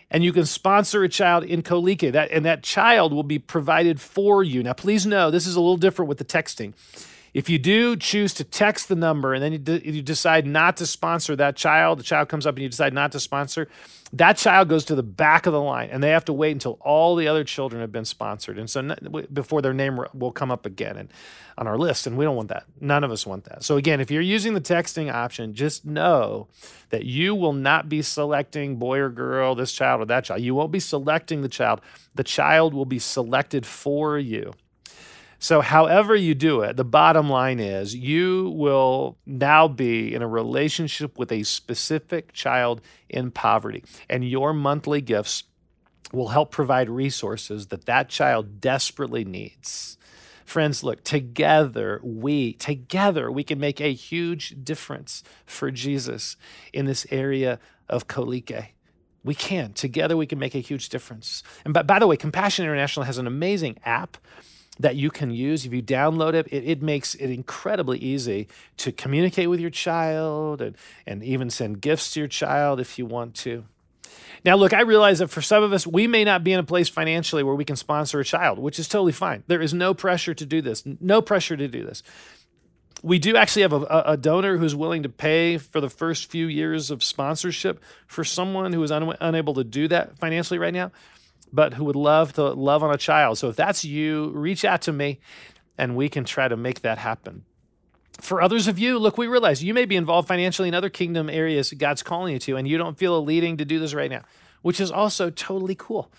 and 0.09 0.23
you 0.23 0.31
can 0.31 0.45
sponsor 0.45 1.03
a 1.03 1.09
child 1.09 1.43
in 1.43 1.61
Collique. 1.61 2.11
That 2.11 2.31
and 2.31 2.45
that 2.45 2.63
child 2.63 3.13
will 3.13 3.23
be 3.23 3.39
provided 3.39 3.99
for 3.99 4.43
you. 4.43 4.63
Now, 4.63 4.73
please 4.73 5.05
know 5.05 5.31
this 5.31 5.47
is 5.47 5.55
a 5.55 5.59
little 5.59 5.77
different 5.77 6.09
with 6.09 6.17
the 6.17 6.25
texting. 6.25 6.73
If 7.37 7.51
you 7.51 7.59
do 7.59 7.95
choose 7.95 8.33
to 8.33 8.43
text 8.43 8.89
the 8.89 8.95
number 8.95 9.35
and 9.35 9.43
then 9.43 9.51
you, 9.51 9.59
de- 9.59 9.91
you 9.91 10.01
decide 10.01 10.47
not 10.47 10.75
to 10.77 10.87
sponsor 10.87 11.35
that 11.35 11.55
child, 11.55 11.99
the 11.99 12.03
child 12.03 12.29
comes 12.29 12.47
up 12.47 12.55
and 12.55 12.63
you 12.63 12.69
decide 12.69 12.95
not 12.95 13.11
to 13.11 13.19
sponsor, 13.19 13.67
that 14.11 14.37
child 14.37 14.69
goes 14.69 14.83
to 14.85 14.95
the 14.95 15.03
back 15.03 15.45
of 15.45 15.53
the 15.53 15.61
line 15.61 15.89
and 15.91 16.01
they 16.01 16.09
have 16.09 16.25
to 16.25 16.33
wait 16.33 16.53
until 16.53 16.79
all 16.81 17.15
the 17.15 17.27
other 17.27 17.43
children 17.43 17.79
have 17.81 17.91
been 17.91 18.05
sponsored. 18.05 18.57
And 18.57 18.67
so 18.67 18.95
before 19.31 19.61
their 19.61 19.75
name 19.75 19.99
will 20.15 20.31
come 20.31 20.49
up 20.49 20.65
again 20.65 20.97
and 20.97 21.13
on 21.59 21.67
our 21.67 21.77
list. 21.77 22.07
And 22.07 22.17
we 22.17 22.25
don't 22.25 22.35
want 22.35 22.49
that. 22.49 22.63
None 22.81 23.03
of 23.03 23.11
us 23.11 23.27
want 23.27 23.43
that. 23.43 23.63
So 23.63 23.77
again, 23.77 24.01
if 24.01 24.09
you're 24.09 24.19
using 24.19 24.55
the 24.55 24.61
texting 24.61 25.13
option, 25.13 25.53
just 25.53 25.85
know 25.85 26.47
that 26.89 27.05
you 27.05 27.35
will 27.35 27.53
not 27.53 27.87
be 27.87 28.01
selecting 28.01 28.77
boy 28.77 28.97
or 28.97 29.11
girl, 29.11 29.53
this 29.53 29.73
child 29.73 30.01
or 30.01 30.05
that 30.05 30.23
child. 30.23 30.41
You 30.41 30.55
won't 30.55 30.71
be 30.71 30.79
selecting 30.79 31.43
the 31.43 31.49
child. 31.49 31.81
The 32.15 32.23
child 32.23 32.73
will 32.73 32.85
be 32.85 32.97
selected 32.97 33.63
for 33.63 34.17
you. 34.17 34.53
So, 35.39 35.61
however 35.61 36.15
you 36.15 36.33
do 36.33 36.61
it, 36.61 36.77
the 36.77 36.83
bottom 36.83 37.29
line 37.29 37.59
is 37.59 37.95
you 37.95 38.49
will 38.55 39.17
now 39.25 39.67
be 39.67 40.13
in 40.13 40.21
a 40.21 40.27
relationship 40.27 41.17
with 41.19 41.31
a 41.31 41.43
specific 41.43 42.33
child 42.33 42.81
in 43.07 43.29
poverty, 43.31 43.83
and 44.09 44.27
your 44.27 44.51
monthly 44.51 45.01
gifts 45.01 45.43
will 46.11 46.29
help 46.29 46.51
provide 46.51 46.89
resources 46.89 47.67
that 47.67 47.85
that 47.85 48.09
child 48.09 48.59
desperately 48.59 49.23
needs. 49.25 49.97
Friends, 50.45 50.81
look, 50.81 51.03
together 51.03 51.99
we, 52.01 52.53
together 52.53 53.29
we 53.29 53.43
can 53.43 53.59
make 53.59 53.81
a 53.81 53.93
huge 53.93 54.55
difference 54.63 55.21
for 55.45 55.69
Jesus 55.71 56.37
in 56.71 56.85
this 56.85 57.05
area 57.11 57.59
of 57.89 58.07
Collique. 58.07 58.67
We 59.25 59.35
can. 59.35 59.73
Together 59.73 60.15
we 60.15 60.25
can 60.25 60.39
make 60.39 60.55
a 60.55 60.59
huge 60.59 60.87
difference. 60.87 61.43
And 61.65 61.73
by, 61.73 61.83
by 61.83 61.99
the 61.99 62.07
way, 62.07 62.15
Compassion 62.15 62.63
International 62.63 63.05
has 63.05 63.17
an 63.17 63.27
amazing 63.27 63.77
app 63.83 64.17
that 64.79 64.95
you 64.95 65.09
can 65.09 65.31
use. 65.31 65.65
If 65.65 65.73
you 65.73 65.81
download 65.81 66.33
it, 66.33 66.47
it, 66.47 66.63
it, 66.63 66.81
makes 66.81 67.15
it 67.15 67.29
incredibly 67.29 67.97
easy 67.99 68.47
to 68.77 68.91
communicate 68.91 69.49
with 69.49 69.59
your 69.59 69.69
child 69.69 70.61
and, 70.61 70.77
and 71.05 71.23
even 71.23 71.49
send 71.49 71.81
gifts 71.81 72.13
to 72.13 72.21
your 72.21 72.27
child 72.27 72.79
if 72.79 72.97
you 72.97 73.05
want 73.05 73.35
to. 73.35 73.65
Now, 74.45 74.55
look, 74.55 74.73
I 74.73 74.81
realize 74.81 75.19
that 75.19 75.29
for 75.29 75.41
some 75.41 75.63
of 75.63 75.73
us, 75.73 75.85
we 75.85 76.07
may 76.07 76.23
not 76.23 76.43
be 76.43 76.53
in 76.53 76.59
a 76.59 76.63
place 76.63 76.89
financially 76.89 77.43
where 77.43 77.55
we 77.55 77.65
can 77.65 77.75
sponsor 77.75 78.19
a 78.19 78.25
child, 78.25 78.59
which 78.59 78.79
is 78.79 78.87
totally 78.87 79.11
fine. 79.11 79.43
There 79.47 79.61
is 79.61 79.73
no 79.73 79.93
pressure 79.93 80.33
to 80.33 80.45
do 80.45 80.61
this, 80.61 80.83
no 81.01 81.21
pressure 81.21 81.57
to 81.57 81.67
do 81.67 81.83
this. 81.83 82.03
We 83.03 83.19
do 83.19 83.35
actually 83.35 83.61
have 83.63 83.73
a, 83.73 84.03
a 84.05 84.17
donor 84.17 84.57
who's 84.57 84.75
willing 84.75 85.03
to 85.03 85.09
pay 85.09 85.57
for 85.57 85.81
the 85.81 85.89
first 85.89 86.31
few 86.31 86.47
years 86.47 86.89
of 86.89 87.03
sponsorship 87.03 87.81
for 88.07 88.23
someone 88.23 88.73
who 88.73 88.81
is 88.83 88.91
un, 88.91 89.15
unable 89.21 89.53
to 89.55 89.63
do 89.63 89.87
that 89.89 90.17
financially 90.17 90.59
right 90.59 90.73
now 90.73 90.91
but 91.51 91.75
who 91.75 91.85
would 91.85 91.95
love 91.95 92.33
to 92.33 92.49
love 92.49 92.83
on 92.83 92.93
a 92.93 92.97
child. 92.97 93.37
So 93.37 93.49
if 93.49 93.55
that's 93.55 93.85
you, 93.85 94.29
reach 94.31 94.65
out 94.65 94.81
to 94.83 94.93
me 94.93 95.19
and 95.77 95.95
we 95.95 96.09
can 96.09 96.23
try 96.23 96.47
to 96.47 96.57
make 96.57 96.81
that 96.81 96.97
happen. 96.97 97.45
For 98.19 98.41
others 98.41 98.67
of 98.67 98.79
you, 98.79 98.97
look, 98.97 99.17
we 99.17 99.27
realize 99.27 99.63
you 99.63 99.73
may 99.73 99.85
be 99.85 99.95
involved 99.95 100.27
financially 100.27 100.67
in 100.67 100.73
other 100.73 100.89
kingdom 100.89 101.29
areas 101.29 101.71
God's 101.71 102.01
calling 102.01 102.33
you 102.33 102.39
to, 102.39 102.57
and 102.57 102.67
you 102.67 102.77
don't 102.77 102.97
feel 102.97 103.15
a 103.15 103.19
leading 103.19 103.57
to 103.57 103.65
do 103.65 103.79
this 103.79 103.93
right 103.93 104.09
now, 104.09 104.23
which 104.63 104.79
is 104.79 104.91
also 104.91 105.29
totally 105.29 105.75
cool. 105.75 106.11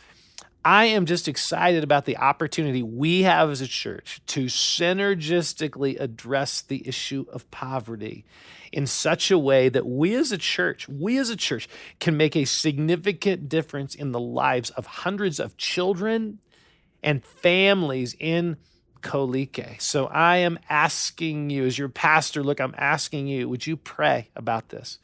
I 0.68 0.84
am 0.84 1.06
just 1.06 1.28
excited 1.28 1.82
about 1.82 2.04
the 2.04 2.18
opportunity 2.18 2.82
we 2.82 3.22
have 3.22 3.48
as 3.48 3.62
a 3.62 3.66
church 3.66 4.20
to 4.26 4.44
synergistically 4.44 5.98
address 5.98 6.60
the 6.60 6.86
issue 6.86 7.24
of 7.32 7.50
poverty 7.50 8.26
in 8.70 8.86
such 8.86 9.30
a 9.30 9.38
way 9.38 9.70
that 9.70 9.86
we 9.86 10.14
as 10.14 10.30
a 10.30 10.36
church, 10.36 10.86
we 10.86 11.16
as 11.16 11.30
a 11.30 11.36
church 11.36 11.70
can 12.00 12.18
make 12.18 12.36
a 12.36 12.44
significant 12.44 13.48
difference 13.48 13.94
in 13.94 14.12
the 14.12 14.20
lives 14.20 14.68
of 14.68 14.84
hundreds 14.84 15.40
of 15.40 15.56
children 15.56 16.38
and 17.02 17.24
families 17.24 18.14
in 18.20 18.58
Collique. 19.00 19.80
So 19.80 20.04
I 20.08 20.36
am 20.36 20.58
asking 20.68 21.48
you, 21.48 21.64
as 21.64 21.78
your 21.78 21.88
pastor, 21.88 22.44
look, 22.44 22.60
I'm 22.60 22.74
asking 22.76 23.26
you, 23.26 23.48
would 23.48 23.66
you 23.66 23.78
pray 23.78 24.28
about 24.36 24.68
this? 24.68 24.98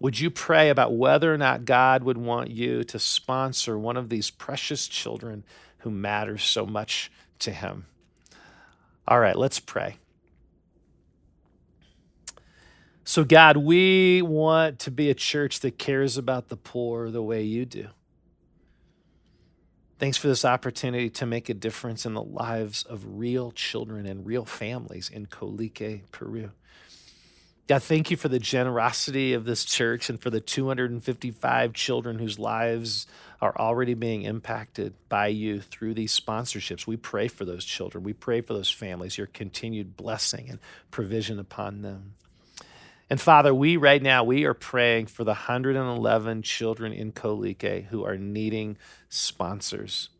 Would 0.00 0.18
you 0.18 0.30
pray 0.30 0.70
about 0.70 0.94
whether 0.94 1.32
or 1.32 1.38
not 1.38 1.64
God 1.64 2.02
would 2.02 2.18
want 2.18 2.50
you 2.50 2.84
to 2.84 2.98
sponsor 2.98 3.78
one 3.78 3.96
of 3.96 4.08
these 4.08 4.30
precious 4.30 4.88
children 4.88 5.44
who 5.78 5.90
matters 5.90 6.44
so 6.44 6.66
much 6.66 7.10
to 7.40 7.50
Him? 7.50 7.86
All 9.06 9.20
right, 9.20 9.36
let's 9.36 9.60
pray. 9.60 9.98
So, 13.04 13.22
God, 13.22 13.58
we 13.58 14.22
want 14.22 14.78
to 14.80 14.90
be 14.90 15.10
a 15.10 15.14
church 15.14 15.60
that 15.60 15.78
cares 15.78 16.16
about 16.16 16.48
the 16.48 16.56
poor 16.56 17.10
the 17.10 17.22
way 17.22 17.42
you 17.42 17.66
do. 17.66 17.88
Thanks 19.98 20.16
for 20.16 20.26
this 20.26 20.44
opportunity 20.44 21.08
to 21.10 21.26
make 21.26 21.48
a 21.48 21.54
difference 21.54 22.04
in 22.04 22.14
the 22.14 22.22
lives 22.22 22.82
of 22.82 23.18
real 23.18 23.52
children 23.52 24.06
and 24.06 24.26
real 24.26 24.44
families 24.44 25.08
in 25.08 25.26
Collique, 25.26 26.02
Peru. 26.10 26.50
God, 27.66 27.82
thank 27.82 28.10
you 28.10 28.18
for 28.18 28.28
the 28.28 28.38
generosity 28.38 29.32
of 29.32 29.46
this 29.46 29.64
church 29.64 30.10
and 30.10 30.20
for 30.20 30.28
the 30.28 30.40
255 30.40 31.72
children 31.72 32.18
whose 32.18 32.38
lives 32.38 33.06
are 33.40 33.56
already 33.56 33.94
being 33.94 34.22
impacted 34.22 34.92
by 35.08 35.28
you 35.28 35.62
through 35.62 35.94
these 35.94 36.18
sponsorships. 36.18 36.86
We 36.86 36.98
pray 36.98 37.26
for 37.26 37.46
those 37.46 37.64
children. 37.64 38.04
We 38.04 38.12
pray 38.12 38.42
for 38.42 38.52
those 38.52 38.70
families, 38.70 39.16
your 39.16 39.28
continued 39.28 39.96
blessing 39.96 40.50
and 40.50 40.58
provision 40.90 41.38
upon 41.38 41.80
them. 41.80 42.16
And 43.08 43.18
Father, 43.18 43.54
we 43.54 43.78
right 43.78 44.02
now, 44.02 44.24
we 44.24 44.44
are 44.44 44.54
praying 44.54 45.06
for 45.06 45.24
the 45.24 45.30
111 45.30 46.42
children 46.42 46.92
in 46.92 47.12
Collique 47.12 47.86
who 47.86 48.04
are 48.04 48.18
needing 48.18 48.76
sponsors 49.08 50.10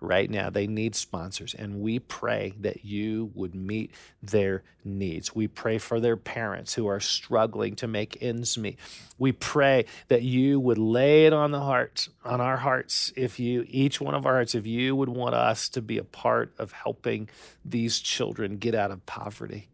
right 0.00 0.30
now. 0.30 0.50
They 0.50 0.66
need 0.66 0.94
sponsors. 0.94 1.54
And 1.54 1.80
we 1.80 1.98
pray 1.98 2.54
that 2.60 2.84
you 2.84 3.30
would 3.34 3.54
meet 3.54 3.92
their 4.22 4.62
needs. 4.84 5.34
We 5.34 5.46
pray 5.46 5.78
for 5.78 6.00
their 6.00 6.16
parents 6.16 6.74
who 6.74 6.86
are 6.86 7.00
struggling 7.00 7.76
to 7.76 7.86
make 7.86 8.22
ends 8.22 8.56
meet. 8.56 8.78
We 9.18 9.32
pray 9.32 9.84
that 10.08 10.22
you 10.22 10.58
would 10.58 10.78
lay 10.78 11.26
it 11.26 11.32
on 11.32 11.50
the 11.50 11.60
heart, 11.60 12.08
on 12.24 12.40
our 12.40 12.56
hearts, 12.56 13.12
if 13.16 13.38
you, 13.38 13.66
each 13.68 14.00
one 14.00 14.14
of 14.14 14.26
our 14.26 14.34
hearts, 14.34 14.54
if 14.54 14.66
you 14.66 14.96
would 14.96 15.10
want 15.10 15.34
us 15.34 15.68
to 15.70 15.82
be 15.82 15.98
a 15.98 16.04
part 16.04 16.52
of 16.58 16.72
helping 16.72 17.28
these 17.64 18.00
children 18.00 18.56
get 18.56 18.74
out 18.74 18.90
of 18.90 19.04
poverty. 19.06 19.68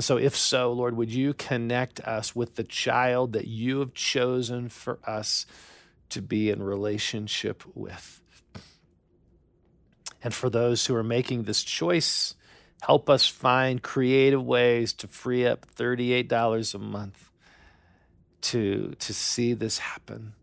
So, 0.00 0.16
if 0.16 0.34
so, 0.34 0.72
Lord, 0.72 0.96
would 0.96 1.12
you 1.12 1.34
connect 1.34 2.00
us 2.00 2.34
with 2.34 2.54
the 2.54 2.64
child 2.64 3.34
that 3.34 3.46
you 3.46 3.80
have 3.80 3.92
chosen 3.92 4.70
for 4.70 4.98
us 5.06 5.44
to 6.08 6.22
be 6.22 6.48
in 6.48 6.62
relationship 6.62 7.62
with? 7.74 8.21
And 10.22 10.32
for 10.32 10.50
those 10.50 10.86
who 10.86 10.94
are 10.94 11.02
making 11.02 11.44
this 11.44 11.62
choice, 11.62 12.34
help 12.82 13.10
us 13.10 13.26
find 13.26 13.82
creative 13.82 14.44
ways 14.44 14.92
to 14.94 15.08
free 15.08 15.46
up 15.46 15.66
$38 15.74 16.74
a 16.74 16.78
month 16.78 17.30
to, 18.42 18.94
to 18.98 19.14
see 19.14 19.52
this 19.52 19.78
happen. 19.78 20.34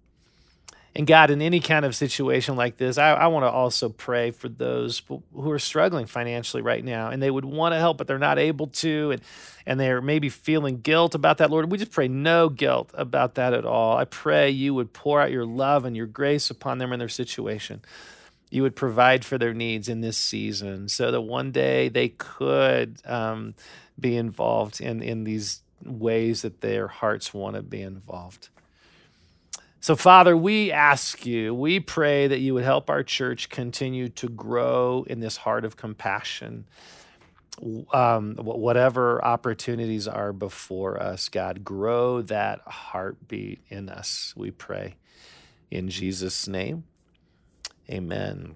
And 0.95 1.05
God, 1.05 1.29
in 1.29 1.41
any 1.41 1.59
kind 1.59 1.85
of 1.85 1.95
situation 1.95 2.55
like 2.55 2.77
this, 2.77 2.97
I, 2.97 3.11
I 3.11 3.27
want 3.27 3.43
to 3.43 3.49
also 3.49 3.89
pray 3.89 4.31
for 4.31 4.49
those 4.49 5.01
who 5.07 5.51
are 5.51 5.59
struggling 5.59 6.07
financially 6.07 6.63
right 6.63 6.83
now 6.83 7.09
and 7.09 7.21
they 7.21 7.29
would 7.29 7.45
want 7.45 7.73
to 7.73 7.79
help, 7.79 7.97
but 7.97 8.07
they're 8.07 8.17
not 8.17 8.39
able 8.39 8.67
to. 8.67 9.11
And, 9.11 9.21
and 9.65 9.79
they're 9.79 10.01
maybe 10.01 10.29
feeling 10.29 10.81
guilt 10.81 11.13
about 11.13 11.37
that, 11.37 11.51
Lord. 11.51 11.71
We 11.71 11.77
just 11.77 11.91
pray 11.91 12.07
no 12.07 12.49
guilt 12.49 12.89
about 12.95 13.35
that 13.35 13.53
at 13.53 13.65
all. 13.65 13.97
I 13.97 14.05
pray 14.05 14.49
you 14.49 14.73
would 14.73 14.91
pour 14.91 15.21
out 15.21 15.31
your 15.31 15.45
love 15.45 15.85
and 15.85 15.95
your 15.95 16.07
grace 16.07 16.49
upon 16.49 16.79
them 16.79 16.91
in 16.91 16.99
their 16.99 17.07
situation. 17.07 17.81
You 18.49 18.63
would 18.63 18.75
provide 18.75 19.23
for 19.23 19.37
their 19.37 19.53
needs 19.53 19.87
in 19.87 20.01
this 20.01 20.17
season 20.17 20.89
so 20.89 21.11
that 21.11 21.21
one 21.21 21.51
day 21.51 21.89
they 21.89 22.09
could 22.09 22.99
um, 23.05 23.53
be 23.99 24.17
involved 24.17 24.81
in, 24.81 25.01
in 25.01 25.23
these 25.23 25.61
ways 25.85 26.41
that 26.41 26.61
their 26.61 26.87
hearts 26.87 27.33
want 27.33 27.55
to 27.55 27.61
be 27.61 27.81
involved. 27.81 28.49
So, 29.81 29.95
Father, 29.95 30.35
we 30.35 30.73
ask 30.73 31.25
you, 31.25 31.55
we 31.55 31.79
pray 31.79 32.27
that 32.27 32.39
you 32.39 32.53
would 32.53 32.65
help 32.65 32.89
our 32.89 33.01
church 33.01 33.49
continue 33.49 34.09
to 34.09 34.27
grow 34.27 35.05
in 35.07 35.21
this 35.21 35.37
heart 35.37 35.63
of 35.63 35.77
compassion. 35.77 36.65
Um, 37.93 38.35
whatever 38.35 39.23
opportunities 39.23 40.07
are 40.07 40.33
before 40.33 41.01
us, 41.01 41.29
God, 41.29 41.63
grow 41.63 42.21
that 42.23 42.59
heartbeat 42.61 43.61
in 43.69 43.87
us, 43.87 44.33
we 44.35 44.51
pray. 44.51 44.95
In 45.71 45.89
Jesus' 45.89 46.47
name, 46.47 46.83
amen. 47.89 48.55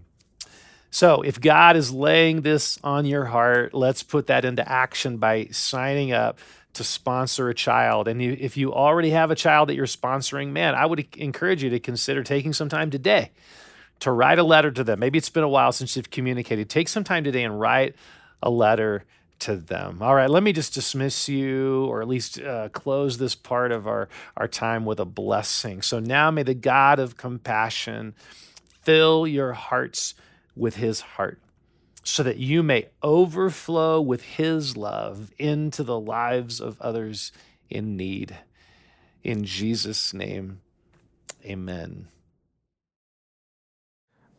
So, 0.92 1.24
if 1.24 1.42
God 1.42 1.76
is 1.76 1.92
laying 1.92 2.42
this 2.42 2.78
on 2.84 3.06
your 3.06 3.26
heart, 3.26 3.74
let's 3.74 4.04
put 4.04 4.28
that 4.28 4.46
into 4.46 4.68
action 4.70 5.18
by 5.18 5.48
signing 5.52 6.12
up 6.12 6.38
to 6.74 6.84
sponsor 6.84 7.50
a 7.50 7.54
child. 7.54 8.08
And 8.08 8.22
if 8.22 8.58
you 8.58 8.74
already 8.74 9.12
have 9.12 9.32
a 9.32 9.36
child 9.36 9.70
that 9.70 9.76
you're 9.76 9.86
sponsoring, 9.86 10.50
man, 10.50 10.76
I 10.76 10.86
would 10.86 11.08
encourage 11.18 11.64
you 11.64 11.70
to 11.72 11.80
consider 11.80 12.24
taking 12.24 12.54
some 12.54 12.70
time 12.70 12.90
today 12.90 13.32
to 14.00 14.12
write 14.12 14.40
a 14.40 14.44
letter 14.44 14.72
to 14.72 14.84
them. 14.84 15.00
Maybe 15.00 15.18
it's 15.18 15.30
been 15.30 15.44
a 15.44 15.50
while 15.50 15.72
since 15.72 15.96
you've 15.96 16.10
communicated. 16.10 16.70
Take 16.70 16.90
some 16.90 17.04
time 17.04 17.24
today 17.24 17.44
and 17.44 17.60
write 17.60 17.96
a 18.42 18.50
letter 18.50 19.06
to 19.40 19.56
them. 19.56 20.02
All 20.02 20.16
right, 20.16 20.30
let 20.30 20.44
me 20.44 20.52
just 20.52 20.74
dismiss 20.74 21.30
you 21.30 21.86
or 21.86 22.02
at 22.02 22.08
least 22.08 22.42
uh, 22.42 22.70
close 22.70 23.18
this 23.18 23.36
part 23.36 23.72
of 23.72 23.88
our, 23.88 24.10
our 24.36 24.48
time 24.48 24.86
with 24.86 25.00
a 25.00 25.06
blessing. 25.06 25.82
So 25.82 26.00
now 26.00 26.32
may 26.32 26.44
the 26.44 26.54
God 26.54 27.00
of 27.00 27.18
compassion 27.18 28.14
fill 28.84 29.26
your 29.28 29.54
hearts 29.54 30.14
with 30.56 30.76
his 30.76 31.02
heart 31.02 31.40
so 32.04 32.22
that 32.24 32.38
you 32.38 32.62
may 32.62 32.90
overflow 33.02 34.02
with 34.02 34.22
his 34.22 34.76
love 34.76 35.32
into 35.38 35.84
the 35.84 36.00
lives 36.00 36.60
of 36.60 36.80
others 36.82 37.32
in 37.70 37.96
need. 37.96 38.38
In 39.24 39.46
Jesus' 39.46 40.14
name, 40.14 40.62
amen. 41.46 42.10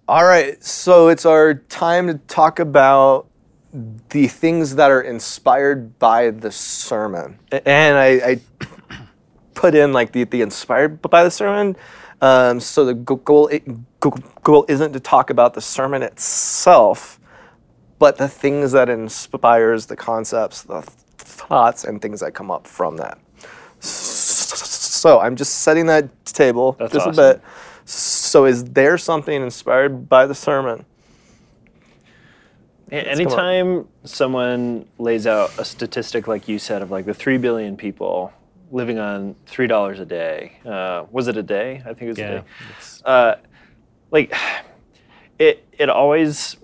All 0.07 0.25
right, 0.25 0.63
so 0.63 1.09
it's 1.09 1.25
our 1.25 1.55
time 1.55 2.09
to 2.09 2.15
talk 2.15 2.59
about 2.59 3.27
the 4.11 4.29
things 4.29 4.77
that 4.77 4.91
are 4.91 5.01
inspired 5.01 5.99
by 5.99 6.31
the 6.31 6.53
sermon. 6.53 7.39
And 7.51 7.97
I, 7.97 8.09
I 8.33 8.41
put 9.55 9.75
in 9.75 9.95
like 9.95 10.13
the, 10.13 10.25
the 10.25 10.43
inspired 10.43 11.01
by 11.01 11.25
the 11.25 11.31
sermon. 11.31 11.77
Um, 12.25 12.59
so 12.59 12.87
the 12.87 12.95
goal, 12.95 13.51
goal 14.43 14.65
isn't 14.67 14.95
to 14.95 15.01
talk 15.01 15.29
about 15.29 15.53
the 15.53 15.61
sermon 15.61 16.03
itself, 16.03 17.21
but 17.99 18.17
the 18.17 18.29
things 18.29 18.73
that 18.73 18.89
inspires 18.89 19.85
the 19.85 19.97
concepts, 19.97 20.63
the 20.63 20.81
thoughts, 21.19 21.85
and 21.85 22.01
things 22.01 22.21
that 22.21 22.33
come 22.33 22.51
up 22.51 22.67
from 22.67 22.97
that. 22.97 23.19
So 23.81 25.21
I'm 25.21 25.37
just 25.37 25.57
setting 25.57 25.85
that 25.89 26.25
table 26.25 26.77
That's 26.79 26.95
just 26.95 27.09
awesome. 27.09 27.25
a 27.25 27.35
bit. 27.35 27.43
So 27.85 28.47
is 28.47 28.65
there 28.65 28.97
something 28.97 29.43
inspired 29.43 30.09
by 30.09 30.25
the 30.25 30.35
sermon? 30.35 30.87
Anytime 32.91 33.87
someone 34.05 34.87
lays 34.99 35.27
out 35.27 35.59
a 35.59 35.65
statistic 35.67 36.27
like 36.27 36.49
you 36.49 36.59
said 36.59 36.81
of 36.81 36.91
like 36.91 37.05
the 37.05 37.13
three 37.13 37.37
billion 37.37 37.77
people 37.77 38.33
living 38.75 38.99
on 38.99 39.37
three 39.47 39.69
dollars 39.69 40.01
a 40.01 40.05
day, 40.05 40.59
uh, 40.67 41.05
was 41.11 41.29
it 41.29 41.37
a 41.37 41.43
day? 41.43 41.81
I 41.87 41.95
think 41.95 42.03
it 42.03 42.09
was 42.09 42.19
a 42.19 42.23
day. 42.23 42.45
Uh, 43.05 43.35
like 44.11 44.35
it, 45.39 45.65
it 45.79 45.89
always 45.89 46.57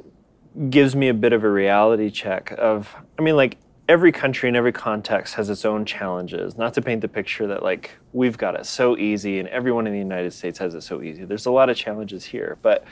gives 0.69 0.97
me 0.97 1.09
a 1.09 1.15
bit 1.15 1.33
of 1.33 1.45
a 1.45 1.51
reality 1.51 2.11
check 2.11 2.53
of 2.59 2.95
I 3.19 3.23
mean 3.23 3.37
like 3.37 3.57
every 3.89 4.13
country 4.13 4.49
and 4.49 4.57
every 4.57 4.73
context 4.73 5.35
has 5.35 5.49
its 5.49 5.65
own 5.65 5.85
challenges. 5.85 6.57
Not 6.59 6.75
to 6.75 6.83
paint 6.83 7.01
the 7.01 7.09
picture 7.09 7.47
that 7.47 7.63
like 7.63 7.97
we've 8.13 8.37
got 8.37 8.55
it 8.59 8.67
so 8.67 8.97
easy 8.97 9.39
and 9.39 9.49
everyone 9.49 9.87
in 9.87 9.93
the 9.93 9.99
United 9.99 10.33
States 10.33 10.59
has 10.59 10.75
it 10.75 10.83
so 10.83 11.03
easy. 11.03 11.25
There's 11.25 11.47
a 11.47 11.51
lot 11.51 11.71
of 11.71 11.77
challenges 11.77 12.25
here, 12.25 12.59
but 12.63 12.85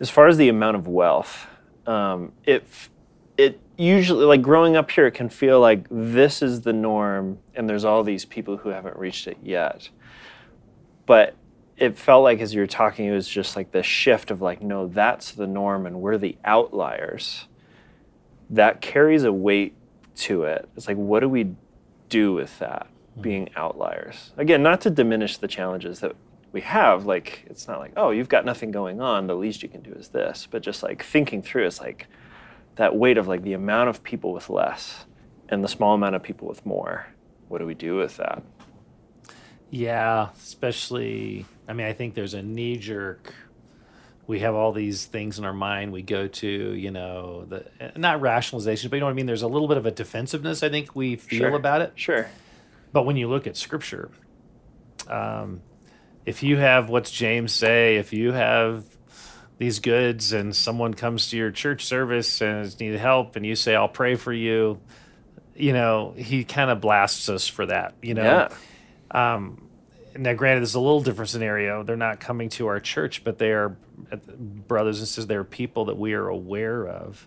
as 0.00 0.10
far 0.10 0.26
as 0.26 0.36
the 0.36 0.48
amount 0.48 0.76
of 0.76 0.88
wealth, 0.88 1.46
um, 1.86 2.32
it 2.44 2.66
it 3.36 3.60
usually 3.76 4.24
like 4.24 4.42
growing 4.42 4.76
up 4.76 4.90
here, 4.90 5.06
it 5.06 5.12
can 5.12 5.28
feel 5.28 5.60
like 5.60 5.86
this 5.90 6.42
is 6.42 6.62
the 6.62 6.72
norm, 6.72 7.38
and 7.54 7.68
there's 7.68 7.84
all 7.84 8.02
these 8.02 8.24
people 8.24 8.58
who 8.58 8.68
haven't 8.70 8.96
reached 8.96 9.26
it 9.26 9.38
yet. 9.42 9.88
But 11.06 11.34
it 11.76 11.98
felt 11.98 12.22
like 12.22 12.40
as 12.40 12.54
you 12.54 12.60
were 12.60 12.66
talking, 12.66 13.06
it 13.06 13.12
was 13.12 13.28
just 13.28 13.56
like 13.56 13.72
the 13.72 13.82
shift 13.82 14.30
of 14.30 14.40
like, 14.40 14.62
no, 14.62 14.86
that's 14.86 15.32
the 15.32 15.46
norm, 15.46 15.86
and 15.86 16.00
we're 16.00 16.18
the 16.18 16.36
outliers. 16.44 17.46
That 18.50 18.80
carries 18.80 19.24
a 19.24 19.32
weight 19.32 19.74
to 20.16 20.44
it. 20.44 20.68
It's 20.76 20.86
like, 20.86 20.96
what 20.96 21.20
do 21.20 21.28
we 21.28 21.54
do 22.08 22.32
with 22.34 22.58
that? 22.60 22.86
Mm-hmm. 22.86 23.20
Being 23.22 23.50
outliers. 23.56 24.32
Again, 24.36 24.62
not 24.62 24.80
to 24.82 24.90
diminish 24.90 25.38
the 25.38 25.48
challenges 25.48 26.00
that 26.00 26.14
we 26.52 26.60
have. 26.60 27.06
Like, 27.06 27.44
it's 27.46 27.66
not 27.66 27.80
like, 27.80 27.92
oh, 27.96 28.10
you've 28.10 28.28
got 28.28 28.44
nothing 28.44 28.70
going 28.70 29.00
on. 29.00 29.26
The 29.26 29.34
least 29.34 29.62
you 29.62 29.68
can 29.68 29.80
do 29.80 29.92
is 29.92 30.08
this. 30.08 30.46
But 30.48 30.62
just 30.62 30.82
like 30.82 31.02
thinking 31.02 31.42
through, 31.42 31.66
it's 31.66 31.80
like 31.80 32.06
that 32.76 32.96
weight 32.96 33.18
of 33.18 33.28
like 33.28 33.42
the 33.42 33.52
amount 33.52 33.88
of 33.88 34.02
people 34.02 34.32
with 34.32 34.50
less 34.50 35.04
and 35.48 35.62
the 35.62 35.68
small 35.68 35.94
amount 35.94 36.14
of 36.16 36.22
people 36.22 36.48
with 36.48 36.64
more. 36.66 37.06
What 37.48 37.58
do 37.58 37.66
we 37.66 37.74
do 37.74 37.96
with 37.96 38.16
that? 38.16 38.42
Yeah, 39.70 40.28
especially, 40.36 41.46
I 41.68 41.72
mean, 41.72 41.86
I 41.86 41.92
think 41.92 42.14
there's 42.14 42.34
a 42.34 42.42
knee 42.42 42.76
jerk. 42.76 43.34
We 44.26 44.40
have 44.40 44.54
all 44.54 44.72
these 44.72 45.04
things 45.04 45.38
in 45.38 45.44
our 45.44 45.52
mind 45.52 45.92
we 45.92 46.02
go 46.02 46.28
to, 46.28 46.48
you 46.48 46.90
know, 46.90 47.44
the 47.44 47.66
not 47.96 48.20
rationalization, 48.20 48.88
but 48.88 48.96
you 48.96 49.00
know 49.00 49.06
what 49.06 49.12
I 49.12 49.14
mean? 49.14 49.26
There's 49.26 49.42
a 49.42 49.48
little 49.48 49.68
bit 49.68 49.76
of 49.76 49.84
a 49.84 49.90
defensiveness 49.90 50.62
I 50.62 50.68
think 50.70 50.94
we 50.96 51.16
feel 51.16 51.40
Sure. 51.40 51.54
about 51.54 51.82
it. 51.82 51.92
Sure. 51.96 52.26
But 52.92 53.04
when 53.04 53.16
you 53.16 53.28
look 53.28 53.46
at 53.46 53.56
scripture, 53.56 54.10
um, 55.08 55.60
if 56.24 56.42
you 56.42 56.56
have 56.56 56.88
what's 56.88 57.10
James 57.10 57.52
say, 57.52 57.96
if 57.96 58.12
you 58.14 58.32
have 58.32 58.84
these 59.58 59.78
goods 59.78 60.32
and 60.32 60.54
someone 60.54 60.94
comes 60.94 61.30
to 61.30 61.36
your 61.36 61.50
church 61.50 61.84
service 61.84 62.40
and 62.40 62.78
needs 62.80 63.00
help 63.00 63.36
and 63.36 63.46
you 63.46 63.54
say, 63.54 63.74
I'll 63.74 63.88
pray 63.88 64.16
for 64.16 64.32
you, 64.32 64.80
you 65.54 65.72
know, 65.72 66.12
he 66.16 66.44
kind 66.44 66.70
of 66.70 66.80
blasts 66.80 67.28
us 67.28 67.46
for 67.46 67.66
that, 67.66 67.94
you 68.02 68.14
know? 68.14 68.48
Yeah. 69.12 69.34
Um, 69.36 69.68
now, 70.16 70.32
granted, 70.32 70.62
is 70.62 70.74
a 70.74 70.80
little 70.80 71.00
different 71.00 71.30
scenario. 71.30 71.82
They're 71.82 71.96
not 71.96 72.20
coming 72.20 72.48
to 72.50 72.66
our 72.66 72.80
church, 72.80 73.24
but 73.24 73.38
they 73.38 73.50
are 73.50 73.76
brothers 74.38 74.98
and 75.00 75.08
sisters. 75.08 75.26
They're 75.26 75.44
people 75.44 75.86
that 75.86 75.96
we 75.96 76.14
are 76.14 76.28
aware 76.28 76.86
of, 76.86 77.26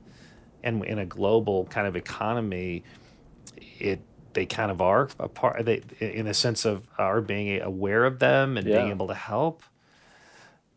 and 0.63 0.83
in 0.85 0.99
a 0.99 1.05
global 1.05 1.65
kind 1.65 1.87
of 1.87 1.95
economy, 1.95 2.83
it 3.57 4.01
they 4.33 4.45
kind 4.45 4.71
of 4.71 4.81
are 4.81 5.09
a 5.19 5.27
part. 5.27 5.65
They, 5.65 5.81
in 5.99 6.27
a 6.27 6.33
sense 6.33 6.63
of 6.65 6.87
our 6.97 7.21
being 7.21 7.61
aware 7.61 8.05
of 8.05 8.19
them 8.19 8.57
and 8.57 8.65
being 8.65 8.89
able 8.89 9.07
to 9.07 9.15
help. 9.15 9.63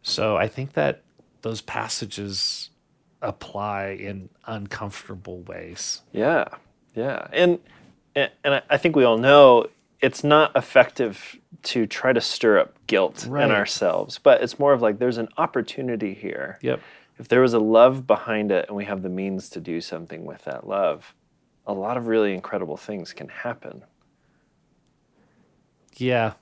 So 0.03 0.37
I 0.37 0.49
think 0.49 0.73
that 0.73 1.03
those 1.43 1.61
passages 1.61 2.71
apply 3.23 3.89
in 3.91 4.29
uncomfortable 4.47 5.41
ways. 5.43 6.03
Yeah, 6.13 6.47
yeah, 6.95 7.27
and 7.33 7.59
and 8.17 8.63
I 8.69 8.77
think 8.77 8.97
we 8.97 9.05
all 9.05 9.19
know 9.19 9.67
it's 10.01 10.25
not 10.25 10.55
effective 10.57 11.39
to 11.63 11.87
try 11.87 12.13
to 12.13 12.21
stir 12.21 12.59
up 12.59 12.75
guilt 12.87 13.27
Right. 13.29 13.45
in 13.45 13.51
ourselves, 13.51 14.19
but 14.19 14.43
it's 14.43 14.59
more 14.59 14.73
of 14.73 14.81
like 14.83 14.99
there's 14.99 15.19
an 15.19 15.29
opportunity 15.37 16.15
here. 16.15 16.59
Yep. 16.63 16.81
If 17.19 17.29
there 17.29 17.43
was 17.43 17.53
a 17.53 17.59
love 17.59 18.07
behind 18.07 18.51
it, 18.51 18.67
and 18.69 18.77
we 18.77 18.87
have 18.87 19.03
the 19.03 19.11
means 19.11 19.51
to 19.51 19.61
do 19.61 19.81
something 19.83 20.25
with 20.25 20.45
that 20.45 20.67
love, 20.67 21.15
a 21.67 21.75
lot 21.75 21.99
of 21.99 22.07
really 22.07 22.33
incredible 22.33 22.79
things 22.79 23.13
can 23.13 23.29
happen. 23.29 23.85
Yeah. 25.97 26.33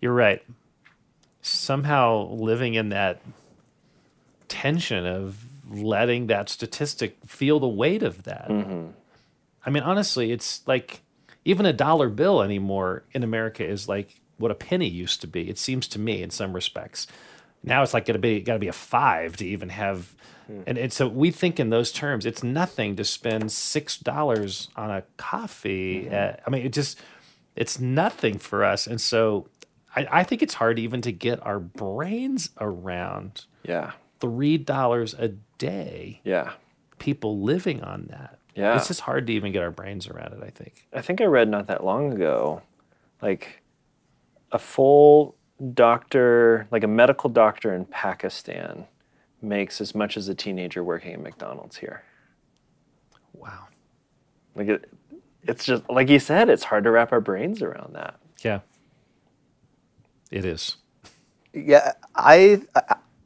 You're 0.00 0.12
right. 0.12 0.42
Somehow 1.40 2.28
living 2.30 2.74
in 2.74 2.90
that 2.90 3.20
tension 4.48 5.06
of 5.06 5.44
letting 5.70 6.26
that 6.28 6.48
statistic 6.48 7.18
feel 7.26 7.60
the 7.60 7.68
weight 7.68 8.02
of 8.02 8.24
that. 8.24 8.48
Mm-hmm. 8.48 8.90
I 9.64 9.70
mean, 9.70 9.82
honestly, 9.82 10.32
it's 10.32 10.66
like 10.66 11.02
even 11.44 11.66
a 11.66 11.72
dollar 11.72 12.08
bill 12.08 12.42
anymore 12.42 13.04
in 13.12 13.22
America 13.22 13.64
is 13.64 13.88
like 13.88 14.20
what 14.38 14.50
a 14.50 14.54
penny 14.54 14.88
used 14.88 15.20
to 15.20 15.26
be. 15.26 15.48
It 15.48 15.58
seems 15.58 15.88
to 15.88 15.98
me 15.98 16.22
in 16.22 16.30
some 16.30 16.52
respects. 16.52 17.06
Now 17.62 17.82
it's 17.82 17.92
like 17.92 18.06
gotta 18.06 18.18
be 18.18 18.40
gotta 18.40 18.58
be 18.58 18.68
a 18.68 18.72
five 18.72 19.36
to 19.38 19.46
even 19.46 19.68
have 19.68 20.14
hmm. 20.46 20.62
and, 20.66 20.78
and 20.78 20.92
so 20.92 21.08
we 21.08 21.30
think 21.30 21.58
in 21.58 21.70
those 21.70 21.92
terms. 21.92 22.24
It's 22.24 22.42
nothing 22.42 22.96
to 22.96 23.04
spend 23.04 23.50
six 23.52 23.98
dollars 23.98 24.68
on 24.76 24.90
a 24.90 25.02
coffee. 25.16 26.04
Mm-hmm. 26.04 26.14
At, 26.14 26.42
I 26.46 26.50
mean, 26.50 26.64
it 26.64 26.72
just 26.72 26.98
it's 27.56 27.80
nothing 27.80 28.38
for 28.38 28.64
us. 28.64 28.86
And 28.86 29.00
so 29.00 29.48
I, 29.94 30.06
I 30.10 30.24
think 30.24 30.42
it's 30.42 30.54
hard 30.54 30.78
even 30.78 31.02
to 31.02 31.12
get 31.12 31.44
our 31.44 31.58
brains 31.58 32.50
around 32.60 33.46
Yeah, 33.64 33.92
three 34.20 34.58
dollars 34.58 35.14
a 35.14 35.28
day. 35.58 36.20
yeah. 36.24 36.52
People 36.98 37.40
living 37.42 37.82
on 37.82 38.06
that. 38.10 38.38
Yeah. 38.56 38.76
It's 38.76 38.88
just 38.88 39.02
hard 39.02 39.28
to 39.28 39.32
even 39.32 39.52
get 39.52 39.62
our 39.62 39.70
brains 39.70 40.08
around 40.08 40.32
it, 40.32 40.42
I 40.42 40.50
think. 40.50 40.86
I 40.92 41.00
think 41.00 41.20
I 41.20 41.24
read 41.26 41.48
not 41.48 41.68
that 41.68 41.84
long 41.84 42.12
ago, 42.12 42.62
like 43.22 43.62
a 44.50 44.58
full 44.58 45.36
doctor, 45.74 46.66
like 46.72 46.82
a 46.82 46.88
medical 46.88 47.30
doctor 47.30 47.72
in 47.72 47.84
Pakistan, 47.84 48.86
makes 49.40 49.80
as 49.80 49.94
much 49.94 50.16
as 50.16 50.28
a 50.28 50.34
teenager 50.34 50.82
working 50.82 51.12
at 51.12 51.20
McDonald's 51.20 51.76
here. 51.76 52.02
Wow. 53.32 53.66
Like 54.56 54.66
it, 54.66 54.90
it's 55.44 55.64
just 55.64 55.88
like 55.88 56.08
you 56.08 56.18
said, 56.18 56.48
it's 56.48 56.64
hard 56.64 56.82
to 56.82 56.90
wrap 56.90 57.12
our 57.12 57.20
brains 57.20 57.62
around 57.62 57.94
that. 57.94 58.18
Yeah. 58.42 58.60
It 60.32 60.44
is. 60.44 60.76
yeah 61.54 61.92
i 62.14 62.60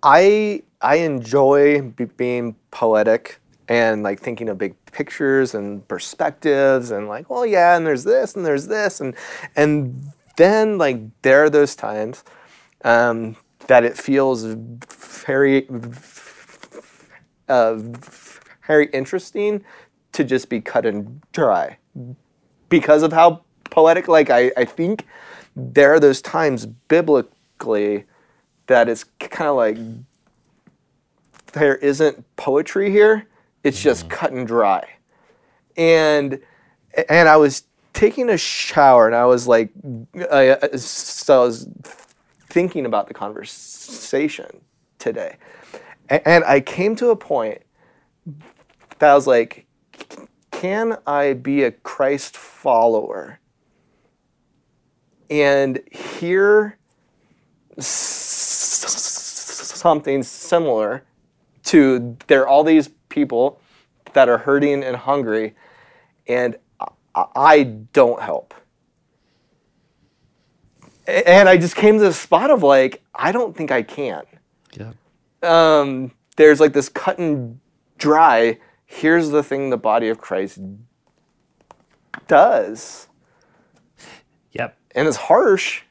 i 0.03 0.63
i 0.81 0.97
enjoy 0.97 1.81
be- 1.83 2.05
being 2.05 2.55
poetic 2.71 3.41
and 3.69 4.03
like 4.03 4.21
thinking 4.21 4.49
of 4.49 4.59
big 4.59 4.75
pictures 4.87 5.55
and 5.55 5.87
perspectives 5.89 6.91
and 6.91 7.09
like 7.09 7.31
well 7.31 7.47
yeah 7.47 7.77
and 7.77 7.87
there's 7.87 8.05
this 8.05 8.37
and 8.37 8.45
there's 8.45 8.67
this 8.67 9.01
and 9.01 9.15
and 9.57 10.13
then 10.37 10.79
like 10.79 11.01
there 11.23 11.45
are 11.45 11.51
those 11.51 11.75
times 11.75 12.25
um, 12.85 13.37
that 13.69 13.85
it 13.85 13.97
feels 13.97 14.45
very 14.45 15.69
uh, 17.49 17.79
very 18.67 18.87
interesting 18.87 19.65
to 20.13 20.25
just 20.25 20.49
be 20.49 20.61
cut 20.61 20.85
and 20.85 21.23
dry 21.33 21.77
because 22.69 23.03
of 23.03 23.13
how 23.13 23.43
poetic 23.65 24.09
like 24.09 24.31
I, 24.31 24.51
I 24.57 24.65
think 24.65 25.07
there 25.55 25.93
are 25.95 26.01
those 26.01 26.21
times 26.23 26.67
biblically 26.67 28.05
that 28.67 28.89
it's 28.89 29.05
kind 29.19 29.49
of 29.49 29.57
like 29.57 29.79
there 31.53 31.77
isn't 31.77 32.25
poetry 32.37 32.91
here. 32.91 33.29
It's 33.63 33.81
just 33.81 34.09
mm-hmm. 34.09 34.17
cut 34.17 34.33
and 34.33 34.47
dry. 34.47 34.89
And 35.77 36.41
and 37.09 37.29
i 37.29 37.37
was 37.37 37.65
taking 37.93 38.29
a 38.31 38.37
shower 38.37 39.07
and 39.07 39.15
i 39.15 39.25
was 39.25 39.47
like 39.47 39.71
I, 40.31 40.51
uh, 40.51 40.77
so 40.77 41.43
i 41.43 41.45
was 41.45 41.69
thinking 42.49 42.85
about 42.85 43.09
the 43.09 43.15
conversation 43.15 44.61
today. 44.99 45.37
A- 46.11 46.27
and 46.29 46.45
i 46.45 46.61
came 46.61 46.97
to 46.97 47.11
a 47.11 47.17
point 47.17 47.63
that 48.99 49.11
i 49.11 49.15
was 49.15 49.27
like 49.27 49.67
can 50.51 50.99
i 51.07 51.33
be 51.33 51.63
a 51.65 51.71
christ 51.71 52.37
follower 52.37 53.41
and 55.31 55.81
hear 55.91 56.77
something 59.87 60.23
similar 60.23 61.03
to 61.65 62.17
there 62.29 62.43
are 62.43 62.49
all 62.49 62.63
these 62.63 62.89
people 63.09 63.61
that 64.13 64.29
are 64.29 64.39
hurting 64.39 64.85
and 64.85 64.97
hungry 64.97 65.55
and 66.29 66.57
I, 67.15 67.65
don't 67.93 68.23
help 68.23 68.55
and 71.07 71.49
i 71.49 71.57
just 71.59 71.75
came 71.77 71.99
to 71.99 72.05
the 72.05 72.13
spot 72.13 72.51
of 72.51 72.63
like 72.63 73.03
i 73.15 73.33
don't 73.33 73.55
think 73.57 73.71
i 73.71 73.83
can 73.83 74.23
Yeah. 74.73 74.93
um, 75.43 76.13
there's 76.37 76.61
like 76.61 76.73
this 76.73 76.89
cut 76.89 77.19
and 77.19 77.61
dry 77.99 78.59
here's 78.87 79.31
the 79.31 79.43
thing 79.43 79.69
the 79.71 79.77
body 79.77 80.09
of 80.09 80.19
christ 80.19 80.61
does 82.29 83.09
Yep. 84.53 84.77
and 84.95 85.09
it's 85.09 85.17
harsh 85.17 85.83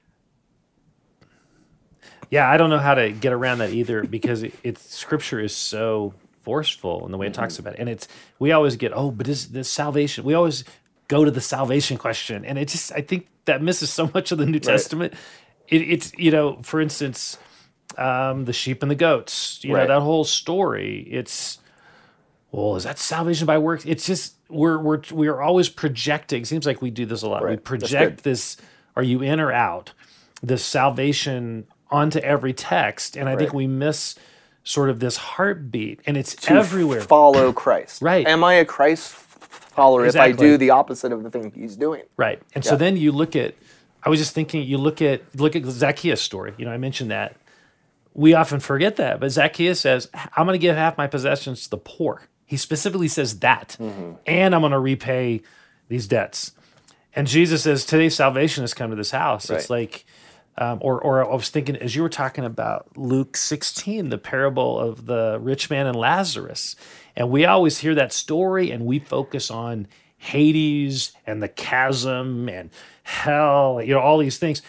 Yeah, 2.32 2.50
I 2.50 2.56
don't 2.58 2.70
know 2.70 2.80
how 2.80 2.96
to 2.96 3.12
get 3.12 3.34
around 3.34 3.60
that 3.60 3.72
either 3.72 4.04
because 4.04 4.42
it, 4.42 4.54
it's 4.64 4.96
scripture 4.96 5.40
is 5.40 5.54
so 5.54 6.14
forceful 6.44 7.06
in 7.06 7.12
the 7.12 7.18
way 7.18 7.28
it 7.28 7.34
talks 7.34 7.60
about 7.60 7.74
it. 7.74 7.80
And 7.80 7.90
it's 7.90 8.08
we 8.40 8.54
always 8.54 8.78
get, 8.78 8.94
oh, 8.96 9.12
but 9.12 9.28
is 9.28 9.50
this 9.50 9.70
salvation? 9.70 10.24
We 10.24 10.34
always 10.34 10.64
go 11.10 11.26
to 11.26 11.30
the 11.30 11.42
salvation 11.42 11.98
question. 11.98 12.46
And 12.46 12.58
it 12.58 12.70
just 12.70 12.92
I 12.94 13.02
think 13.02 13.28
that 13.46 13.62
misses 13.62 13.90
so 13.90 14.10
much 14.14 14.32
of 14.32 14.38
the 14.38 14.46
New 14.46 14.60
Testament. 14.60 15.14
It, 15.68 15.82
it's 15.82 16.14
you 16.18 16.32
know, 16.32 16.62
for 16.62 16.80
instance, 16.80 17.38
um, 17.98 18.46
the 18.46 18.54
sheep 18.54 18.82
and 18.82 18.90
the 18.90 18.96
goats, 18.96 19.62
you 19.64 19.74
know, 19.74 19.88
that 19.88 20.02
whole 20.02 20.24
story. 20.24 21.08
It's 21.12 21.60
well, 22.52 22.78
is 22.78 22.84
that 22.86 22.98
salvation 22.98 23.46
by 23.46 23.58
works? 23.58 23.84
It's 23.86 24.06
just 24.06 24.36
we're 24.50 24.78
we're 24.78 25.02
we're 25.12 25.42
always 25.42 25.68
projecting. 25.68 26.46
Seems 26.46 26.66
like 26.66 26.82
we 26.82 26.92
do 26.92 27.06
this 27.06 27.24
a 27.24 27.30
lot. 27.30 27.44
We 27.44 27.50
Right. 27.50 27.56
That's 27.58 27.68
project 27.68 28.24
this. 28.24 28.58
Are 28.96 29.04
you 29.04 29.22
in 29.22 29.40
or 29.42 29.52
out? 29.52 29.92
This 30.42 30.64
salvation 30.64 31.66
onto 31.92 32.20
every 32.20 32.54
text, 32.54 33.18
and 33.18 33.28
I 33.28 33.36
think 33.36 33.54
we 33.54 33.68
miss 33.68 34.16
sort 34.64 34.90
of 34.90 35.00
this 35.00 35.18
heartbeat, 35.18 36.02
and 36.06 36.18
it's 36.18 36.36
to 36.36 36.54
everywhere. 36.54 37.02
follow 37.02 37.52
Christ. 37.52 38.02
Right. 38.12 38.28
Am 38.28 38.44
I 38.44 38.56
a 38.56 38.66
Christ 38.66 39.14
follower 39.14 40.06
if 40.06 40.16
I 40.16 40.32
do 40.32 40.58
the 40.58 40.70
opposite 40.70 41.12
of 41.12 41.24
the 41.24 41.30
thing 41.30 41.52
he's 41.54 41.76
doing? 41.76 42.04
Right. 42.18 42.42
And 42.56 42.64
so 42.64 42.76
then 42.76 42.98
you 42.98 43.12
look 43.12 43.36
at 43.36 43.56
I 44.04 44.10
was 44.10 44.20
just 44.20 44.34
thinking 44.34 44.64
you 44.64 44.78
look 44.78 45.02
at 45.02 45.22
look 45.36 45.56
at 45.56 45.66
Zacchaeus 45.66 46.22
story. 46.22 46.54
You 46.58 46.66
know, 46.66 46.72
I 46.72 46.78
mentioned 46.78 47.12
that. 47.12 47.36
We 48.14 48.34
often 48.34 48.60
forget 48.60 48.98
that, 48.98 49.22
but 49.22 49.32
Zacchaeus 49.32 49.80
says, 49.80 50.10
I'm 50.14 50.46
going 50.46 50.60
to 50.60 50.62
give 50.62 50.76
half 50.76 50.98
my 50.98 51.08
possessions 51.08 51.64
to 51.64 51.70
the 51.70 51.78
poor. 51.78 52.24
He 52.46 52.58
specifically 52.58 53.08
says 53.08 53.40
that. 53.40 53.78
Mm-hmm. 53.80 54.14
And 54.26 54.54
I'm 54.54 54.62
going 54.62 54.74
to 54.74 54.80
repay 54.80 55.42
these 55.88 56.08
debts. 56.08 56.52
And 57.16 57.26
Jesus 57.26 57.64
says, 57.64 57.86
Today's 57.86 58.16
salvation 58.16 58.64
has 58.64 58.74
come 58.74 58.90
to 58.90 58.98
this 58.98 59.12
house. 59.12 59.50
It's 59.50 59.70
like 59.70 60.06
um, 60.58 60.80
or, 60.82 61.02
or 61.02 61.26
I 61.26 61.34
was 61.34 61.50
thinking, 61.50 61.76
as 61.78 61.96
you 61.96 62.02
were 62.02 62.10
talking 62.10 62.44
about 62.44 62.98
Luke 62.98 63.38
16, 63.38 64.10
the 64.10 64.18
parable 64.18 64.80
of 64.80 65.06
the 65.06 65.40
rich 65.42 65.70
man 65.70 65.88
and 65.88 65.96
Lazarus, 65.96 66.76
and 67.16 67.30
we 67.30 67.46
always 67.46 67.80
hear 67.80 67.96
that 67.96 68.14
story 68.14 68.72
and 68.72 68.86
we 68.86 69.00
focus 69.00 69.50
on 69.50 69.88
Hades 70.18 71.14
and 71.26 71.42
the 71.42 71.48
chasm 71.48 72.50
and 72.50 72.70
hell, 73.04 73.82
you 73.82 73.94
know, 73.94 74.00
all 74.00 74.18
these 74.18 74.38
things. 74.38 74.62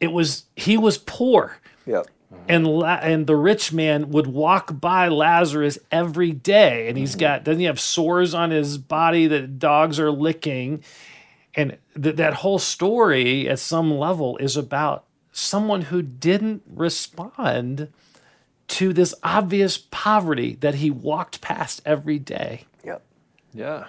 It 0.00 0.12
was, 0.12 0.44
he 0.54 0.76
was 0.76 0.98
poor. 0.98 1.58
Yep. 1.86 2.06
And 2.46 2.66
La- 2.66 3.00
and 3.00 3.26
the 3.26 3.36
rich 3.36 3.72
man 3.72 4.10
would 4.10 4.26
walk 4.26 4.78
by 4.78 5.08
Lazarus 5.08 5.78
every 5.90 6.32
day, 6.32 6.88
and 6.88 6.98
he's 6.98 7.14
got 7.14 7.42
doesn't 7.42 7.60
he 7.60 7.64
have 7.64 7.80
sores 7.80 8.34
on 8.34 8.50
his 8.50 8.76
body 8.76 9.26
that 9.28 9.58
dogs 9.58 9.98
are 9.98 10.10
licking, 10.10 10.84
and 11.54 11.78
th- 12.00 12.16
that 12.16 12.34
whole 12.34 12.58
story 12.58 13.48
at 13.48 13.58
some 13.58 13.96
level 13.96 14.36
is 14.36 14.58
about 14.58 15.04
someone 15.38 15.82
who 15.82 16.02
didn't 16.02 16.62
respond 16.66 17.88
to 18.68 18.92
this 18.92 19.14
obvious 19.22 19.78
poverty 19.78 20.56
that 20.60 20.76
he 20.76 20.90
walked 20.90 21.40
past 21.40 21.80
every 21.86 22.18
day. 22.18 22.66
Yep. 22.84 23.02
Yeah. 23.54 23.86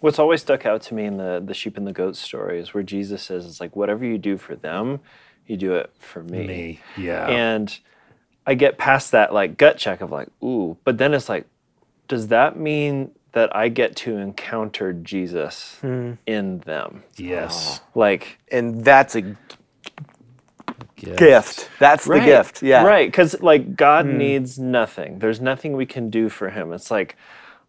What's 0.00 0.18
always 0.18 0.40
stuck 0.40 0.66
out 0.66 0.82
to 0.82 0.94
me 0.94 1.04
in 1.04 1.16
the 1.16 1.40
the 1.44 1.54
sheep 1.54 1.76
and 1.76 1.86
the 1.86 1.92
goat 1.92 2.16
story 2.16 2.58
is 2.58 2.74
where 2.74 2.82
Jesus 2.82 3.22
says 3.22 3.46
it's 3.46 3.60
like 3.60 3.76
whatever 3.76 4.04
you 4.04 4.18
do 4.18 4.36
for 4.36 4.56
them, 4.56 5.00
you 5.46 5.56
do 5.56 5.74
it 5.74 5.92
for 5.98 6.22
me. 6.24 6.46
Me, 6.46 6.80
yeah. 6.96 7.28
And 7.28 7.78
I 8.44 8.54
get 8.54 8.78
past 8.78 9.12
that 9.12 9.32
like 9.32 9.56
gut 9.56 9.78
check 9.78 10.00
of 10.00 10.10
like, 10.10 10.28
ooh, 10.42 10.76
but 10.84 10.98
then 10.98 11.14
it's 11.14 11.28
like, 11.28 11.46
does 12.08 12.28
that 12.28 12.58
mean 12.58 13.12
that 13.30 13.54
I 13.54 13.68
get 13.68 13.94
to 13.96 14.16
encounter 14.16 14.92
Jesus 14.92 15.78
hmm. 15.80 16.14
in 16.26 16.58
them? 16.60 17.04
yes. 17.16 17.80
Like 17.94 18.38
And 18.50 18.84
that's 18.84 19.14
a 19.14 19.36
Yes. 21.02 21.18
gift. 21.18 21.70
That's 21.78 22.04
the 22.04 22.20
gift. 22.20 22.62
Yeah. 22.62 22.84
Right. 22.84 23.08
Because 23.08 23.40
like 23.40 23.76
God 23.76 24.06
hmm. 24.06 24.18
needs 24.18 24.58
nothing. 24.58 25.18
There's 25.18 25.40
nothing 25.40 25.72
we 25.74 25.86
can 25.86 26.10
do 26.10 26.28
for 26.28 26.50
him. 26.50 26.72
It's 26.72 26.90
like 26.90 27.16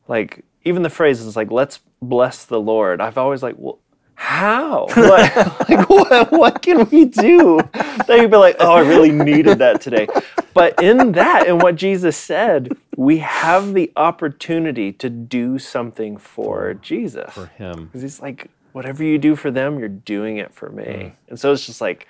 like 0.08 0.46
even 0.64 0.84
the 0.84 0.90
phrase 0.90 1.22
is 1.22 1.36
like, 1.36 1.52
let's 1.52 1.80
bless 2.02 2.46
the 2.46 2.60
Lord. 2.60 3.02
I've 3.02 3.18
always 3.18 3.44
like, 3.44 3.56
well, 3.58 3.80
how? 4.16 4.88
What, 4.96 5.70
like 5.70 5.90
what, 5.90 6.32
what 6.32 6.62
can 6.62 6.88
we 6.90 7.06
do? 7.06 7.60
Then 8.08 8.22
you'd 8.22 8.32
be 8.32 8.38
like, 8.38 8.56
oh, 8.60 8.74
I 8.74 8.82
really 8.82 9.12
needed 9.12 9.60
that 9.60 9.82
today. 9.82 10.08
But 10.54 10.82
in 10.82 11.14
that, 11.14 11.48
in 11.48 11.58
what 11.60 11.76
Jesus 11.76 12.16
said, 12.16 12.78
we 12.96 13.18
have 13.18 13.74
the 13.74 13.92
opportunity 13.96 14.92
to 14.94 15.10
do 15.10 15.58
something 15.58 16.18
for 16.18 16.76
Jesus. 16.76 17.34
For 17.34 17.48
him. 17.48 17.86
Because 17.86 18.02
he's 18.04 18.22
like, 18.22 18.50
whatever 18.72 19.04
you 19.04 19.18
do 19.18 19.36
for 19.36 19.52
them, 19.52 19.80
you're 19.80 19.90
doing 19.90 20.38
it 20.38 20.54
for 20.54 20.70
me. 20.70 20.94
Hmm. 20.94 21.30
And 21.30 21.40
so 21.40 21.52
it's 21.52 21.66
just 21.66 21.82
like, 21.82 22.08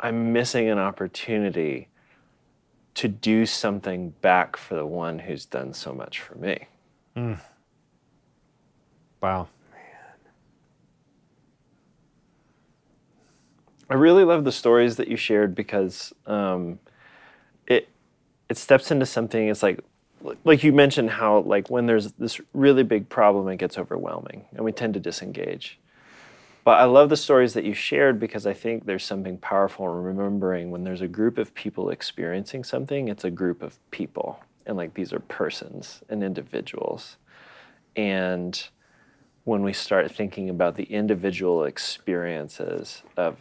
I'm 0.00 0.32
missing 0.32 0.68
an 0.68 0.78
opportunity 0.78 1.88
to 2.94 3.08
do 3.08 3.46
something 3.46 4.10
back 4.22 4.56
for 4.56 4.74
the 4.74 4.86
one 4.86 5.18
who's 5.18 5.44
done 5.44 5.72
so 5.74 5.92
much 5.92 6.20
for 6.20 6.34
me. 6.36 6.66
Wow. 9.20 9.48
Man. 9.70 9.80
I 13.90 13.94
really 13.94 14.24
love 14.24 14.44
the 14.44 14.52
stories 14.52 14.96
that 14.96 15.08
you 15.08 15.16
shared 15.16 15.54
because 15.54 16.12
um, 16.26 16.78
it 17.66 17.88
it 18.48 18.56
steps 18.56 18.90
into 18.90 19.06
something. 19.06 19.48
It's 19.48 19.62
like 19.62 19.80
like 20.44 20.64
you 20.64 20.72
mentioned 20.72 21.10
how 21.10 21.40
like 21.40 21.70
when 21.70 21.86
there's 21.86 22.12
this 22.12 22.40
really 22.54 22.82
big 22.82 23.08
problem, 23.08 23.48
it 23.48 23.56
gets 23.58 23.78
overwhelming, 23.78 24.46
and 24.52 24.64
we 24.64 24.72
tend 24.72 24.94
to 24.94 25.00
disengage. 25.00 25.78
But 26.66 26.80
I 26.80 26.84
love 26.84 27.10
the 27.10 27.16
stories 27.16 27.54
that 27.54 27.62
you 27.62 27.74
shared 27.74 28.18
because 28.18 28.44
I 28.44 28.52
think 28.52 28.86
there's 28.86 29.04
something 29.04 29.38
powerful 29.38 29.86
in 29.86 30.02
remembering 30.02 30.72
when 30.72 30.82
there's 30.82 31.00
a 31.00 31.06
group 31.06 31.38
of 31.38 31.54
people 31.54 31.90
experiencing 31.90 32.64
something, 32.64 33.06
it's 33.06 33.22
a 33.22 33.30
group 33.30 33.62
of 33.62 33.78
people, 33.92 34.40
and 34.66 34.76
like 34.76 34.94
these 34.94 35.12
are 35.12 35.20
persons 35.20 36.02
and 36.08 36.24
individuals, 36.24 37.18
and 37.94 38.68
when 39.44 39.62
we 39.62 39.72
start 39.72 40.10
thinking 40.10 40.50
about 40.50 40.74
the 40.74 40.82
individual 40.82 41.62
experiences 41.62 43.04
of 43.16 43.36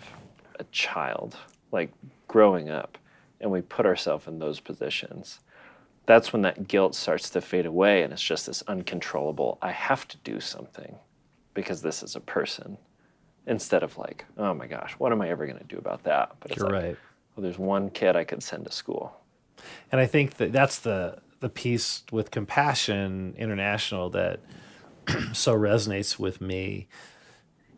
a 0.59 0.63
child, 0.65 1.35
like 1.71 1.91
growing 2.27 2.69
up, 2.69 2.95
and 3.41 3.49
we 3.49 3.61
put 3.61 3.87
ourselves 3.87 4.27
in 4.27 4.37
those 4.37 4.59
positions, 4.59 5.39
that's 6.05 6.31
when 6.31 6.43
that 6.43 6.67
guilt 6.67 6.93
starts 6.93 7.31
to 7.31 7.41
fade 7.41 7.65
away 7.65 8.03
and 8.03 8.13
it's 8.13 8.21
just 8.21 8.45
this 8.45 8.61
uncontrollable, 8.67 9.57
I 9.63 9.71
have 9.71 10.07
to 10.09 10.17
do 10.17 10.39
something 10.39 10.97
because 11.55 11.81
this 11.81 12.03
is 12.03 12.15
a 12.15 12.19
person. 12.19 12.77
Instead 13.47 13.83
of 13.83 13.97
like, 13.97 14.25
oh 14.37 14.53
my 14.53 14.67
gosh, 14.67 14.93
what 14.93 15.11
am 15.11 15.21
I 15.21 15.29
ever 15.29 15.45
going 15.45 15.59
to 15.59 15.65
do 15.65 15.77
about 15.77 16.03
that? 16.03 16.35
But 16.39 16.51
it's 16.51 16.59
You're 16.59 16.69
like, 16.69 16.83
right. 16.83 16.97
well, 17.35 17.43
there's 17.43 17.59
one 17.59 17.89
kid 17.89 18.15
I 18.15 18.23
could 18.23 18.41
send 18.41 18.65
to 18.65 18.71
school. 18.71 19.15
And 19.91 20.01
I 20.01 20.05
think 20.05 20.37
that 20.37 20.51
that's 20.51 20.79
the 20.79 21.19
the 21.41 21.49
piece 21.49 22.03
with 22.11 22.31
Compassion 22.31 23.35
International 23.37 24.09
that 24.11 24.39
so 25.33 25.55
resonates 25.55 26.17
with 26.17 26.41
me 26.41 26.87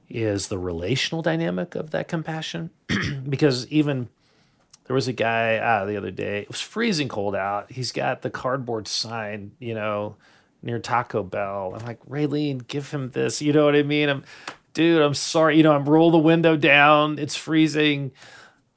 is 0.09 0.47
the 0.47 0.57
relational 0.57 1.22
dynamic 1.22 1.76
of 1.76 1.91
that 1.91 2.07
compassion. 2.07 2.70
because 3.30 3.68
even 3.68 4.07
there 4.86 4.93
was 4.93 5.07
a 5.07 5.13
guy 5.13 5.59
ah, 5.61 5.86
the 5.86 5.97
other 5.97 6.11
day, 6.11 6.41
it 6.41 6.47
was 6.47 6.61
freezing 6.61 7.09
cold 7.09 7.36
out. 7.36 7.72
He's 7.72 7.91
got 7.91 8.22
the 8.22 8.30
cardboard 8.30 8.88
sign, 8.88 9.51
you 9.59 9.74
know, 9.74 10.15
near 10.61 10.80
Taco 10.80 11.24
Bell. 11.24 11.74
I'm 11.78 11.86
like, 11.86 12.03
Raylene, 12.05 12.65
give 12.68 12.91
him 12.91 13.11
this. 13.11 13.41
You 13.41 13.51
know 13.53 13.65
what 13.65 13.76
I 13.76 13.84
mean? 13.84 14.09
I'm, 14.09 14.24
dude, 14.78 15.01
I'm 15.01 15.15
sorry. 15.15 15.57
You 15.57 15.63
know, 15.63 15.73
I'm 15.73 15.89
roll 15.89 16.11
the 16.11 16.19
window 16.19 16.55
down. 16.55 17.17
It's 17.17 17.36
freezing. 17.36 18.11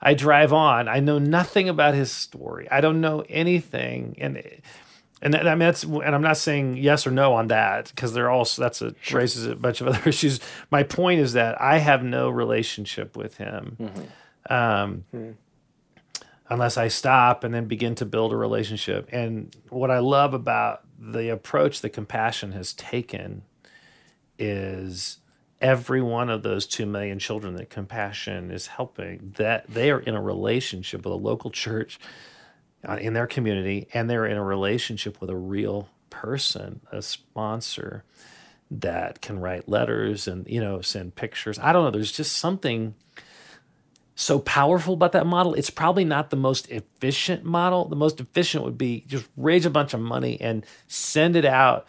I 0.01 0.15
drive 0.15 0.51
on. 0.51 0.89
I 0.89 0.99
know 1.01 1.19
nothing 1.19 1.69
about 1.69 1.93
his 1.93 2.11
story. 2.11 2.67
I 2.71 2.81
don't 2.81 3.03
know 3.03 3.23
anything, 3.29 4.17
and 4.19 4.43
and 5.21 5.35
that, 5.35 5.47
I 5.47 5.51
mean 5.51 5.59
that's 5.59 5.83
and 5.85 6.15
I'm 6.15 6.23
not 6.23 6.39
saying 6.39 6.79
yes 6.79 7.07
or 7.07 7.11
no 7.11 7.35
on 7.35 7.49
that 7.49 7.91
because 7.95 8.15
they're 8.15 8.31
all 8.31 8.47
that's 8.47 8.81
a 8.81 8.95
raises 9.13 9.45
a 9.45 9.55
bunch 9.55 9.83
of 9.83 9.89
other 9.89 10.01
issues. 10.09 10.41
My 10.71 10.85
point 10.85 11.21
is 11.21 11.35
that 11.35 11.61
I 11.61 11.77
have 11.77 12.03
no 12.03 12.31
relationship 12.31 13.15
with 13.15 13.37
him, 13.37 13.77
um, 14.49 15.05
unless 16.49 16.79
I 16.79 16.89
stop 16.89 17.45
and 17.45 17.53
then 17.53 17.67
begin 17.67 17.95
to 17.97 18.07
build 18.07 18.33
a 18.33 18.37
relationship. 18.37 19.11
And 19.13 19.55
what 19.69 19.91
I 19.91 19.99
love 19.99 20.33
about 20.33 20.81
the 20.99 21.29
approach 21.29 21.83
that 21.83 21.91
compassion 21.91 22.53
has 22.53 22.73
taken 22.73 23.43
is 24.39 25.20
every 25.61 26.01
one 26.01 26.31
of 26.31 26.43
those 26.43 26.67
2 26.67 26.87
million 26.87 27.19
children 27.19 27.55
that 27.55 27.71
compassion 27.71 28.51
is 28.51 28.67
helping 28.69 29.35
that 29.37 29.67
they 29.69 29.91
are 29.91 30.01
in 30.01 30.15
a 30.15 30.23
relationship 30.23 31.05
with 31.05 31.13
a 31.13 31.17
local 31.17 31.51
church 31.51 31.99
uh, 32.89 32.97
in 32.97 33.13
their 33.13 33.27
community 33.27 33.87
and 33.93 34.09
they're 34.09 34.27
in 34.27 34.37
a 34.37 34.45
relationship 34.45 35.21
with 35.21 35.29
a 35.29 35.37
real 35.37 35.89
person 36.09 36.81
a 36.91 37.03
sponsor 37.03 38.05
that 38.71 39.21
can 39.21 39.39
write 39.39 39.69
letters 39.69 40.29
and 40.29 40.47
you 40.49 40.61
know 40.61 40.81
send 40.81 41.15
pictures. 41.15 41.59
I 41.59 41.73
don't 41.73 41.85
know 41.85 41.91
there's 41.91 42.13
just 42.13 42.37
something 42.37 42.95
so 44.15 44.39
powerful 44.39 44.95
about 44.95 45.13
that 45.13 45.27
model. 45.27 45.55
It's 45.55 45.71
probably 45.71 46.05
not 46.05 46.31
the 46.31 46.37
most 46.37 46.71
efficient 46.71 47.43
model. 47.43 47.89
The 47.89 47.97
most 47.97 48.21
efficient 48.21 48.65
would 48.65 48.77
be 48.77 49.05
just 49.07 49.27
raise 49.37 49.65
a 49.65 49.71
bunch 49.71 49.95
of 49.95 50.01
money 50.01 50.39
and 50.41 50.65
send 50.89 51.37
it 51.37 51.45
out 51.45 51.87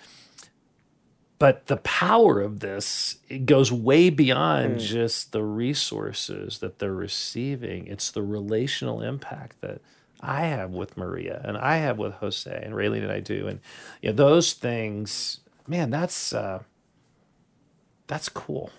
but 1.41 1.65
the 1.67 1.77
power 1.77 2.39
of 2.39 2.59
this 2.59 3.17
it 3.29 3.45
goes 3.45 3.71
way 3.71 4.09
beyond 4.09 4.79
just 4.79 5.31
the 5.31 5.43
resources 5.43 6.59
that 6.59 6.77
they're 6.79 6.93
receiving. 6.93 7.87
It's 7.87 8.11
the 8.11 8.21
relational 8.23 9.01
impact 9.01 9.59
that 9.61 9.81
i 10.23 10.41
have 10.45 10.69
with 10.69 10.97
maria 10.97 11.41
and 11.43 11.57
i 11.57 11.77
have 11.77 11.97
with 11.97 12.13
jose 12.21 12.61
and 12.65 12.73
raylene 12.75 13.01
and 13.01 13.11
i 13.11 13.19
do. 13.19 13.47
And 13.47 13.59
you 14.01 14.09
know, 14.09 14.15
those 14.15 14.53
things 14.53 15.39
man 15.67 15.89
that's 15.89 16.31
uh, 16.33 16.59
that's 18.07 18.29
cool. 18.29 18.69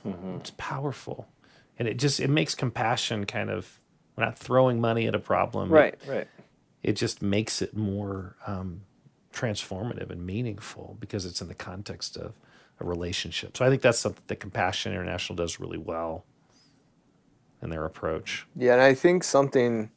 It's 0.41 0.53
powerful. 0.57 1.27
And 1.79 1.89
it 1.89 1.97
just 1.99 2.21
it 2.21 2.29
makes 2.31 2.55
compassion 2.55 3.25
kind 3.27 3.51
of 3.51 3.79
we're 4.17 4.25
not 4.25 4.39
throwing 4.39 4.81
money 4.81 5.07
at 5.07 5.15
a 5.15 5.19
problem. 5.19 5.71
It- 5.71 5.75
Right, 5.75 5.95
right. 6.07 6.29
it 6.83 6.93
just 6.93 7.23
makes 7.23 7.63
it 7.63 7.75
more 7.77 8.37
um, 8.47 8.83
transformative 9.33 10.11
and 10.11 10.25
meaningful 10.27 10.97
because 11.01 11.25
it's 11.25 11.41
in 11.41 11.49
the 11.49 11.55
context 11.55 12.17
of 12.17 12.35
a 12.83 12.87
relationship. 12.87 13.57
So 13.57 13.65
I 13.65 13.69
think 13.69 13.83
that's 13.83 13.99
something 13.99 14.23
that 14.27 14.41
Compassion 14.41 14.93
International 14.93 15.37
does 15.37 15.61
really 15.61 15.79
well 15.79 16.25
in 17.63 17.71
their 17.71 17.85
approach. 17.85 18.47
Yeah, 18.57 18.73
and 18.73 18.83
I 18.83 18.95
think 18.95 19.25
something 19.25 19.91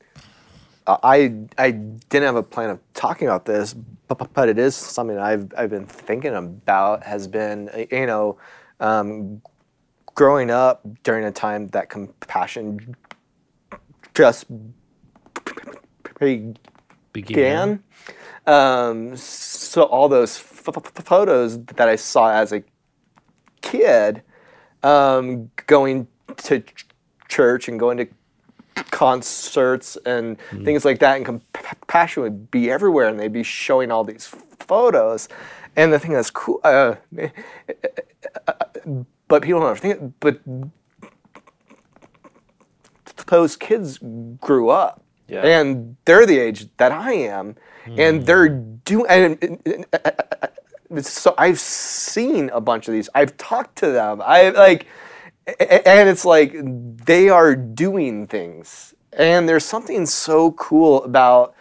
uh, 0.88 0.98
I 1.04 1.34
I 1.58 1.72
didn't 1.72 2.26
have 2.26 2.36
a 2.36 2.44
plan 2.44 2.70
of 2.70 2.80
talking 2.94 3.28
about 3.28 3.46
this, 3.46 3.74
but, 4.08 4.34
but 4.34 4.50
it 4.50 4.60
is 4.60 4.76
something 4.76 5.18
I've 5.18 5.52
I've 5.58 5.70
been 5.70 5.88
thinking 5.88 6.36
about. 6.36 7.04
Has 7.04 7.28
been 7.28 7.70
uh, 7.70 7.86
you 7.92 8.06
know, 8.06 8.38
um, 8.80 9.42
growing 10.14 10.52
up 10.52 10.82
during 11.04 11.26
a 11.26 11.32
time 11.32 11.68
that 11.70 11.90
compassion 11.90 12.96
just 14.14 14.46
began. 16.20 16.56
Began. 17.14 17.84
Um, 18.48 19.16
so 19.18 19.84
all 19.84 20.08
those 20.08 20.38
f- 20.38 20.70
f- 20.70 21.04
photos 21.04 21.64
that 21.66 21.90
I 21.90 21.96
saw 21.96 22.32
as 22.32 22.52
a 22.52 22.64
kid, 23.70 24.22
um, 24.84 25.50
going 25.68 26.08
to 26.38 26.60
ch- 26.62 26.86
church 27.28 27.68
and 27.68 27.80
going 27.80 27.98
to 27.98 28.08
concerts 28.92 29.98
and 30.06 30.38
things 30.64 30.86
like 30.86 31.00
that, 31.00 31.16
and 31.18 31.26
compassion 31.26 32.24
would 32.24 32.52
be 32.52 32.70
everywhere, 32.72 33.08
and 33.08 33.20
they'd 33.20 33.34
be 33.34 33.44
showing 33.44 33.92
all 33.92 34.04
these 34.04 34.28
photos. 34.60 35.28
And 35.76 35.92
the 35.92 36.00
thing 36.00 36.14
that's 36.14 36.30
cool, 36.32 36.62
uh, 36.64 36.96
but 39.28 39.42
people 39.44 39.60
don't 39.62 39.80
think, 39.80 40.14
but 40.20 40.40
those 43.28 43.56
kids 43.56 43.98
grew 44.40 44.70
up, 44.70 45.04
Yeah. 45.28 45.42
and 45.42 45.96
they're 46.06 46.26
the 46.26 46.38
age 46.40 46.68
that 46.78 46.92
I 46.92 47.14
am, 47.14 47.56
and 47.86 48.26
they're 48.26 48.50
doing. 48.50 49.06
And, 49.10 49.38
and- 49.44 49.62
and- 49.66 49.86
so 51.04 51.34
I've 51.38 51.60
seen 51.60 52.50
a 52.50 52.62
bunch 52.62 52.88
of 52.88 52.94
these. 52.94 53.10
I've 53.16 53.36
talked 53.38 53.78
to 53.78 53.92
them. 53.92 54.22
I 54.24 54.50
like, 54.50 54.88
and 55.48 56.10
it's 56.10 56.26
like 56.26 56.54
they 57.06 57.30
are 57.30 57.56
doing 57.56 58.28
things, 58.28 58.94
and 59.14 59.48
there's 59.48 59.66
something 59.66 60.06
so 60.06 60.52
cool 60.54 61.04
about 61.04 61.56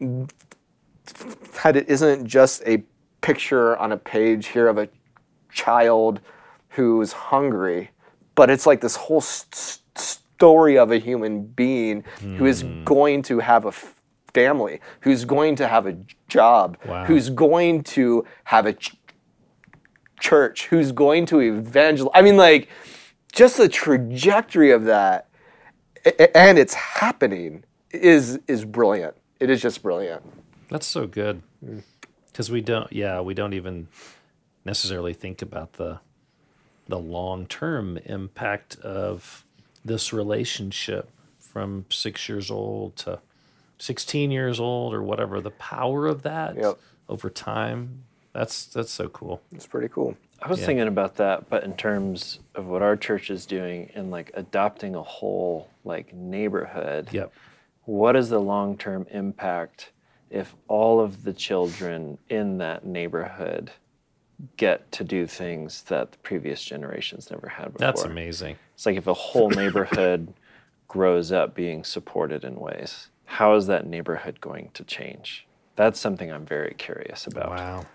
that. 0.00 1.76
It 1.76 1.88
isn't 1.88 2.26
just 2.26 2.62
a 2.66 2.82
picture 3.20 3.76
on 3.78 3.92
a 3.92 3.96
page 3.96 4.48
here 4.48 4.68
of 4.68 4.78
a 4.78 4.88
child 5.50 6.20
who's 6.70 7.12
hungry, 7.12 7.90
but 8.34 8.50
it's 8.50 8.66
like 8.66 8.80
this 8.80 8.96
whole 8.96 9.18
s- 9.18 9.46
s- 9.52 9.80
story 9.96 10.76
of 10.76 10.90
a 10.90 10.98
human 10.98 11.46
being 11.46 12.04
who 12.20 12.44
is 12.44 12.62
hmm. 12.62 12.84
going 12.84 13.22
to 13.22 13.38
have 13.38 13.64
a 13.64 13.72
family, 14.38 14.80
who's 15.00 15.24
going 15.24 15.56
to 15.56 15.68
have 15.68 15.86
a 15.86 15.96
job, 16.28 16.76
Wow. 16.86 17.04
who's 17.06 17.30
going 17.30 17.82
to 17.84 18.26
have 18.44 18.66
a 18.66 18.74
ch- 18.74 18.96
church, 20.20 20.66
who's 20.66 20.92
going 20.92 21.24
to 21.26 21.40
evangelize. 21.40 22.10
I 22.14 22.22
mean, 22.22 22.36
like, 22.36 22.68
just 23.32 23.56
the 23.56 23.68
trajectory 23.68 24.70
of 24.72 24.84
that, 24.84 25.28
and 26.34 26.58
it's 26.58 26.74
happening, 26.74 27.64
is 27.90 28.38
is 28.48 28.64
brilliant. 28.64 29.16
It 29.40 29.50
is 29.50 29.62
just 29.62 29.82
brilliant. 29.82 30.22
That's 30.68 30.86
so 30.86 31.06
good. 31.06 31.42
Because 32.26 32.50
we 32.50 32.60
don't, 32.60 32.92
yeah, 32.92 33.20
we 33.20 33.34
don't 33.34 33.52
even 33.54 33.86
necessarily 34.64 35.14
think 35.14 35.40
about 35.42 35.74
the 35.74 36.00
the 36.88 36.98
long 36.98 37.46
term 37.46 37.96
impact 38.04 38.76
of 38.80 39.44
this 39.84 40.12
relationship 40.12 41.08
from 41.38 41.86
six 41.90 42.28
years 42.28 42.50
old 42.50 42.96
to 42.96 43.20
sixteen 43.78 44.30
years 44.30 44.60
old 44.60 44.94
or 44.94 45.02
whatever. 45.02 45.40
The 45.40 45.50
power 45.52 46.06
of 46.06 46.22
that 46.22 46.56
Yep. 46.56 46.78
over 47.08 47.30
time. 47.30 48.04
That's 48.32 48.66
that's 48.66 48.90
so 48.92 49.08
cool. 49.08 49.40
It's 49.52 49.66
pretty 49.66 49.88
cool. 49.88 50.16
I 50.42 50.48
was 50.48 50.60
Yeah. 50.60 50.66
thinking 50.66 50.88
about 50.88 51.14
that, 51.16 51.48
but 51.48 51.64
in 51.64 51.74
terms 51.74 52.40
of 52.54 52.66
what 52.66 52.82
our 52.82 52.96
church 52.96 53.30
is 53.30 53.46
doing 53.46 53.90
and 53.94 54.10
like 54.10 54.30
adopting 54.34 54.94
a 54.94 55.02
whole 55.02 55.68
like 55.84 56.12
neighborhood. 56.12 57.08
Yep. 57.12 57.32
What 57.84 58.16
is 58.16 58.28
the 58.30 58.40
long 58.40 58.76
term 58.76 59.06
impact 59.10 59.92
if 60.30 60.54
all 60.68 61.00
of 61.00 61.22
the 61.24 61.32
children 61.32 62.18
in 62.28 62.58
that 62.58 62.84
neighborhood 62.84 63.70
get 64.56 64.90
to 64.92 65.04
do 65.04 65.26
things 65.26 65.82
that 65.84 66.10
the 66.12 66.18
previous 66.18 66.62
generations 66.64 67.30
never 67.30 67.48
had 67.48 67.66
before? 67.72 67.78
That's 67.86 68.02
amazing. 68.02 68.56
It's 68.74 68.84
like 68.86 68.96
if 68.96 69.06
a 69.06 69.14
whole 69.14 69.50
neighborhood 69.50 70.32
grows 70.88 71.30
up 71.30 71.54
being 71.54 71.84
supported 71.84 72.42
in 72.44 72.56
ways, 72.56 73.08
how 73.26 73.54
is 73.54 73.66
that 73.66 73.86
neighborhood 73.86 74.40
going 74.40 74.70
to 74.74 74.84
change? 74.84 75.46
That's 75.76 75.98
something 75.98 76.30
I'm 76.30 76.46
very 76.46 76.74
curious 76.78 77.26
about. 77.26 77.50
Wow. 77.50 77.86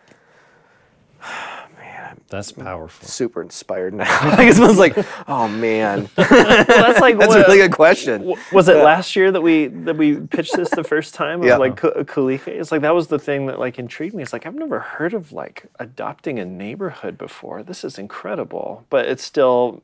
Man, 1.78 2.20
that's 2.30 2.52
powerful. 2.52 3.08
Super 3.08 3.42
inspired 3.42 3.94
now. 3.94 4.06
I 4.22 4.46
guess 4.46 4.60
I 4.60 4.68
was 4.68 4.78
like, 4.78 4.96
oh 5.28 5.48
man, 5.48 6.10
Well, 6.18 6.28
that's 6.30 7.00
like 7.00 7.18
that's 7.20 7.34
a 7.34 7.38
what- 7.40 7.48
really 7.48 7.58
good 7.60 7.72
question. 7.74 8.22
W- 8.22 8.38
Was 8.52 8.68
it 8.70 8.78
last 8.78 9.16
year 9.16 9.32
that 9.32 9.42
we 9.42 9.68
that 9.68 9.96
we 9.98 10.16
pitched 10.18 10.56
this 10.56 10.70
the 10.70 10.84
first 10.84 11.14
time? 11.14 11.44
Yeah. 11.44 11.58
Like 11.58 11.78
Ku- 11.78 11.92
Kalika, 12.06 12.48
it's 12.48 12.72
like 12.72 12.82
that 12.82 12.96
was 12.96 13.08
the 13.08 13.20
thing 13.20 13.46
that 13.48 13.60
like 13.60 13.80
intrigued 13.80 14.14
me. 14.16 14.24
It's 14.24 14.34
like 14.34 14.46
I've 14.46 14.56
never 14.56 14.80
heard 14.80 15.14
of 15.14 15.32
like 15.32 15.66
adopting 15.80 16.40
a 16.40 16.46
neighborhood 16.46 17.18
before. 17.18 17.64
This 17.64 17.84
is 17.84 17.98
incredible, 18.00 18.86
but 18.90 19.06
it 19.06 19.20
still 19.20 19.82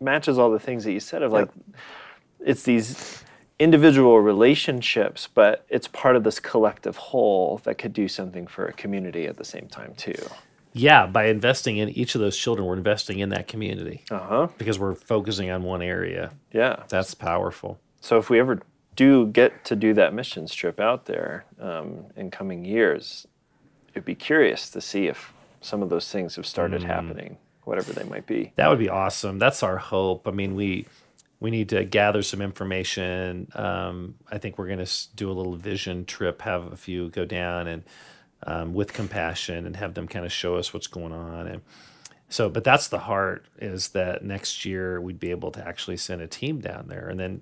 matches 0.00 0.38
all 0.38 0.50
the 0.50 0.60
things 0.60 0.84
that 0.84 0.92
you 0.92 1.00
said 1.00 1.22
of 1.22 1.32
like 1.32 1.48
it's 2.40 2.64
these 2.64 3.22
individual 3.62 4.20
relationships, 4.20 5.28
but 5.32 5.64
it's 5.68 5.88
part 5.88 6.16
of 6.16 6.24
this 6.24 6.40
collective 6.40 6.96
whole 6.96 7.60
that 7.64 7.76
could 7.78 7.92
do 7.92 8.08
something 8.08 8.46
for 8.46 8.66
a 8.66 8.72
community 8.72 9.26
at 9.26 9.36
the 9.36 9.44
same 9.44 9.68
time 9.68 9.94
too. 9.96 10.14
Yeah, 10.74 11.06
by 11.06 11.26
investing 11.26 11.76
in 11.76 11.90
each 11.90 12.14
of 12.14 12.20
those 12.20 12.36
children, 12.36 12.66
we're 12.66 12.76
investing 12.76 13.18
in 13.18 13.28
that 13.28 13.46
community 13.46 14.04
Uh 14.10 14.18
huh. 14.18 14.48
because 14.58 14.78
we're 14.78 14.94
focusing 14.94 15.50
on 15.50 15.62
one 15.62 15.82
area. 15.82 16.32
Yeah. 16.52 16.84
That's 16.88 17.14
powerful. 17.14 17.78
So 18.00 18.16
if 18.18 18.30
we 18.30 18.40
ever 18.40 18.60
do 18.96 19.26
get 19.26 19.64
to 19.66 19.76
do 19.76 19.94
that 19.94 20.12
missions 20.14 20.54
trip 20.54 20.80
out 20.80 21.06
there 21.06 21.44
um, 21.60 22.06
in 22.16 22.30
coming 22.30 22.64
years, 22.64 23.26
it'd 23.92 24.04
be 24.04 24.14
curious 24.14 24.70
to 24.70 24.80
see 24.80 25.06
if 25.06 25.32
some 25.60 25.82
of 25.82 25.88
those 25.90 26.10
things 26.10 26.36
have 26.36 26.46
started 26.46 26.82
happening, 26.82 27.36
whatever 27.64 27.92
they 27.92 28.04
might 28.04 28.26
be. 28.26 28.52
That 28.56 28.68
would 28.68 28.78
be 28.78 28.88
awesome. 28.88 29.38
That's 29.38 29.62
our 29.62 29.76
hope. 29.76 30.26
I 30.26 30.30
mean, 30.32 30.54
we 30.56 30.86
we 31.42 31.50
need 31.50 31.70
to 31.70 31.84
gather 31.84 32.22
some 32.22 32.40
information. 32.40 33.48
Um, 33.54 34.14
I 34.30 34.38
think 34.38 34.58
we're 34.58 34.68
going 34.68 34.84
to 34.84 35.08
do 35.16 35.28
a 35.28 35.34
little 35.34 35.56
vision 35.56 36.04
trip, 36.04 36.40
have 36.42 36.72
a 36.72 36.76
few 36.76 37.08
go 37.08 37.24
down 37.24 37.66
and 37.66 37.82
um, 38.46 38.74
with 38.74 38.92
compassion, 38.92 39.66
and 39.66 39.74
have 39.74 39.94
them 39.94 40.06
kind 40.06 40.24
of 40.24 40.30
show 40.30 40.54
us 40.54 40.72
what's 40.72 40.86
going 40.86 41.12
on. 41.12 41.48
And 41.48 41.62
so, 42.28 42.48
but 42.48 42.62
that's 42.62 42.88
the 42.88 43.00
heart 43.00 43.44
is 43.58 43.88
that 43.88 44.24
next 44.24 44.64
year 44.64 45.00
we'd 45.00 45.18
be 45.18 45.32
able 45.32 45.50
to 45.50 45.66
actually 45.66 45.96
send 45.96 46.22
a 46.22 46.28
team 46.28 46.60
down 46.60 46.86
there, 46.86 47.08
and 47.08 47.18
then 47.18 47.40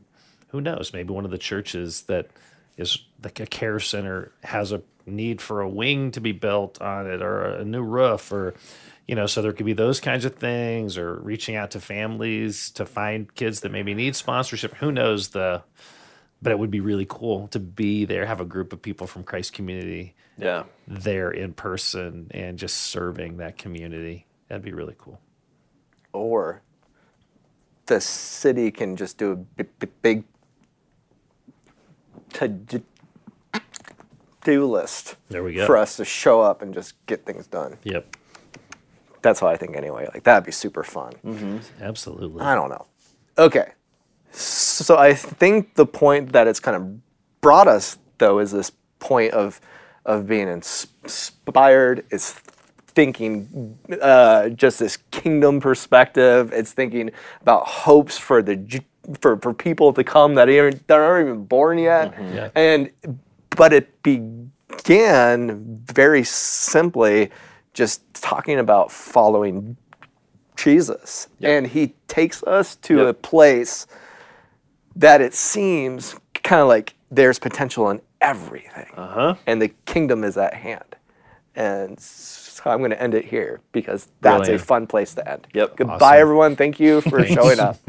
who 0.49 0.63
knows, 0.63 0.93
maybe 0.95 1.13
one 1.13 1.27
of 1.27 1.31
the 1.31 1.39
churches 1.39 2.03
that 2.03 2.29
is 2.79 2.99
like 3.23 3.39
a 3.39 3.47
care 3.47 3.79
center 3.81 4.33
has 4.43 4.73
a 4.73 4.83
need 5.07 5.41
for 5.41 5.61
a 5.61 5.69
wing 5.69 6.11
to 6.13 6.21
be 6.21 6.33
built 6.33 6.81
on 6.81 7.07
it 7.07 7.23
or 7.23 7.43
a 7.45 7.65
new 7.65 7.83
roof 7.83 8.31
or 8.33 8.55
you 9.07 9.15
know 9.15 9.27
so 9.27 9.43
there 9.43 9.53
could 9.53 9.67
be 9.67 9.73
those 9.73 10.01
kinds 10.01 10.25
of 10.25 10.35
things 10.37 10.97
or 10.99 11.15
reaching 11.17 11.57
out 11.57 11.71
to 11.73 11.81
families 11.81 12.71
to 12.71 12.87
find 12.87 13.35
kids 13.35 13.61
that 13.61 13.73
maybe 13.73 13.95
need 13.95 14.15
sponsorship. 14.17 14.75
Who 14.77 14.93
knows 14.93 15.29
the 15.31 15.63
but 16.43 16.53
it 16.53 16.59
would 16.59 16.71
be 16.71 16.81
really 16.81 17.07
cool 17.09 17.49
to 17.49 17.59
be 17.61 18.05
there 18.05 18.25
have 18.27 18.41
a 18.41 18.45
group 18.47 18.73
of 18.73 18.81
people 18.81 19.07
from 19.07 19.23
christ 19.25 19.53
community 19.53 20.15
Yeah. 20.39 20.65
there 20.89 21.31
in 21.31 21.53
person 21.53 22.29
and 22.33 22.59
just 22.59 22.77
serving 22.79 23.37
that 23.39 23.59
community. 23.59 24.27
That'd 24.49 24.65
be 24.65 24.73
really 24.73 24.95
cool. 24.99 25.21
Or 26.13 26.63
the 27.87 28.01
city 28.01 28.71
can 28.71 28.97
just 28.97 29.19
do 29.19 29.33
a 29.33 29.37
b- 29.37 29.65
b- 29.79 29.87
big 30.03 30.25
to-do 34.43 34.65
list 34.67 35.17
there 35.29 35.43
we 35.45 35.55
go 35.55 35.67
for 35.67 35.77
us 35.77 35.97
to 35.97 36.05
show 36.05 36.41
up 36.41 36.63
and 36.63 36.75
just 36.75 36.95
get 37.07 37.25
things 37.25 37.47
done. 37.47 37.77
yep 37.85 38.17
That's 39.23 39.41
how 39.41 39.49
I 39.49 39.57
think 39.57 39.77
anyway. 39.77 40.09
Like 40.13 40.25
that'd 40.25 40.47
be 40.47 40.53
super 40.53 40.83
fun. 40.83 41.13
absolutely 41.81 42.43
I 42.43 42.55
don't 42.55 42.71
know. 42.71 42.87
Okay. 43.37 43.73
So 44.33 44.97
I 44.97 45.15
think 45.15 45.75
the 45.75 45.87
point 45.87 46.33
that 46.33 46.47
it's 46.47 46.61
kind 46.61 46.77
of 46.77 47.41
brought 47.41 47.69
us 47.69 47.99
though 48.19 48.39
is 48.39 48.51
this 48.53 48.73
point 48.99 49.33
of 49.35 49.61
of 50.07 50.27
being 50.27 50.49
inspired. 50.49 52.05
It's 52.11 52.33
thinking 52.95 53.79
uh, 54.01 54.49
just 54.51 54.79
this 54.79 54.99
kingdom 55.11 55.61
perspective. 55.61 56.53
It's 56.53 56.73
thinking 56.73 57.11
about 57.43 57.67
hopes 57.67 58.17
for 58.19 58.43
the 58.43 58.57
for, 59.21 59.37
for 59.39 59.53
people 59.53 59.93
to 59.93 60.05
come 60.05 60.35
that 60.37 60.49
aren't, 60.49 60.87
that 60.87 60.99
aren't 60.99 61.29
even 61.29 61.45
born 61.45 61.79
yet. 61.79 62.15
Yeah. 62.35 62.51
And 62.55 62.91
but 63.57 63.73
it 63.73 64.03
began 64.03 65.81
very 65.87 66.25
simply 66.25 67.31
just 67.75 68.03
talking 68.15 68.59
about 68.59 68.91
following 68.93 69.77
Jesus. 70.57 71.29
And 71.43 71.67
he 71.67 71.95
takes 72.09 72.43
us 72.45 72.77
to 72.77 73.03
a 73.03 73.07
Yep. 73.09 73.23
place 73.23 73.87
place 73.87 73.97
that 74.97 75.21
it 75.21 75.33
seems 75.35 76.17
kind 76.43 76.61
of 76.61 76.69
like 76.69 76.95
there's 77.11 77.39
potential 77.39 77.89
in 77.91 78.01
everything. 78.21 78.87
Uh 78.97 79.09
huh. 79.09 79.35
And 79.47 79.63
the 79.63 79.69
kingdom 79.87 80.25
is 80.25 80.37
at 80.37 80.55
hand. 80.55 80.97
And 81.55 81.99
so 82.01 82.71
I'm 82.71 82.79
going 82.79 82.91
to 82.91 83.01
end 83.03 83.15
it 83.15 83.25
here 83.25 83.61
because 83.73 84.09
that's 84.21 84.41
Brilliant. 84.41 84.61
a 84.63 84.65
fun 84.65 84.87
place 84.87 85.15
to 85.15 85.31
end. 85.31 85.47
Yep. 85.55 85.77
Goodbye, 85.77 85.95
Awesome. 85.97 86.19
everyone. 86.21 86.57
Thank 86.57 86.81
you 86.81 87.01
for 87.03 87.25
showing 87.25 87.61
up. 87.61 87.79